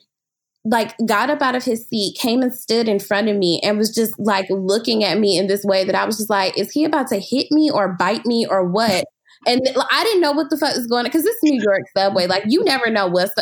like 0.70 0.96
got 1.06 1.30
up 1.30 1.42
out 1.42 1.56
of 1.56 1.63
his 1.63 1.88
seat, 1.88 2.18
came 2.18 2.42
and 2.42 2.54
stood 2.54 2.88
in 2.88 3.00
front 3.00 3.30
of 3.30 3.38
me 3.38 3.62
and 3.63 3.78
was 3.78 3.94
just 3.94 4.18
like 4.20 4.48
looking 4.50 5.04
at 5.04 5.18
me 5.18 5.38
in 5.38 5.48
this 5.48 5.63
way 5.63 5.84
that 5.86 5.96
I 5.96 6.06
was 6.06 6.18
just 6.18 6.30
like, 6.30 6.58
is 6.58 6.72
he 6.72 6.84
about 6.84 7.08
to 7.08 7.20
hit 7.20 7.48
me 7.52 7.72
or 7.72 7.94
bite 7.94 8.26
me 8.26 8.46
or 8.46 8.66
what? 8.66 9.06
And 9.47 9.62
I 9.91 10.03
didn't 10.03 10.21
know 10.21 10.33
what 10.33 10.49
the 10.49 10.57
fuck 10.57 10.75
was 10.75 10.88
going 10.88 10.99
on 10.99 11.05
because 11.05 11.25
it's 11.25 11.41
New 11.41 11.60
York 11.62 11.83
subway. 11.95 12.27
Like 12.27 12.43
you 12.47 12.63
never 12.65 12.89
know 12.89 13.07
what's 13.07 13.33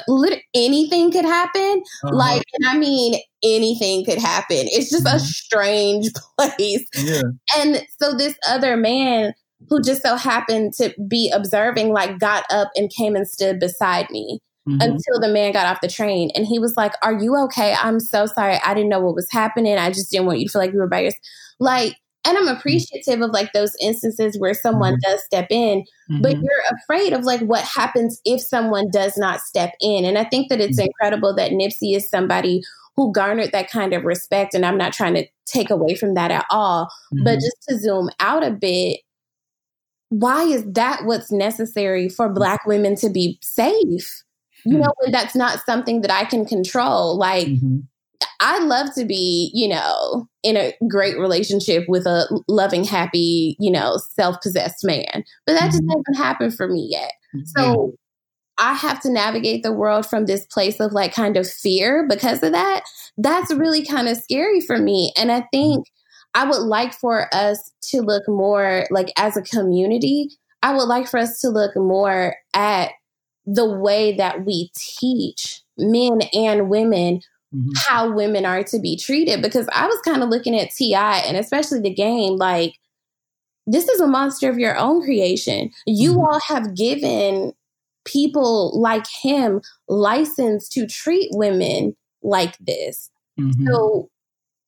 anything 0.54 1.12
could 1.12 1.26
happen. 1.26 1.84
Uh-huh. 2.04 2.16
Like, 2.16 2.44
and 2.54 2.70
I 2.70 2.78
mean, 2.78 3.20
anything 3.44 4.06
could 4.06 4.20
happen. 4.20 4.68
It's 4.70 4.90
just 4.90 5.06
mm-hmm. 5.06 5.16
a 5.16 5.20
strange 5.20 6.10
place. 6.40 6.88
Yeah. 6.96 7.22
And 7.58 7.86
so 8.00 8.14
this 8.14 8.36
other 8.48 8.78
man 8.78 9.34
who 9.70 9.82
just 9.82 10.04
so 10.04 10.16
happened 10.16 10.74
to 10.74 10.94
be 11.08 11.32
observing, 11.34 11.90
like, 11.90 12.20
got 12.20 12.44
up 12.52 12.70
and 12.76 12.92
came 12.92 13.16
and 13.16 13.28
stood 13.28 13.60
beside 13.60 14.10
me. 14.12 14.40
Mm-hmm. 14.68 14.82
Until 14.82 15.20
the 15.22 15.28
man 15.32 15.54
got 15.54 15.68
off 15.68 15.82
the 15.82 15.88
train 15.88 16.32
and 16.34 16.44
he 16.44 16.58
was 16.58 16.76
like, 16.76 16.94
Are 17.04 17.14
you 17.14 17.38
okay? 17.44 17.76
I'm 17.80 18.00
so 18.00 18.26
sorry. 18.26 18.60
I 18.66 18.74
didn't 18.74 18.90
know 18.90 19.00
what 19.00 19.14
was 19.14 19.28
happening. 19.30 19.78
I 19.78 19.90
just 19.90 20.10
didn't 20.10 20.26
want 20.26 20.40
you 20.40 20.48
to 20.48 20.52
feel 20.52 20.60
like 20.60 20.74
you 20.74 20.80
were 20.80 20.88
by 20.88 21.02
yourself. 21.02 21.20
Like, 21.60 21.94
and 22.26 22.38
I'm 22.38 22.48
appreciative 22.48 23.22
of 23.22 23.32
like 23.32 23.54
those 23.54 23.76
instances 23.82 24.38
where 24.40 24.54
someone 24.54 24.94
mm-hmm. 24.94 25.12
does 25.12 25.24
step 25.24 25.48
in, 25.50 25.84
mm-hmm. 26.10 26.22
but 26.22 26.38
you're 26.38 26.64
afraid 26.82 27.14
of 27.14 27.24
like 27.24 27.42
what 27.42 27.64
happens 27.64 28.20
if 28.26 28.42
someone 28.42 28.90
does 28.92 29.18
not 29.18 29.42
step 29.42 29.74
in. 29.80 30.06
And 30.06 30.18
I 30.18 30.24
think 30.24 30.50
that 30.50 30.60
it's 30.62 30.80
mm-hmm. 30.80 30.88
incredible 30.88 31.36
that 31.36 31.52
Nipsey 31.52 31.96
is 31.96 32.10
somebody 32.10 32.62
who 32.96 33.12
garnered 33.12 33.52
that 33.52 33.70
kind 33.70 33.94
of 33.94 34.04
respect. 34.04 34.54
And 34.54 34.66
I'm 34.66 34.78
not 34.78 34.94
trying 34.94 35.16
to 35.16 35.28
take 35.46 35.70
away 35.70 35.96
from 35.96 36.14
that 36.16 36.32
at 36.32 36.46
all, 36.50 36.90
but 37.12 37.32
mm-hmm. 37.32 37.40
just 37.40 37.58
to 37.70 37.78
zoom 37.78 38.10
out 38.20 38.44
a 38.44 38.52
bit, 38.52 39.02
why 40.10 40.44
is 40.44 40.64
that 40.74 41.02
what's 41.04 41.32
necessary 41.32 42.10
for 42.10 42.30
Black 42.30 42.66
women 42.66 42.96
to 42.98 43.10
be 43.10 43.38
safe? 43.42 44.24
You 44.68 44.80
know, 44.80 44.92
when 44.98 45.12
that's 45.12 45.36
not 45.36 45.60
something 45.64 46.02
that 46.02 46.12
I 46.12 46.26
can 46.26 46.44
control. 46.44 47.18
Like, 47.18 47.48
mm-hmm. 47.48 47.82
I 48.40 48.60
love 48.60 48.94
to 48.96 49.06
be, 49.06 49.52
you 49.54 49.68
know, 49.68 50.28
in 50.44 50.58
a 50.58 50.74
great 50.88 51.18
relationship 51.18 51.86
with 51.88 52.06
a 52.06 52.28
loving, 52.48 52.84
happy, 52.84 53.56
you 53.60 53.72
know, 53.72 53.98
self 54.14 54.42
possessed 54.42 54.84
man. 54.84 55.24
But 55.46 55.54
that 55.54 55.62
mm-hmm. 55.62 55.72
just 55.72 55.84
hasn't 55.90 56.18
happened 56.18 56.56
for 56.56 56.68
me 56.68 56.88
yet. 56.90 57.12
So 57.58 57.94
I 58.58 58.74
have 58.74 59.02
to 59.02 59.12
navigate 59.12 59.64
the 59.64 59.74
world 59.74 60.06
from 60.06 60.26
this 60.26 60.46
place 60.48 60.80
of 60.80 60.94
like 60.94 61.14
kind 61.14 61.38
of 61.38 61.50
fear 61.50 62.06
because 62.08 62.42
of 62.44 62.54
that. 62.54 62.84
That's 63.18 63.54
really 63.54 63.86
kind 63.86 64.08
of 64.08 64.18
scary 64.18 64.62
for 64.62 64.78
me. 64.78 65.12
And 65.18 65.32
I 65.32 65.48
think 65.52 65.88
I 66.34 66.46
would 66.46 66.62
like 66.62 66.94
for 66.94 67.34
us 67.34 67.72
to 67.90 68.02
look 68.02 68.24
more 68.28 68.86
like 68.92 69.12
as 69.18 69.38
a 69.38 69.42
community, 69.42 70.30
I 70.62 70.74
would 70.74 70.86
like 70.86 71.08
for 71.08 71.18
us 71.18 71.40
to 71.42 71.50
look 71.50 71.76
more 71.76 72.36
at 72.54 72.92
the 73.46 73.70
way 73.70 74.16
that 74.18 74.46
we 74.46 74.72
teach 74.76 75.62
men 75.78 76.22
and 76.34 76.70
women 76.70 77.22
mm-hmm. 77.56 77.70
how 77.88 78.12
women 78.14 78.46
are 78.46 78.64
to 78.64 78.80
be 78.80 78.98
treated 78.98 79.42
because 79.42 79.68
I 79.72 79.88
was 79.88 80.00
kind 80.02 80.24
of 80.24 80.30
looking 80.30 80.58
at 80.58 80.72
TI 80.72 80.96
and 80.96 81.38
especially 81.38 81.82
the 81.82 81.94
game 81.94 82.36
like 82.36 82.74
this 83.68 83.88
is 83.88 84.00
a 84.00 84.08
monster 84.08 84.50
of 84.50 84.60
your 84.60 84.78
own 84.78 85.02
creation. 85.02 85.72
You 85.88 86.12
mm-hmm. 86.12 86.20
all 86.20 86.40
have 86.48 86.76
given 86.76 87.54
people 88.06 88.80
like 88.80 89.08
him 89.08 89.62
license 89.88 90.70
to 90.70 90.86
treat 90.86 91.30
women 91.34 91.96
like 92.22 92.58
this. 92.60 93.10
Mm-hmm. 93.40 93.68
So 93.68 94.10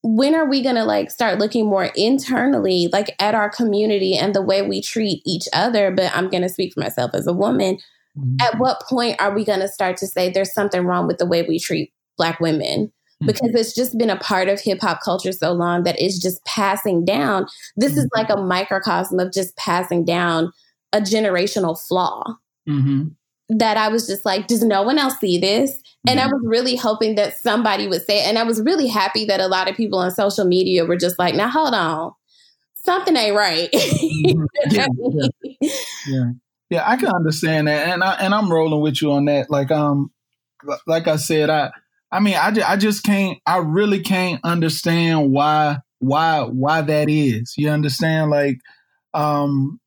when 0.03 0.35
are 0.35 0.47
we 0.47 0.61
going 0.61 0.75
to 0.75 0.85
like 0.85 1.11
start 1.11 1.39
looking 1.39 1.65
more 1.65 1.89
internally 1.95 2.87
like 2.93 3.15
at 3.19 3.35
our 3.35 3.49
community 3.49 4.15
and 4.15 4.33
the 4.33 4.41
way 4.41 4.61
we 4.61 4.81
treat 4.81 5.21
each 5.25 5.47
other 5.51 5.91
but 5.91 6.15
i'm 6.15 6.29
going 6.29 6.43
to 6.43 6.49
speak 6.49 6.73
for 6.73 6.79
myself 6.79 7.11
as 7.13 7.27
a 7.27 7.33
woman 7.33 7.77
mm-hmm. 8.17 8.35
at 8.39 8.57
what 8.57 8.81
point 8.87 9.19
are 9.19 9.35
we 9.35 9.43
going 9.43 9.59
to 9.59 9.67
start 9.67 9.97
to 9.97 10.07
say 10.07 10.29
there's 10.29 10.53
something 10.53 10.85
wrong 10.85 11.07
with 11.07 11.17
the 11.17 11.25
way 11.25 11.43
we 11.43 11.59
treat 11.59 11.91
black 12.17 12.39
women 12.39 12.87
mm-hmm. 12.87 13.27
because 13.27 13.53
it's 13.53 13.73
just 13.73 13.97
been 13.97 14.09
a 14.09 14.19
part 14.19 14.49
of 14.49 14.59
hip 14.59 14.79
hop 14.81 14.99
culture 15.03 15.31
so 15.31 15.51
long 15.51 15.83
that 15.83 15.99
it's 15.99 16.19
just 16.19 16.43
passing 16.45 17.05
down 17.05 17.45
this 17.75 17.91
mm-hmm. 17.91 18.01
is 18.01 18.09
like 18.15 18.29
a 18.29 18.37
microcosm 18.37 19.19
of 19.19 19.31
just 19.31 19.55
passing 19.57 20.03
down 20.03 20.51
a 20.93 20.99
generational 20.99 21.79
flaw 21.79 22.23
mm-hmm. 22.67 23.07
that 23.49 23.77
i 23.77 23.87
was 23.87 24.07
just 24.07 24.25
like 24.25 24.47
does 24.47 24.63
no 24.63 24.83
one 24.83 24.97
else 24.97 25.17
see 25.19 25.37
this 25.37 25.81
and 26.07 26.19
I 26.19 26.27
was 26.27 26.41
really 26.45 26.75
hoping 26.75 27.15
that 27.15 27.37
somebody 27.37 27.87
would 27.87 28.05
say 28.05 28.19
it. 28.19 28.27
And 28.27 28.39
I 28.39 28.43
was 28.43 28.61
really 28.61 28.87
happy 28.87 29.25
that 29.25 29.41
a 29.41 29.47
lot 29.47 29.69
of 29.69 29.75
people 29.75 29.99
on 29.99 30.11
social 30.11 30.45
media 30.45 30.85
were 30.85 30.95
just 30.95 31.19
like, 31.19 31.35
now 31.35 31.49
hold 31.49 31.73
on, 31.73 32.13
something 32.75 33.15
ain't 33.15 33.35
right. 33.35 33.69
Mm-hmm. 33.71 34.45
yeah, 34.71 34.87
yeah, 34.97 35.69
yeah. 36.07 36.31
yeah, 36.69 36.89
I 36.89 36.95
can 36.95 37.09
understand 37.09 37.67
that. 37.67 37.87
And 37.89 38.03
I 38.03 38.13
and 38.15 38.33
I'm 38.33 38.51
rolling 38.51 38.81
with 38.81 39.01
you 39.01 39.11
on 39.11 39.25
that. 39.25 39.49
Like 39.49 39.71
um 39.71 40.11
like 40.85 41.07
I 41.07 41.17
said, 41.17 41.49
I 41.49 41.71
I 42.11 42.19
mean 42.19 42.35
I, 42.35 42.53
I 42.65 42.77
just 42.77 43.03
can't 43.03 43.37
I 43.45 43.57
really 43.57 44.01
can't 44.01 44.39
understand 44.43 45.31
why 45.31 45.77
why 45.99 46.41
why 46.43 46.81
that 46.81 47.09
is. 47.09 47.53
You 47.57 47.69
understand? 47.69 48.31
Like 48.31 48.59
um 49.13 49.79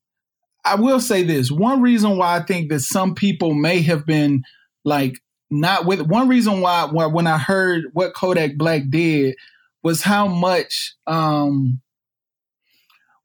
I 0.64 0.74
will 0.74 1.00
say 1.00 1.22
this. 1.22 1.50
One 1.50 1.80
reason 1.80 2.16
why 2.18 2.36
I 2.36 2.42
think 2.42 2.70
that 2.70 2.80
some 2.80 3.14
people 3.14 3.54
may 3.54 3.80
have 3.82 4.04
been 4.04 4.42
like 4.84 5.14
not 5.50 5.84
with 5.84 6.00
one 6.02 6.28
reason 6.28 6.60
why, 6.60 6.84
why 6.84 7.06
when 7.06 7.26
I 7.26 7.38
heard 7.38 7.84
what 7.92 8.14
Kodak 8.14 8.56
Black 8.56 8.82
did 8.88 9.36
was 9.82 10.02
how 10.02 10.26
much 10.26 10.94
um 11.06 11.80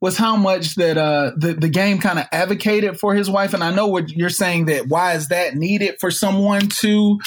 was 0.00 0.16
how 0.16 0.36
much 0.36 0.74
that 0.76 0.98
uh 0.98 1.32
the, 1.36 1.54
the 1.54 1.68
game 1.68 1.98
kind 1.98 2.18
of 2.18 2.26
advocated 2.32 2.98
for 2.98 3.14
his 3.14 3.30
wife 3.30 3.54
and 3.54 3.62
I 3.62 3.74
know 3.74 3.86
what 3.86 4.10
you're 4.10 4.28
saying 4.28 4.66
that 4.66 4.88
why 4.88 5.14
is 5.14 5.28
that 5.28 5.54
needed 5.54 5.96
for 6.00 6.10
someone 6.10 6.68
to 6.80 7.18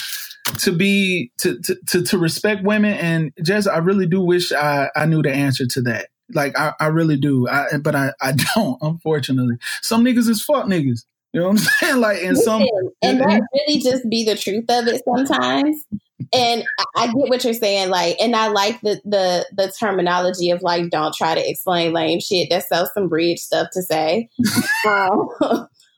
to 0.58 0.72
be 0.72 1.32
to 1.38 1.58
to 1.60 1.76
to, 1.88 2.02
to 2.02 2.18
respect 2.18 2.62
women 2.64 2.94
and 2.94 3.32
just 3.42 3.68
I 3.68 3.78
really 3.78 4.06
do 4.06 4.20
wish 4.20 4.52
I 4.52 4.88
I 4.96 5.06
knew 5.06 5.22
the 5.22 5.32
answer 5.32 5.66
to 5.66 5.82
that 5.82 6.08
like 6.32 6.58
I, 6.58 6.74
I 6.80 6.86
really 6.86 7.16
do 7.16 7.48
I 7.48 7.78
but 7.82 7.94
I 7.94 8.12
I 8.20 8.32
don't 8.54 8.78
unfortunately 8.82 9.56
some 9.82 10.04
niggas 10.04 10.28
is 10.28 10.42
fuck 10.42 10.66
niggas 10.66 11.04
you 11.32 11.40
know 11.40 11.48
what 11.48 11.52
I'm 11.52 11.58
saying? 11.80 11.96
Like 12.00 12.18
in 12.18 12.36
some 12.36 12.66
and 13.02 13.20
that 13.20 13.42
really 13.52 13.80
just 13.80 14.08
be 14.08 14.24
the 14.24 14.36
truth 14.36 14.64
of 14.68 14.86
it 14.88 15.02
sometimes. 15.04 15.84
And 16.32 16.64
I 16.96 17.06
get 17.06 17.14
what 17.14 17.44
you're 17.44 17.54
saying, 17.54 17.88
like, 17.88 18.16
and 18.20 18.36
I 18.36 18.48
like 18.48 18.80
the 18.82 19.00
the 19.04 19.46
the 19.56 19.72
terminology 19.78 20.50
of 20.50 20.62
like, 20.62 20.90
don't 20.90 21.14
try 21.14 21.34
to 21.34 21.48
explain 21.48 21.92
lame 21.92 22.20
shit. 22.20 22.48
That's 22.50 22.68
so 22.68 22.86
some 22.94 23.08
bridge 23.08 23.38
stuff 23.38 23.68
to 23.72 23.82
say. 23.82 24.28
um, 24.88 25.28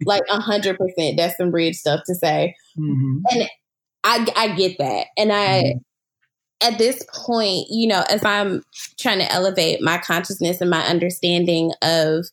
like 0.05 0.23
a 0.31 0.41
hundred 0.41 0.79
percent, 0.79 1.17
that's 1.17 1.37
some 1.37 1.51
bridge 1.51 1.77
stuff 1.77 2.03
to 2.07 2.15
say. 2.15 2.55
Mm-hmm. 2.79 3.19
And 3.31 3.49
I 4.05 4.27
I 4.37 4.55
get 4.55 4.79
that, 4.79 5.07
and 5.17 5.33
I. 5.33 5.63
Mm-hmm. 5.63 5.79
At 6.65 6.79
this 6.79 7.05
point, 7.13 7.67
you 7.71 7.89
know, 7.89 8.05
as 8.09 8.25
I'm 8.25 8.63
trying 8.97 9.19
to 9.19 9.33
elevate 9.33 9.83
my 9.83 9.99
consciousness 9.99 10.61
and 10.61 10.71
my 10.71 10.87
understanding 10.87 11.73
of 11.83 12.27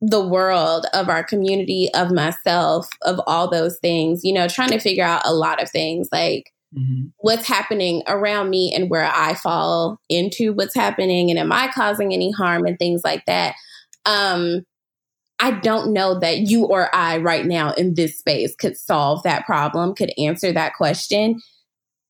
the 0.00 0.26
world, 0.26 0.86
of 0.94 1.08
our 1.08 1.22
community, 1.22 1.88
of 1.94 2.10
myself, 2.10 2.88
of 3.02 3.20
all 3.26 3.50
those 3.50 3.78
things, 3.78 4.24
you 4.24 4.32
know, 4.32 4.48
trying 4.48 4.70
to 4.70 4.80
figure 4.80 5.04
out 5.04 5.22
a 5.24 5.34
lot 5.34 5.62
of 5.62 5.70
things 5.70 6.08
like 6.10 6.52
mm-hmm. 6.76 7.08
what's 7.18 7.46
happening 7.46 8.02
around 8.06 8.48
me 8.48 8.72
and 8.74 8.88
where 8.88 9.04
I 9.04 9.34
fall 9.34 9.98
into 10.08 10.52
what's 10.52 10.74
happening 10.74 11.30
and 11.30 11.38
am 11.38 11.52
I 11.52 11.68
causing 11.68 12.14
any 12.14 12.32
harm 12.32 12.66
and 12.66 12.78
things 12.78 13.02
like 13.04 13.24
that. 13.26 13.54
Um, 14.06 14.64
I 15.40 15.52
don't 15.52 15.92
know 15.92 16.18
that 16.18 16.38
you 16.38 16.66
or 16.66 16.94
I 16.94 17.18
right 17.18 17.46
now 17.46 17.72
in 17.72 17.94
this 17.94 18.18
space 18.18 18.54
could 18.54 18.76
solve 18.76 19.22
that 19.22 19.46
problem, 19.46 19.94
could 19.94 20.12
answer 20.18 20.52
that 20.52 20.74
question. 20.74 21.40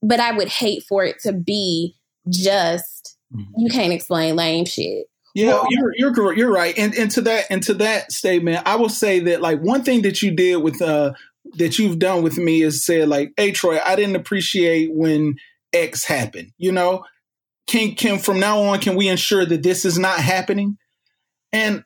But 0.02 0.20
I 0.20 0.32
would 0.32 0.48
hate 0.48 0.82
for 0.88 1.04
it 1.04 1.20
to 1.22 1.32
be 1.32 1.96
just 2.28 3.16
mm-hmm. 3.34 3.50
you 3.56 3.70
can't 3.70 3.92
explain 3.92 4.36
lame 4.36 4.64
shit 4.64 5.06
yeah, 5.34 5.48
well, 5.48 5.66
you're 5.70 5.92
you're 5.96 6.32
you're 6.34 6.52
right. 6.52 6.76
And 6.76 6.94
and 6.94 7.10
to 7.12 7.20
that 7.22 7.46
and 7.50 7.62
to 7.64 7.74
that 7.74 8.10
statement, 8.12 8.62
I 8.66 8.76
will 8.76 8.88
say 8.88 9.20
that 9.20 9.40
like 9.40 9.60
one 9.60 9.82
thing 9.82 10.02
that 10.02 10.22
you 10.22 10.32
did 10.32 10.56
with 10.56 10.82
uh 10.82 11.12
that 11.54 11.78
you've 11.78 11.98
done 11.98 12.22
with 12.22 12.36
me 12.36 12.62
is 12.62 12.84
said 12.84 13.08
like, 13.08 13.32
hey 13.36 13.52
Troy, 13.52 13.78
I 13.84 13.96
didn't 13.96 14.16
appreciate 14.16 14.90
when 14.92 15.36
X 15.72 16.04
happened. 16.04 16.52
You 16.58 16.72
know, 16.72 17.04
can 17.66 17.94
can 17.94 18.18
from 18.18 18.40
now 18.40 18.60
on 18.60 18.80
can 18.80 18.96
we 18.96 19.08
ensure 19.08 19.44
that 19.46 19.62
this 19.62 19.84
is 19.84 19.98
not 19.98 20.18
happening? 20.18 20.76
And 21.52 21.84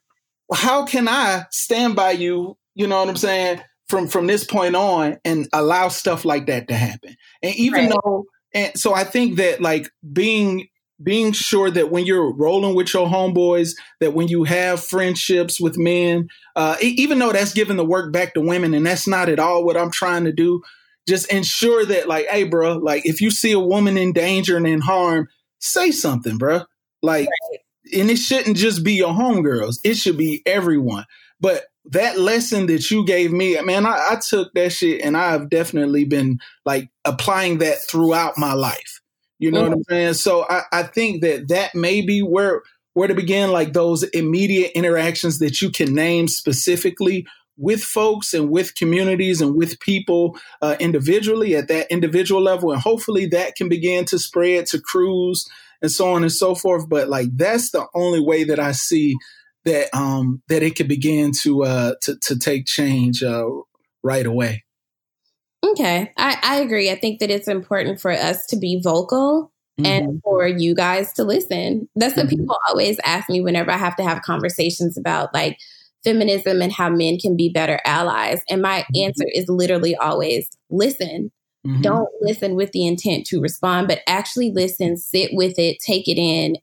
how 0.53 0.84
can 0.84 1.09
I 1.09 1.47
stand 1.51 1.97
by 1.97 2.12
you? 2.12 2.57
You 2.74 2.86
know 2.86 3.01
what 3.01 3.09
I'm 3.09 3.16
saying? 3.16 3.62
From 3.88 4.09
from 4.09 4.26
this 4.26 4.45
point 4.45 4.74
on, 4.74 5.18
and 5.24 5.47
allow 5.53 5.88
stuff 5.88 6.24
like 6.24 6.47
that 6.47 6.68
to 6.68 6.74
happen. 6.74 7.16
And 7.42 7.55
even 7.57 7.86
right. 7.86 7.99
though, 8.05 8.24
and 8.55 8.78
so 8.78 8.95
I 8.95 9.05
think 9.05 9.36
that 9.36 9.61
like 9.61 9.90
being 10.12 10.68
being 11.03 11.32
sure 11.32 11.70
that 11.70 11.90
when 11.90 12.07
you're 12.07 12.32
rolling 12.32 12.74
with 12.74 12.95
your 12.95 13.09
homeboys, 13.09 13.72
that 14.01 14.14
when 14.14 14.28
you 14.28 14.45
have 14.45 14.82
friendships 14.82 15.61
with 15.61 15.76
men, 15.76 16.28
uh, 16.57 16.76
even 16.80 17.18
though 17.18 17.32
that's 17.32 17.53
giving 17.53 17.76
the 17.76 17.84
work 17.84 18.12
back 18.12 18.34
to 18.34 18.40
women, 18.40 18.74
and 18.74 18.86
that's 18.86 19.07
not 19.07 19.28
at 19.28 19.38
all 19.38 19.64
what 19.64 19.76
I'm 19.76 19.90
trying 19.90 20.24
to 20.24 20.32
do, 20.32 20.62
just 21.09 21.30
ensure 21.32 21.84
that, 21.84 22.09
like, 22.09 22.26
hey, 22.28 22.45
bro, 22.45 22.78
like 22.78 23.05
if 23.05 23.20
you 23.20 23.30
see 23.30 23.53
a 23.53 23.61
woman 23.61 23.99
in 23.99 24.12
danger 24.12 24.57
and 24.57 24.66
in 24.66 24.80
harm, 24.80 25.28
say 25.59 25.90
something, 25.90 26.38
bro. 26.38 26.62
Like, 27.03 27.28
right. 27.28 27.61
And 27.95 28.11
it 28.11 28.18
shouldn't 28.18 28.57
just 28.57 28.84
be 28.84 28.95
your 28.95 29.14
homegirls; 29.14 29.78
it 29.84 29.97
should 29.97 30.18
be 30.18 30.42
everyone. 30.47 31.05
But 31.40 31.64
that 31.86 32.18
lesson 32.18 32.66
that 32.66 32.90
you 32.90 33.05
gave 33.05 33.32
me, 33.32 33.61
man, 33.61 33.86
I, 33.86 34.12
I 34.12 34.20
took 34.26 34.53
that 34.55 34.72
shit, 34.72 35.03
and 35.03 35.16
I've 35.16 35.51
definitely 35.51 36.05
been 36.05 36.38
like 36.64 36.90
applying 37.05 37.59
that 37.59 37.78
throughout 37.88 38.38
my 38.38 38.55
life. 38.55 39.01
You 39.38 39.51
know 39.51 39.62
mm-hmm. 39.62 39.70
what 39.70 39.76
I'm 39.76 39.84
saying? 39.84 40.14
So 40.14 40.47
I, 40.49 40.62
I 40.72 40.82
think 40.84 41.22
that 41.22 41.49
that 41.49 41.74
may 41.74 42.01
be 42.01 42.22
where 42.22 42.62
where 42.95 43.09
to 43.09 43.14
begin, 43.14 43.51
like 43.51 43.72
those 43.72 44.05
immediate 44.05 44.70
interactions 44.74 45.40
that 45.40 45.61
you 45.61 45.70
can 45.70 45.95
name 45.95 46.28
specifically 46.28 47.26
with 47.57 47.82
folks 47.82 48.34
and 48.34 48.51
with 48.51 48.74
communities 48.74 49.40
and 49.40 49.55
with 49.57 49.78
people 49.80 50.38
uh, 50.62 50.76
individually 50.80 51.57
at 51.57 51.68
that 51.68 51.90
individual 51.90 52.40
level, 52.40 52.72
and 52.72 52.80
hopefully 52.80 53.26
that 53.26 53.57
can 53.57 53.68
begin 53.68 54.05
to 54.07 54.18
spread 54.18 54.66
to 54.66 54.80
crews 54.80 55.47
and 55.85 55.93
so 55.93 56.12
on 56.12 56.22
and 56.22 56.32
so 56.32 56.55
forth. 56.55 56.89
But 56.89 57.09
like 57.09 57.28
that's 57.37 57.70
the 57.70 57.87
only 57.95 58.20
way 58.20 58.45
that 58.45 58.59
I 58.59 58.72
see 58.72 59.14
that 59.64 59.95
um 59.95 60.43
that 60.49 60.62
it 60.62 60.76
could 60.76 60.89
begin 60.89 61.32
to 61.43 61.64
uh 61.64 61.95
to 62.03 62.16
to 62.22 62.39
take 62.39 62.64
change 62.64 63.22
uh 63.22 63.47
right 64.03 64.24
away. 64.24 64.64
Okay, 65.64 66.12
I, 66.16 66.39
I 66.43 66.57
agree. 66.57 66.91
I 66.91 66.95
think 66.95 67.20
that 67.20 67.30
it's 67.30 67.49
important 67.49 68.01
for 68.01 68.11
us 68.11 68.47
to 68.47 68.57
be 68.57 68.80
vocal 68.82 69.53
mm-hmm. 69.80 69.87
and 69.87 70.20
for 70.22 70.47
you 70.47 70.74
guys 70.74 71.12
to 71.14 71.24
listen. 71.24 71.89
That's 71.97 72.16
what 72.16 72.26
mm-hmm. 72.26 72.37
people 72.37 72.59
always 72.68 72.99
ask 73.05 73.28
me 73.28 73.41
whenever 73.41 73.70
I 73.70 73.76
have 73.76 73.97
to 73.97 74.05
have 74.05 74.22
conversations 74.22 74.97
about 74.97 75.32
like 75.35 75.59
feminism 76.03 76.61
and 76.61 76.72
how 76.72 76.91
men 76.91 77.18
can 77.18 77.37
be 77.37 77.49
better 77.49 77.80
allies. 77.85 78.43
And 78.51 78.62
my 78.62 78.80
mm-hmm. 78.80 79.07
answer 79.07 79.24
is 79.32 79.49
literally 79.49 79.97
always 79.97 80.51
listen. 80.70 81.32
Mm-hmm. 81.66 81.82
Don't 81.82 82.08
listen 82.20 82.54
with 82.54 82.72
the 82.72 82.86
intent 82.86 83.26
to 83.26 83.40
respond, 83.40 83.88
but 83.88 84.00
actually 84.06 84.50
listen, 84.50 84.96
sit 84.96 85.30
with 85.32 85.58
it, 85.58 85.78
take 85.84 86.08
it 86.08 86.18
in, 86.18 86.56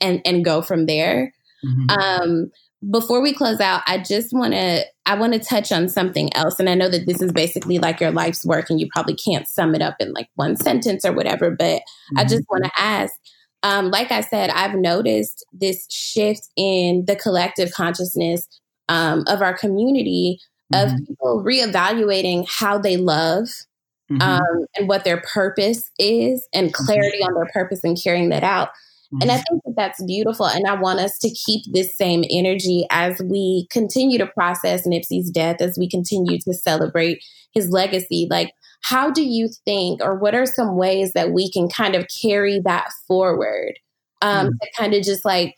and 0.00 0.20
and 0.24 0.44
go 0.44 0.62
from 0.62 0.86
there. 0.86 1.32
Mm-hmm. 1.64 1.90
Um, 1.90 2.50
before 2.90 3.20
we 3.20 3.32
close 3.32 3.60
out, 3.60 3.82
I 3.86 3.98
just 3.98 4.32
want 4.32 4.52
to 4.52 4.84
I 5.06 5.14
want 5.16 5.32
to 5.32 5.38
touch 5.38 5.72
on 5.72 5.88
something 5.88 6.34
else, 6.34 6.60
and 6.60 6.68
I 6.68 6.74
know 6.74 6.88
that 6.88 7.06
this 7.06 7.20
is 7.20 7.32
basically 7.32 7.78
like 7.78 8.00
your 8.00 8.12
life's 8.12 8.46
work, 8.46 8.70
and 8.70 8.80
you 8.80 8.88
probably 8.92 9.16
can't 9.16 9.48
sum 9.48 9.74
it 9.74 9.82
up 9.82 9.96
in 9.98 10.12
like 10.12 10.28
one 10.34 10.56
sentence 10.56 11.04
or 11.04 11.12
whatever. 11.12 11.50
But 11.50 11.80
mm-hmm. 11.80 12.18
I 12.18 12.24
just 12.24 12.44
want 12.48 12.64
to 12.64 12.70
ask, 12.78 13.12
um, 13.64 13.90
like 13.90 14.12
I 14.12 14.20
said, 14.20 14.50
I've 14.50 14.76
noticed 14.76 15.44
this 15.52 15.90
shift 15.90 16.48
in 16.56 17.06
the 17.06 17.16
collective 17.16 17.72
consciousness 17.72 18.46
um, 18.88 19.24
of 19.26 19.42
our 19.42 19.56
community 19.56 20.38
of 20.72 20.90
mm-hmm. 20.90 21.04
people 21.08 21.44
reevaluating 21.44 22.46
how 22.48 22.78
they 22.78 22.96
love 22.96 23.48
mm-hmm. 24.10 24.22
um, 24.22 24.66
and 24.76 24.88
what 24.88 25.04
their 25.04 25.22
purpose 25.32 25.90
is, 25.98 26.46
and 26.52 26.68
mm-hmm. 26.68 26.84
clarity 26.84 27.18
on 27.22 27.34
their 27.34 27.50
purpose 27.52 27.84
and 27.84 27.98
carrying 28.02 28.30
that 28.30 28.44
out. 28.44 28.70
And 29.20 29.30
I 29.30 29.36
think 29.36 29.62
that 29.64 29.74
that's 29.76 30.02
beautiful. 30.02 30.46
And 30.46 30.66
I 30.66 30.74
want 30.74 30.98
us 30.98 31.18
to 31.20 31.30
keep 31.30 31.62
this 31.72 31.96
same 31.96 32.24
energy 32.28 32.84
as 32.90 33.22
we 33.22 33.68
continue 33.70 34.18
to 34.18 34.26
process 34.26 34.88
Nipsey's 34.88 35.30
death, 35.30 35.60
as 35.60 35.78
we 35.78 35.88
continue 35.88 36.36
to 36.40 36.52
celebrate 36.52 37.22
his 37.52 37.70
legacy. 37.70 38.26
Like, 38.28 38.52
how 38.82 39.12
do 39.12 39.22
you 39.22 39.50
think, 39.64 40.02
or 40.02 40.18
what 40.18 40.34
are 40.34 40.46
some 40.46 40.76
ways 40.76 41.12
that 41.12 41.30
we 41.30 41.48
can 41.48 41.68
kind 41.68 41.94
of 41.94 42.08
carry 42.20 42.60
that 42.64 42.88
forward 43.06 43.74
um, 44.20 44.48
mm. 44.48 44.50
to 44.50 44.68
kind 44.76 44.94
of 44.94 45.04
just 45.04 45.24
like, 45.24 45.54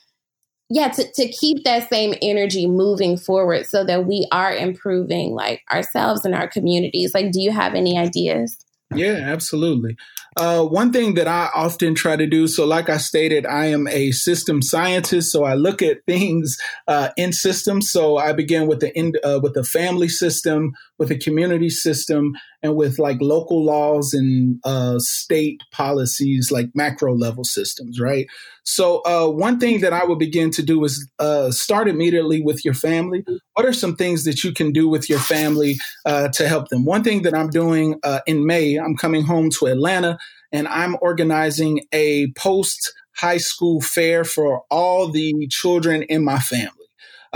yeah, 0.68 0.88
to, 0.88 1.12
to 1.12 1.28
keep 1.28 1.64
that 1.64 1.88
same 1.88 2.14
energy 2.20 2.66
moving 2.66 3.16
forward 3.16 3.66
so 3.66 3.84
that 3.84 4.06
we 4.06 4.26
are 4.32 4.52
improving 4.52 5.32
like 5.32 5.62
ourselves 5.72 6.24
and 6.24 6.34
our 6.34 6.48
communities? 6.48 7.14
Like, 7.14 7.30
do 7.30 7.40
you 7.40 7.52
have 7.52 7.74
any 7.74 7.98
ideas? 7.98 8.56
Yeah, 8.94 9.14
absolutely. 9.14 9.96
Uh, 10.36 10.62
one 10.64 10.92
thing 10.92 11.14
that 11.14 11.26
I 11.26 11.48
often 11.54 11.94
try 11.94 12.14
to 12.14 12.26
do, 12.26 12.46
so 12.46 12.64
like 12.64 12.88
I 12.88 12.98
stated, 12.98 13.46
I 13.46 13.66
am 13.66 13.88
a 13.88 14.12
system 14.12 14.62
scientist, 14.62 15.32
so 15.32 15.44
I 15.44 15.54
look 15.54 15.82
at 15.82 16.04
things 16.06 16.56
uh, 16.86 17.08
in 17.16 17.32
systems. 17.32 17.90
So 17.90 18.16
I 18.16 18.32
begin 18.32 18.66
with 18.66 18.80
the 18.80 18.96
in, 18.96 19.14
uh, 19.24 19.40
with 19.42 19.54
the 19.54 19.64
family 19.64 20.08
system, 20.08 20.72
with 20.98 21.10
a 21.10 21.18
community 21.18 21.70
system, 21.70 22.34
and 22.62 22.74
with 22.74 22.98
like 22.98 23.18
local 23.20 23.64
laws 23.64 24.14
and 24.14 24.58
uh, 24.64 24.98
state 24.98 25.62
policies, 25.72 26.50
like 26.50 26.68
macro 26.74 27.14
level 27.14 27.44
systems, 27.44 28.00
right? 28.00 28.26
So 28.64 29.02
uh, 29.06 29.30
one 29.30 29.60
thing 29.60 29.80
that 29.80 29.92
I 29.92 30.04
would 30.04 30.18
begin 30.18 30.50
to 30.52 30.62
do 30.62 30.82
is 30.84 31.08
uh, 31.18 31.50
start 31.50 31.88
immediately 31.88 32.42
with 32.42 32.64
your 32.64 32.74
family. 32.74 33.24
What 33.52 33.66
are 33.66 33.72
some 33.72 33.94
things 33.94 34.24
that 34.24 34.42
you 34.42 34.52
can 34.52 34.72
do 34.72 34.88
with 34.88 35.08
your 35.08 35.20
family 35.20 35.76
to 36.06 36.48
help 36.48 36.68
them? 36.68 36.84
One 36.84 37.04
thing 37.04 37.22
that 37.22 37.34
I'm 37.34 37.50
doing 37.50 38.00
in 38.26 38.44
May, 38.44 38.76
I'm 38.76 38.96
coming 38.96 39.22
home 39.22 39.50
to 39.58 39.66
Atlanta 39.66 40.18
and 40.52 40.66
I'm 40.68 40.96
organizing 41.00 41.82
a 41.92 42.32
post 42.32 42.92
high 43.16 43.38
school 43.38 43.80
fair 43.80 44.24
for 44.24 44.64
all 44.70 45.10
the 45.10 45.46
children 45.48 46.02
in 46.02 46.24
my 46.24 46.38
family. 46.38 46.75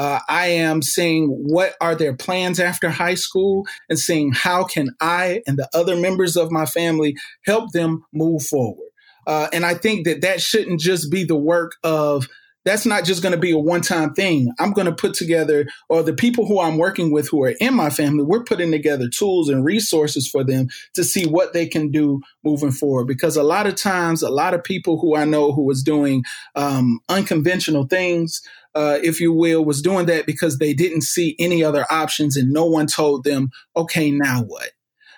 Uh, 0.01 0.19
I 0.31 0.47
am 0.47 0.81
seeing 0.81 1.29
what 1.29 1.75
are 1.79 1.95
their 1.95 2.17
plans 2.17 2.59
after 2.59 2.89
high 2.89 3.17
school 3.17 3.67
and 3.91 3.99
seeing 3.99 4.33
how 4.33 4.65
can 4.65 4.97
I 4.99 5.43
and 5.47 5.59
the 5.59 5.69
other 5.75 5.95
members 5.95 6.39
of 6.39 6.51
my 6.51 6.65
family 6.65 7.17
help 7.45 7.73
them 7.73 8.03
move 8.11 8.43
forward. 8.43 8.89
Uh, 9.27 9.49
and 9.53 9.67
I 9.67 9.75
think 9.75 10.07
that 10.07 10.23
that 10.23 10.41
shouldn't 10.41 10.81
just 10.81 11.11
be 11.11 11.25
the 11.25 11.37
work 11.37 11.73
of 11.85 12.27
that's 12.65 12.85
not 12.85 13.05
just 13.05 13.23
going 13.23 13.35
to 13.35 13.41
be 13.41 13.53
a 13.53 13.59
one 13.59 13.81
time 13.81 14.13
thing. 14.13 14.53
I'm 14.59 14.73
going 14.73 14.87
to 14.87 14.93
put 14.93 15.15
together, 15.15 15.67
or 15.89 16.03
the 16.03 16.13
people 16.13 16.47
who 16.47 16.61
I'm 16.61 16.79
working 16.79 17.11
with 17.11 17.29
who 17.29 17.43
are 17.45 17.55
in 17.61 17.75
my 17.75 17.91
family, 17.91 18.23
we're 18.23 18.45
putting 18.45 18.71
together 18.71 19.09
tools 19.09 19.49
and 19.49 19.65
resources 19.65 20.29
for 20.29 20.45
them 20.45 20.69
to 20.95 21.05
see 21.05 21.27
what 21.27 21.53
they 21.53 21.67
can 21.67 21.91
do 21.91 22.21
moving 22.45 22.73
forward. 22.73 23.07
Because 23.07 23.37
a 23.37 23.43
lot 23.43 23.67
of 23.67 23.77
times, 23.77 24.23
a 24.23 24.31
lot 24.31 24.55
of 24.55 24.63
people 24.63 24.99
who 24.99 25.17
I 25.17 25.25
know 25.25 25.53
who 25.53 25.63
was 25.63 25.83
doing 25.83 26.23
um, 26.55 27.01
unconventional 27.09 27.87
things, 27.87 28.43
uh, 28.75 28.99
if 29.03 29.21
you 29.21 29.33
will, 29.33 29.65
was 29.65 29.83
doing 29.83 30.07
that 30.07 30.27
because 30.27 30.59
they 30.59 30.73
didn't 30.73 31.03
see 31.03 31.37
any 31.39 31.65
other 31.65 31.85
options 31.91 32.37
and 32.37 32.53
no 32.53 32.67
one 32.67 32.87
told 32.87 33.25
them, 33.25 33.51
okay, 33.77 34.11
now 34.11 34.43
what? 34.43 34.71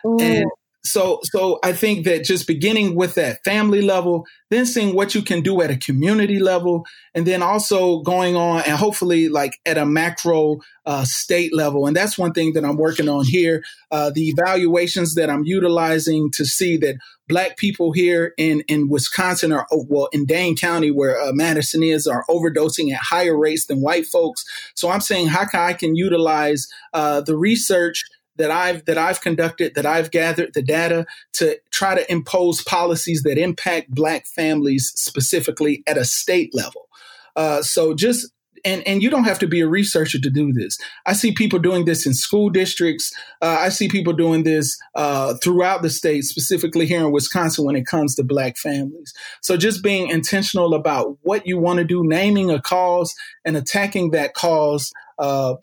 Mm. 0.04 0.20
And 0.20 0.46
so 0.84 1.20
so 1.24 1.58
i 1.62 1.72
think 1.72 2.04
that 2.04 2.24
just 2.24 2.46
beginning 2.46 2.94
with 2.94 3.14
that 3.14 3.42
family 3.44 3.82
level 3.82 4.26
then 4.52 4.66
seeing 4.66 4.94
what 4.94 5.14
you 5.14 5.22
can 5.22 5.40
do 5.40 5.62
at 5.62 5.70
a 5.70 5.76
community 5.78 6.38
level 6.38 6.84
and 7.14 7.26
then 7.26 7.42
also 7.42 8.00
going 8.02 8.36
on 8.36 8.62
and 8.66 8.76
hopefully 8.76 9.30
like 9.30 9.58
at 9.64 9.78
a 9.78 9.86
macro 9.86 10.58
uh, 10.84 11.04
state 11.04 11.54
level. 11.54 11.86
And 11.86 11.96
that's 11.96 12.18
one 12.18 12.32
thing 12.32 12.52
that 12.52 12.64
i'm 12.64 12.76
working 12.76 13.08
on 13.08 13.24
here 13.24 13.64
uh, 13.90 14.10
the 14.10 14.28
evaluations 14.28 15.14
that 15.14 15.30
i'm 15.30 15.44
utilizing 15.44 16.30
to 16.32 16.44
see 16.44 16.76
that 16.78 16.96
black 17.28 17.56
people 17.56 17.92
here 17.92 18.34
in 18.36 18.62
in 18.68 18.88
wisconsin 18.90 19.52
are 19.52 19.66
oh, 19.72 19.86
well 19.88 20.08
in 20.12 20.26
dane 20.26 20.56
county 20.56 20.90
where 20.90 21.18
uh, 21.18 21.32
madison 21.32 21.82
is 21.82 22.06
are 22.06 22.24
overdosing 22.28 22.92
at 22.92 23.00
higher 23.00 23.38
rates 23.38 23.66
than 23.66 23.80
white 23.80 24.06
folks. 24.06 24.44
So 24.74 24.90
i'm 24.90 25.00
saying 25.00 25.28
how 25.28 25.46
can 25.46 25.60
i 25.60 25.72
can 25.72 25.94
utilize 25.94 26.68
uh, 26.92 27.22
the 27.22 27.36
research 27.36 28.04
that 28.36 28.50
I've 28.50 28.84
that 28.86 28.98
I've 28.98 29.20
conducted, 29.20 29.74
that 29.74 29.86
I've 29.86 30.10
gathered 30.10 30.54
the 30.54 30.62
data 30.62 31.06
to 31.34 31.58
try 31.70 31.94
to 31.94 32.10
impose 32.10 32.62
policies 32.62 33.22
that 33.22 33.38
impact 33.38 33.90
Black 33.90 34.26
families 34.26 34.92
specifically 34.96 35.82
at 35.86 35.98
a 35.98 36.04
state 36.04 36.54
level. 36.54 36.88
Uh, 37.36 37.62
so 37.62 37.94
just 37.94 38.32
and 38.64 38.86
and 38.86 39.02
you 39.02 39.10
don't 39.10 39.24
have 39.24 39.38
to 39.40 39.46
be 39.46 39.60
a 39.60 39.66
researcher 39.66 40.20
to 40.20 40.30
do 40.30 40.52
this. 40.52 40.78
I 41.06 41.12
see 41.14 41.32
people 41.32 41.58
doing 41.58 41.84
this 41.84 42.06
in 42.06 42.14
school 42.14 42.50
districts. 42.50 43.12
Uh, 43.40 43.58
I 43.60 43.68
see 43.68 43.88
people 43.88 44.12
doing 44.12 44.44
this 44.44 44.78
uh, 44.94 45.34
throughout 45.42 45.82
the 45.82 45.90
state, 45.90 46.22
specifically 46.24 46.86
here 46.86 47.00
in 47.00 47.12
Wisconsin, 47.12 47.64
when 47.64 47.76
it 47.76 47.86
comes 47.86 48.14
to 48.16 48.24
Black 48.24 48.56
families. 48.56 49.12
So 49.40 49.56
just 49.56 49.82
being 49.82 50.08
intentional 50.08 50.74
about 50.74 51.18
what 51.22 51.46
you 51.46 51.58
want 51.58 51.78
to 51.78 51.84
do, 51.84 52.06
naming 52.06 52.50
a 52.50 52.60
cause, 52.60 53.14
and 53.44 53.56
attacking 53.56 54.12
that 54.12 54.34
cause 54.34 54.92
uh, 55.18 55.54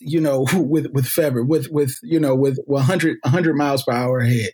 you 0.00 0.20
know, 0.20 0.46
with 0.54 0.86
with 0.92 1.06
fever, 1.06 1.44
with 1.44 1.68
with 1.70 1.98
you 2.02 2.20
know, 2.20 2.34
with 2.34 2.58
100 2.66 3.18
100 3.22 3.54
miles 3.54 3.82
per 3.82 3.92
hour 3.92 4.18
ahead. 4.18 4.50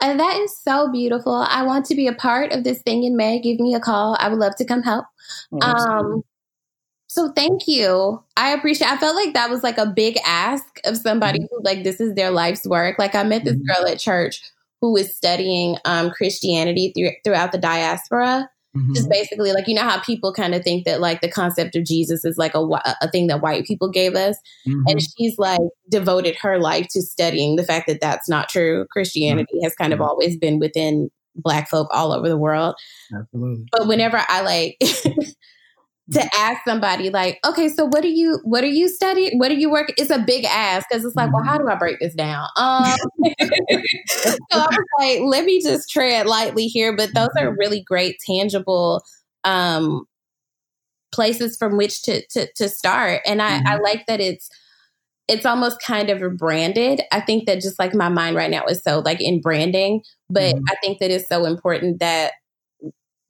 And 0.00 0.20
that 0.20 0.36
is 0.36 0.56
so 0.56 0.90
beautiful. 0.92 1.34
I 1.34 1.64
want 1.64 1.84
to 1.86 1.96
be 1.96 2.06
a 2.06 2.14
part 2.14 2.52
of 2.52 2.62
this 2.62 2.80
thing 2.82 3.02
in 3.02 3.16
May. 3.16 3.40
Give 3.40 3.58
me 3.58 3.74
a 3.74 3.80
call. 3.80 4.16
I 4.20 4.28
would 4.28 4.38
love 4.38 4.54
to 4.56 4.64
come 4.64 4.82
help. 4.82 5.06
Oh, 5.52 5.60
um, 5.60 6.22
so 7.08 7.32
thank 7.32 7.66
you. 7.66 8.22
I 8.36 8.50
appreciate. 8.50 8.90
I 8.90 8.98
felt 8.98 9.16
like 9.16 9.34
that 9.34 9.50
was 9.50 9.64
like 9.64 9.78
a 9.78 9.86
big 9.86 10.18
ask 10.24 10.64
of 10.84 10.96
somebody 10.98 11.40
mm-hmm. 11.40 11.46
who 11.50 11.62
like 11.64 11.82
this 11.82 12.00
is 12.00 12.14
their 12.14 12.30
life's 12.30 12.66
work. 12.66 12.98
Like 12.98 13.14
I 13.14 13.24
met 13.24 13.44
this 13.44 13.54
mm-hmm. 13.54 13.82
girl 13.82 13.90
at 13.90 13.98
church 13.98 14.40
who 14.80 14.92
was 14.92 15.14
studying 15.14 15.76
um, 15.84 16.10
Christianity 16.10 16.92
through, 16.94 17.10
throughout 17.24 17.50
the 17.50 17.58
diaspora, 17.58 18.48
Mm-hmm. 18.78 18.94
Just 18.94 19.08
basically, 19.08 19.52
like, 19.52 19.66
you 19.66 19.74
know 19.74 19.82
how 19.82 20.00
people 20.00 20.32
kind 20.32 20.54
of 20.54 20.62
think 20.62 20.84
that, 20.84 21.00
like, 21.00 21.20
the 21.20 21.30
concept 21.30 21.76
of 21.76 21.84
Jesus 21.84 22.24
is 22.24 22.38
like 22.38 22.54
a, 22.54 22.60
a 23.00 23.10
thing 23.10 23.26
that 23.26 23.40
white 23.40 23.64
people 23.64 23.90
gave 23.90 24.14
us. 24.14 24.36
Mm-hmm. 24.66 24.82
And 24.86 25.00
she's 25.02 25.38
like 25.38 25.60
devoted 25.88 26.36
her 26.36 26.58
life 26.58 26.86
to 26.90 27.02
studying 27.02 27.56
the 27.56 27.64
fact 27.64 27.86
that 27.88 28.00
that's 28.00 28.28
not 28.28 28.48
true. 28.48 28.86
Christianity 28.90 29.54
mm-hmm. 29.54 29.64
has 29.64 29.74
kind 29.74 29.92
of 29.92 30.00
always 30.00 30.36
been 30.36 30.58
within 30.58 31.10
black 31.34 31.68
folk 31.68 31.88
all 31.92 32.12
over 32.12 32.28
the 32.28 32.38
world. 32.38 32.74
Absolutely. 33.14 33.66
But 33.72 33.86
whenever 33.86 34.22
I 34.28 34.42
like 34.42 34.78
to 36.12 36.24
ask 36.34 36.62
somebody 36.66 37.10
like, 37.10 37.38
okay, 37.44 37.68
so 37.68 37.84
what 37.84 38.02
do 38.02 38.08
you 38.08 38.40
what 38.44 38.64
are 38.64 38.68
you 38.68 38.88
studying? 38.88 39.38
What 39.38 39.50
are 39.50 39.54
you 39.54 39.70
working? 39.70 39.94
It's 39.98 40.10
a 40.10 40.18
big 40.18 40.44
ask 40.44 40.88
because 40.88 41.04
it's 41.04 41.16
like, 41.16 41.32
well, 41.32 41.44
how 41.44 41.58
do 41.58 41.68
I 41.68 41.74
break 41.74 42.00
this 42.00 42.14
down? 42.14 42.46
Um, 42.56 42.84
so 44.08 44.36
I 44.52 44.66
was 44.66 44.84
like, 44.98 45.20
let 45.20 45.44
me 45.44 45.60
just 45.62 45.90
tread 45.90 46.26
lightly 46.26 46.66
here. 46.66 46.96
But 46.96 47.14
those 47.14 47.28
are 47.38 47.54
really 47.54 47.82
great, 47.82 48.16
tangible 48.26 49.02
um, 49.44 50.04
places 51.12 51.56
from 51.56 51.76
which 51.76 52.02
to 52.02 52.26
to, 52.28 52.48
to 52.56 52.68
start. 52.68 53.20
And 53.26 53.42
I, 53.42 53.60
I 53.66 53.76
like 53.76 54.06
that 54.06 54.20
it's 54.20 54.48
it's 55.28 55.44
almost 55.44 55.82
kind 55.82 56.08
of 56.08 56.36
branded. 56.38 57.02
I 57.12 57.20
think 57.20 57.46
that 57.46 57.60
just 57.60 57.78
like 57.78 57.94
my 57.94 58.08
mind 58.08 58.34
right 58.34 58.50
now 58.50 58.64
is 58.64 58.82
so 58.82 59.00
like 59.00 59.20
in 59.20 59.42
branding, 59.42 60.02
but 60.30 60.54
mm-hmm. 60.54 60.64
I 60.70 60.74
think 60.82 61.00
that 61.00 61.10
it's 61.10 61.28
so 61.28 61.44
important 61.44 62.00
that 62.00 62.32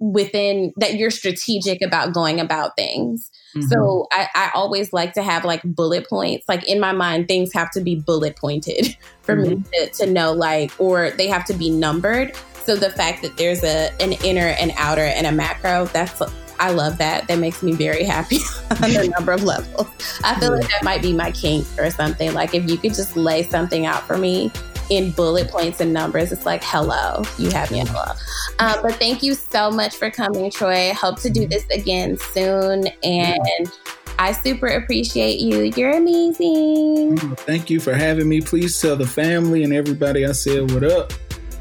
within 0.01 0.73
that 0.77 0.95
you're 0.95 1.11
strategic 1.11 1.83
about 1.83 2.13
going 2.13 2.41
about 2.41 2.77
things. 2.77 3.31
Mm-hmm. 3.57 3.69
So 3.69 4.07
I, 4.13 4.29
I, 4.35 4.51
always 4.55 4.93
like 4.93 5.15
to 5.15 5.23
have 5.23 5.45
like 5.45 5.63
bullet 5.65 6.09
points. 6.09 6.49
Like 6.49 6.69
in 6.69 6.79
my 6.79 6.93
mind, 6.93 7.27
things 7.27 7.53
have 7.53 7.71
to 7.73 7.81
be 7.81 7.97
bullet 7.97 8.37
pointed 8.37 8.97
for 9.23 9.35
mm-hmm. 9.35 9.61
me 9.61 9.65
to, 9.75 9.91
to 9.91 10.07
know 10.07 10.33
like, 10.33 10.73
or 10.79 11.11
they 11.11 11.27
have 11.29 11.45
to 11.47 11.55
be 11.55 11.71
numbered. 11.71 12.37
So 12.65 12.77
the 12.77 12.91
fact 12.91 13.23
that 13.23 13.37
there's 13.37 13.65
a 13.65 13.91
an 14.01 14.13
inner, 14.25 14.49
and 14.61 14.73
outer, 14.77 15.05
and 15.05 15.27
a 15.27 15.33
macro, 15.33 15.87
that's 15.87 16.21
I 16.61 16.71
love 16.71 16.99
that. 16.99 17.27
That 17.29 17.39
makes 17.39 17.63
me 17.63 17.73
very 17.73 18.05
happy 18.05 18.39
on 18.83 18.95
a 18.95 19.09
number 19.09 19.33
of 19.33 19.43
levels. 19.43 19.87
I 20.25 20.39
feel 20.39 20.53
like 20.53 20.69
that 20.69 20.85
might 20.85 21.03
be 21.03 21.13
my 21.13 21.31
kink 21.31 21.67
or 21.79 21.91
something. 21.91 22.35
Like 22.35 22.55
if 22.55 22.69
you 22.69 22.77
could 22.77 22.95
just 22.95 23.17
lay 23.17 23.45
something 23.45 23.87
out 23.87 24.07
for 24.07 24.19
me 24.19 24.53
in 24.91 25.11
bullet 25.13 25.49
points 25.49 25.81
and 25.81 25.93
numbers, 25.93 26.33
it's 26.33 26.47
like, 26.47 26.63
hello, 26.65 27.23
you 27.39 27.51
have 27.51 27.71
me 27.71 27.81
hello. 27.81 28.13
Um, 28.59 28.83
but 28.83 28.95
thank 28.95 29.23
you 29.23 29.35
so 29.35 29.71
much 29.71 29.97
for 29.97 30.11
coming, 30.11 30.51
Troy. 30.51 30.93
Hope 30.95 31.21
to 31.21 31.31
do 31.31 31.47
this 31.47 31.65
again 31.71 32.17
soon. 32.19 32.87
And 33.03 33.73
I 34.19 34.33
super 34.33 34.67
appreciate 34.67 35.41
you. 35.41 35.73
You're 35.77 35.97
amazing. 35.97 37.19
Thank 37.19 37.71
you 37.71 37.81
for 37.81 37.95
having 37.95 38.29
me. 38.29 38.41
Please 38.41 38.81
tell 38.81 38.97
the 38.97 39.07
family 39.07 39.63
and 39.63 39.73
everybody 39.73 40.27
I 40.27 40.33
said 40.33 40.71
what 40.73 40.85
up. 40.85 41.13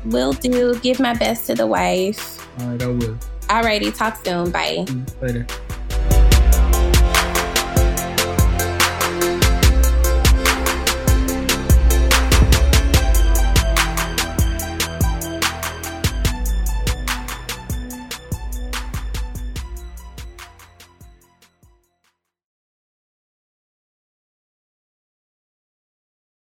Will 0.05 0.33
do. 0.33 0.79
Give 0.79 0.99
my 0.99 1.13
best 1.13 1.47
to 1.47 1.55
the 1.55 1.67
wife. 1.67 2.47
All 2.59 2.69
right, 2.69 2.81
I 2.81 2.87
will. 2.87 3.17
Alrighty, 3.47 3.95
talk 3.95 4.25
soon. 4.25 4.51
Bye. 4.51 4.85
Later. 5.21 5.45